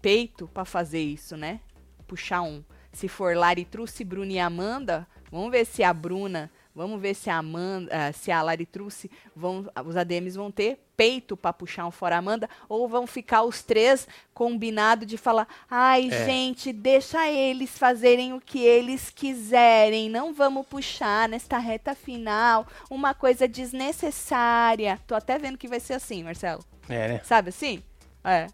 peito 0.00 0.46
pra 0.48 0.64
fazer 0.64 1.00
isso, 1.00 1.36
né? 1.36 1.60
Puxar 2.06 2.42
um. 2.42 2.62
Se 2.92 3.08
for 3.08 3.36
Laritruce, 3.36 4.04
Bruna 4.04 4.32
e 4.32 4.38
Amanda, 4.38 5.06
vamos 5.36 5.50
ver 5.50 5.66
se 5.66 5.82
a 5.82 5.92
Bruna, 5.92 6.50
vamos 6.74 7.00
ver 7.00 7.14
se 7.14 7.30
a 7.30 7.36
Amanda, 7.38 7.90
uh, 7.90 8.12
se 8.12 8.30
a 8.30 8.42
Laritruce, 8.42 9.10
vão, 9.34 9.66
os 9.84 9.96
ADMs 9.96 10.36
vão 10.36 10.50
ter 10.50 10.78
peito 10.96 11.36
para 11.36 11.52
puxar 11.52 11.86
um 11.86 11.90
fora 11.90 12.16
Amanda, 12.16 12.48
ou 12.68 12.88
vão 12.88 13.06
ficar 13.06 13.42
os 13.42 13.62
três 13.62 14.08
combinado 14.32 15.04
de 15.04 15.18
falar, 15.18 15.46
ai 15.70 16.08
É. 16.10 16.24
gente, 16.24 16.72
deixa 16.72 17.30
eles 17.30 17.76
fazerem 17.78 18.32
o 18.32 18.40
que 18.40 18.60
eles 18.60 19.10
quiserem, 19.10 20.08
não 20.08 20.32
vamos 20.32 20.66
puxar 20.66 21.28
nesta 21.28 21.58
reta 21.58 21.94
final 21.94 22.66
uma 22.90 23.12
coisa 23.14 23.46
desnecessária. 23.46 24.98
Tô 25.06 25.14
até 25.14 25.38
vendo 25.38 25.58
que 25.58 25.68
vai 25.68 25.80
ser 25.80 25.94
assim, 25.94 26.24
Marcelo. 26.24 26.64
É, 26.88 27.08
né? 27.08 27.20
Sabe 27.24 27.50
assim? 27.50 27.82
É. 28.24 28.46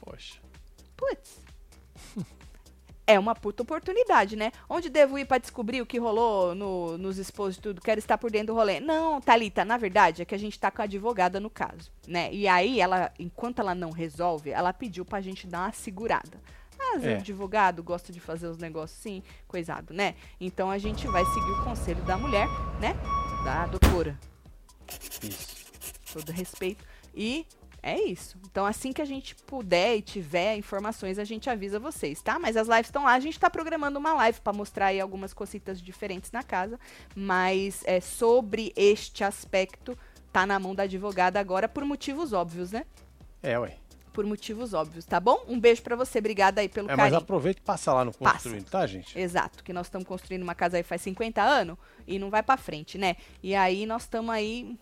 Poxa. 0.00 0.38
Putz. 0.96 1.41
É 3.12 3.18
uma 3.18 3.34
puta 3.34 3.62
oportunidade, 3.62 4.36
né? 4.36 4.50
Onde 4.68 4.88
devo 4.88 5.18
ir 5.18 5.26
pra 5.26 5.36
descobrir 5.36 5.82
o 5.82 5.86
que 5.86 5.98
rolou 5.98 6.54
no, 6.54 6.96
nos 6.96 7.18
expôs 7.18 7.56
de 7.56 7.60
tudo? 7.60 7.80
Quero 7.82 7.98
estar 7.98 8.16
por 8.16 8.30
dentro 8.30 8.48
do 8.48 8.54
rolê. 8.54 8.80
Não, 8.80 9.20
Thalita, 9.20 9.64
na 9.66 9.76
verdade 9.76 10.22
é 10.22 10.24
que 10.24 10.34
a 10.34 10.38
gente 10.38 10.58
tá 10.58 10.70
com 10.70 10.80
a 10.80 10.84
advogada 10.84 11.38
no 11.38 11.50
caso, 11.50 11.90
né? 12.08 12.32
E 12.32 12.48
aí, 12.48 12.80
ela, 12.80 13.12
enquanto 13.18 13.58
ela 13.58 13.74
não 13.74 13.90
resolve, 13.90 14.48
ela 14.50 14.72
pediu 14.72 15.04
pra 15.04 15.20
gente 15.20 15.46
dar 15.46 15.66
uma 15.66 15.72
segurada. 15.72 16.40
Mas 16.78 17.04
É. 17.04 17.14
o 17.14 17.16
advogado 17.18 17.82
gosta 17.82 18.10
de 18.10 18.18
fazer 18.18 18.46
os 18.46 18.56
negócios 18.56 18.98
assim, 18.98 19.22
coisado, 19.46 19.92
né? 19.92 20.14
Então 20.40 20.70
a 20.70 20.78
gente 20.78 21.06
vai 21.08 21.24
seguir 21.26 21.50
o 21.50 21.64
conselho 21.64 22.02
da 22.04 22.16
mulher, 22.16 22.48
né? 22.80 22.94
Da 23.44 23.66
doutora. 23.66 24.18
Isso. 25.22 25.62
todo 26.12 26.32
respeito. 26.32 26.84
E 27.14 27.46
é 27.82 28.00
isso. 28.00 28.38
Então, 28.50 28.64
assim 28.64 28.92
que 28.92 29.02
a 29.02 29.04
gente 29.04 29.34
puder 29.34 29.96
e 29.96 30.02
tiver 30.02 30.56
informações, 30.56 31.18
a 31.18 31.24
gente 31.24 31.50
avisa 31.50 31.78
vocês, 31.80 32.22
tá? 32.22 32.38
Mas 32.38 32.56
as 32.56 32.68
lives 32.68 32.86
estão 32.86 33.04
lá. 33.04 33.12
A 33.14 33.20
gente 33.20 33.38
tá 33.40 33.50
programando 33.50 33.98
uma 33.98 34.14
live 34.14 34.40
para 34.40 34.52
mostrar 34.52 34.86
aí 34.86 35.00
algumas 35.00 35.34
cositas 35.34 35.80
diferentes 35.82 36.30
na 36.30 36.42
casa. 36.42 36.78
Mas 37.16 37.82
é 37.84 38.00
sobre 38.00 38.72
este 38.76 39.24
aspecto, 39.24 39.98
tá 40.32 40.46
na 40.46 40.58
mão 40.58 40.74
da 40.74 40.84
advogada 40.84 41.40
agora 41.40 41.68
por 41.68 41.84
motivos 41.84 42.32
óbvios, 42.32 42.70
né? 42.70 42.84
É, 43.42 43.58
ué. 43.58 43.76
Por 44.12 44.26
motivos 44.26 44.74
óbvios, 44.74 45.06
tá 45.06 45.18
bom? 45.18 45.42
Um 45.48 45.58
beijo 45.58 45.82
para 45.82 45.96
você. 45.96 46.18
Obrigada 46.18 46.60
aí 46.60 46.68
pelo 46.68 46.86
É, 46.88 46.90
mas 46.94 46.98
carinho. 47.06 47.18
aproveita 47.18 47.60
e 47.60 47.64
passa 47.64 47.92
lá 47.94 48.04
no 48.04 48.12
Passa. 48.12 48.34
construindo, 48.34 48.68
tá, 48.70 48.86
gente? 48.86 49.18
Exato, 49.18 49.64
que 49.64 49.72
nós 49.72 49.86
estamos 49.86 50.06
construindo 50.06 50.42
uma 50.42 50.54
casa 50.54 50.76
aí 50.76 50.82
faz 50.82 51.00
50 51.00 51.42
anos 51.42 51.78
e 52.06 52.18
não 52.18 52.28
vai 52.28 52.42
pra 52.42 52.58
frente, 52.58 52.98
né? 52.98 53.16
E 53.42 53.54
aí 53.54 53.86
nós 53.86 54.02
estamos 54.02 54.30
aí 54.30 54.78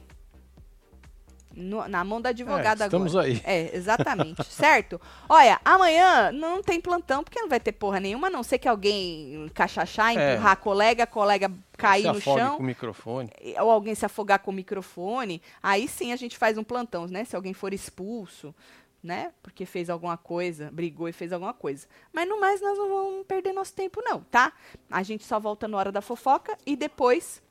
no- 1.55 1.87
na 1.89 2.05
mão 2.05 2.21
da 2.21 2.29
advogada 2.31 2.85
É, 2.85 2.87
estamos 2.87 3.15
agora. 3.15 3.27
aí. 3.29 3.41
É, 3.45 3.77
exatamente, 3.77 4.45
certo? 4.53 5.01
Olha, 5.29 5.61
amanhã 5.65 6.31
não 6.33 6.63
tem 6.63 6.81
plantão, 6.81 7.23
porque 7.25 7.41
não 7.41 7.49
vai 7.49 7.59
ter 7.61 7.73
porra 7.73 7.99
nenhuma, 8.01 8.29
a 8.29 8.31
não 8.31 8.43
ser 8.43 8.59
que 8.59 8.69
alguém 8.69 9.51
cachachar, 9.55 10.17
É. 10.17 10.35
empurrar 10.35 10.53
a 10.53 10.57
colega, 10.57 11.07
colega 11.07 11.51
cair 11.77 12.03
Se 12.03 12.09
no 12.13 12.21
chão, 12.21 12.57
com 12.57 12.63
o 12.63 12.67
microfone. 12.67 13.31
ou 13.61 13.71
alguém 13.71 13.95
se 13.95 14.05
afogar 14.07 14.39
com 14.41 14.51
o 14.51 14.55
microfone, 14.55 15.43
aí 15.63 15.89
sim 15.89 16.13
a 16.13 16.17
gente 16.17 16.37
faz 16.39 16.57
um 16.59 16.65
plantão, 16.65 17.07
né? 17.07 17.25
Se 17.25 17.35
alguém 17.35 17.53
for 17.55 17.73
expulso, 17.75 18.55
né? 19.03 19.33
Porque 19.43 19.65
fez 19.65 19.89
alguma 19.89 20.17
coisa, 20.19 20.71
brigou 20.71 21.09
e 21.09 21.13
fez 21.13 21.33
alguma 21.33 21.55
coisa. 21.55 21.87
Mas 22.13 22.29
no 22.29 22.39
mais 22.39 22.61
nós 22.61 22.77
não 22.77 22.89
vamos 22.89 23.27
perder 23.27 23.53
nosso 23.55 23.73
tempo 23.73 24.03
não, 24.05 24.21
tá? 24.25 24.53
A 24.91 25.03
gente 25.03 25.25
só 25.25 25.41
volta 25.41 25.67
na 25.67 25.79
hora 25.79 25.91
da 25.91 26.03
fofoca 26.03 26.57
e 26.67 26.77
depois 26.77 27.43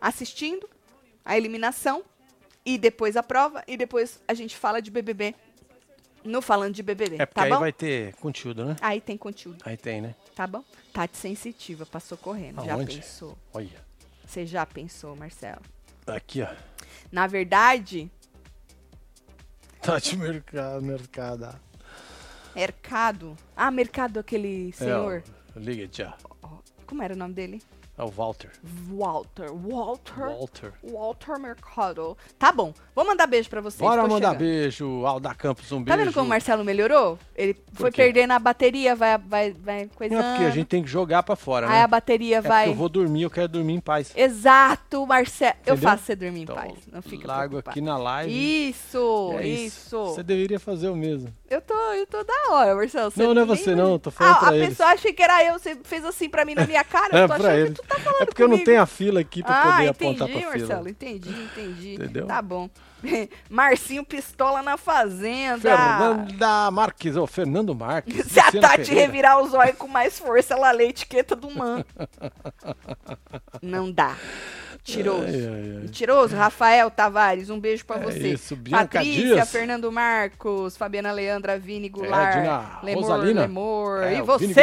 assistindo 0.00 0.68
a 1.24 1.36
eliminação 1.36 2.02
e 2.74 2.78
depois 2.78 3.16
a 3.16 3.22
prova 3.22 3.62
e 3.66 3.76
depois 3.76 4.20
a 4.28 4.34
gente 4.34 4.56
fala 4.56 4.80
de 4.82 4.90
BBB 4.90 5.34
no 6.24 6.42
falando 6.42 6.74
de 6.74 6.82
BBB, 6.82 7.16
É 7.16 7.24
porque 7.26 7.34
tá 7.40 7.42
aí 7.44 7.50
bom? 7.50 7.58
vai 7.60 7.72
ter 7.72 8.14
conteúdo, 8.16 8.64
né? 8.64 8.76
Aí 8.80 9.00
tem 9.00 9.16
conteúdo, 9.16 9.62
Aí 9.64 9.76
tem, 9.76 10.00
né? 10.02 10.14
tá 10.34 10.46
bom? 10.46 10.62
Tati 10.92 11.16
sensitiva, 11.16 11.86
passou 11.86 12.18
correndo, 12.18 12.62
já 12.64 12.74
Aonde? 12.74 12.96
pensou? 12.96 13.38
Olha. 13.54 13.86
Você 14.26 14.44
já 14.44 14.66
pensou, 14.66 15.16
Marcelo? 15.16 15.62
Aqui, 16.06 16.42
ó. 16.42 16.48
Na 17.10 17.26
verdade, 17.26 18.10
Tá 19.80 19.98
de 19.98 20.16
mercado, 20.16 20.82
mercado. 20.82 21.58
Mercado. 22.54 23.36
Ah, 23.56 23.70
Mercado, 23.70 24.18
aquele 24.18 24.72
senhor. 24.72 25.22
É, 25.56 25.58
liga 25.60 25.88
já. 25.90 26.16
Como 26.86 27.02
era 27.02 27.14
o 27.14 27.16
nome 27.16 27.32
dele? 27.32 27.62
É 27.98 28.02
o 28.04 28.08
Walter. 28.08 28.50
Walter. 28.90 29.50
Walter. 29.52 30.14
Walter. 30.20 30.72
Walter 30.84 31.38
Mercado. 31.40 32.16
Tá 32.38 32.52
bom. 32.52 32.72
Vou 32.94 33.04
mandar 33.04 33.26
beijo 33.26 33.50
pra 33.50 33.60
vocês. 33.60 33.80
Bora 33.80 34.02
mandar 34.06 34.28
chegando. 34.34 34.38
beijo. 34.38 35.04
Alda 35.04 35.34
Campos, 35.34 35.72
um 35.72 35.78
Tá 35.82 35.96
beijo. 35.96 36.04
vendo 36.04 36.14
como 36.14 36.26
o 36.26 36.28
Marcelo 36.28 36.64
melhorou? 36.64 37.18
Ele 37.34 37.56
foi 37.72 37.90
quê? 37.90 38.02
perdendo 38.02 38.32
a 38.32 38.38
bateria, 38.38 38.94
vai, 38.94 39.18
vai, 39.18 39.50
vai 39.52 39.82
Não, 39.82 39.88
coisando. 39.88 40.22
porque 40.22 40.44
a 40.44 40.50
gente 40.50 40.66
tem 40.68 40.82
que 40.82 40.88
jogar 40.88 41.24
pra 41.24 41.34
fora, 41.34 41.66
Aí 41.66 41.72
né? 41.72 41.82
a 41.82 41.86
bateria 41.88 42.36
É 42.36 42.40
vai. 42.40 42.68
eu 42.68 42.74
vou 42.74 42.88
dormir, 42.88 43.22
eu 43.22 43.30
quero 43.30 43.48
dormir 43.48 43.74
em 43.74 43.80
paz. 43.80 44.12
Exato, 44.16 45.04
Marcelo. 45.04 45.54
Eu 45.66 45.76
faço 45.76 46.04
você 46.04 46.14
dormir 46.14 46.40
em 46.40 46.42
Então, 46.44 46.54
paz. 46.54 46.74
Não 46.92 47.02
fica 47.02 47.26
largo 47.26 47.48
preocupado. 47.50 47.70
aqui 47.70 47.80
na 47.80 47.96
live. 47.98 48.68
Isso, 48.70 49.32
É 49.40 49.46
isso. 49.46 50.04
Você 50.06 50.22
deveria 50.22 50.60
fazer 50.60 50.88
o 50.88 50.94
mesmo. 50.96 51.34
Eu 51.50 51.60
tô, 51.60 51.74
eu 51.74 52.06
tô 52.06 52.22
da 52.22 52.50
hora, 52.50 52.74
Marcelo. 52.76 53.12
Não, 53.16 53.34
não 53.34 53.42
é 53.42 53.44
você 53.44 53.74
não, 53.74 53.92
eu 53.92 53.98
tô 53.98 54.10
falando 54.10 54.34
ah, 54.34 54.38
pra 54.38 54.48
a 54.50 54.56
eles. 54.56 54.68
pessoa 54.70 54.90
achei 54.90 55.12
que 55.12 55.22
era 55.22 55.44
eu, 55.44 55.54
você 55.58 55.74
fez 55.82 56.04
assim 56.04 56.28
pra 56.28 56.44
mim 56.44 56.54
na 56.54 56.66
minha 56.66 56.84
cara. 56.84 57.08
Eu 57.16 57.24
É 57.24 57.28
tô 57.28 57.34
pra 57.34 57.36
achando 57.36 57.52
ele. 57.58 57.74
que 57.74 57.82
tu 57.82 57.87
tá 57.88 57.98
falando 57.98 58.22
É 58.22 58.26
porque 58.26 58.42
eu 58.42 58.46
não 58.48 58.52
comigo. 58.56 58.70
tenho 58.70 58.82
a 58.82 58.86
fila 58.86 59.20
aqui 59.20 59.42
pra 59.42 59.54
ah, 59.54 59.62
poder 59.62 59.88
entendi, 59.88 59.88
apontar 60.22 60.28
pra 60.28 60.40
Marcelo, 60.50 60.68
fila. 60.68 60.90
entendi, 60.90 61.30
entendi. 61.30 61.94
Entendeu? 61.94 62.26
Tá 62.26 62.42
bom. 62.42 62.68
Marcinho 63.50 64.04
Pistola 64.04 64.62
na 64.62 64.76
Fazenda. 64.76 65.60
Fernanda 65.60 66.70
Marques, 66.70 67.16
ou 67.16 67.26
Fernando 67.26 67.74
Marques. 67.74 68.26
Se 68.30 68.38
a 68.40 68.46
Luciano 68.46 68.66
Tati 68.66 68.76
Pereira. 68.84 69.00
revirar 69.00 69.40
os 69.42 69.54
olhos 69.54 69.76
com 69.76 69.86
mais 69.88 70.18
força, 70.18 70.54
ela 70.54 70.70
lê 70.72 70.84
a 70.86 70.88
etiqueta 70.90 71.34
do 71.36 71.50
man. 71.50 71.84
Não 73.62 73.90
dá. 73.90 74.16
Tiroso. 74.82 75.24
Ai, 75.26 75.34
ai, 75.46 75.78
ai. 75.82 75.88
Tiroso, 75.88 76.34
Rafael 76.34 76.90
Tavares, 76.90 77.50
um 77.50 77.60
beijo 77.60 77.84
pra 77.84 77.96
É 77.96 78.00
você. 78.04 78.32
isso, 78.32 78.56
Bianca 78.56 78.98
Patrícia, 78.98 79.34
Dias. 79.34 79.50
Fernando 79.50 79.92
Marcos, 79.92 80.76
Fabiana 80.78 81.12
Leandra, 81.12 81.58
Vini 81.58 81.88
Goulart, 81.90 82.36
Lemor, 82.82 83.02
Rosalina. 83.02 83.42
Lemor. 83.42 84.02
É, 84.04 84.14
e 84.16 84.22
você 84.22 84.54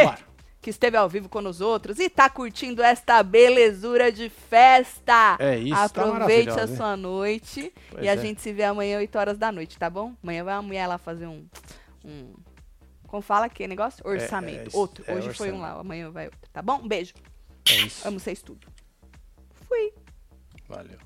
que 0.65 0.71
esteve 0.71 0.97
ao 0.97 1.07
vivo 1.07 1.29
com 1.29 1.45
os 1.47 1.61
outros 1.61 1.99
e 1.99 2.09
tá 2.09 2.27
curtindo 2.27 2.81
esta 2.81 3.21
belezura 3.21 4.11
de 4.11 4.31
festa. 4.31 5.37
É 5.37 5.55
isso, 5.59 5.75
tá 5.75 5.83
Aproveite 5.83 6.55
tá 6.55 6.63
a 6.63 6.67
sua 6.67 6.97
noite 6.97 7.71
pois 7.91 8.03
e 8.03 8.09
a 8.09 8.13
é. 8.13 8.17
gente 8.17 8.41
se 8.41 8.51
vê 8.51 8.63
amanhã 8.63 8.97
8 8.97 9.15
horas 9.15 9.37
da 9.37 9.51
noite, 9.51 9.77
tá 9.77 9.91
bom? 9.91 10.15
Amanhã 10.23 10.43
vai 10.43 10.55
a 10.55 10.61
mulher 10.63 10.87
lá 10.87 10.97
fazer 10.97 11.27
um, 11.27 11.45
um 12.03 12.33
como 13.05 13.21
fala 13.21 13.47
que 13.47 13.67
negócio? 13.67 14.01
Orçamento. 14.03 14.71
É, 14.71 14.75
é, 14.75 14.77
outro. 14.79 15.03
É 15.05 15.11
Hoje 15.11 15.27
orçamento. 15.27 15.37
foi 15.37 15.51
um 15.51 15.61
lá, 15.61 15.79
amanhã 15.79 16.09
vai 16.09 16.25
outro, 16.25 16.49
tá 16.51 16.63
bom? 16.63 16.79
Um 16.81 16.87
beijo. 16.87 17.13
É 17.69 17.75
isso. 17.85 18.07
Amo 18.07 18.19
vocês 18.19 18.41
tudo. 18.41 18.65
Fui. 19.67 19.93
Valeu. 20.67 20.97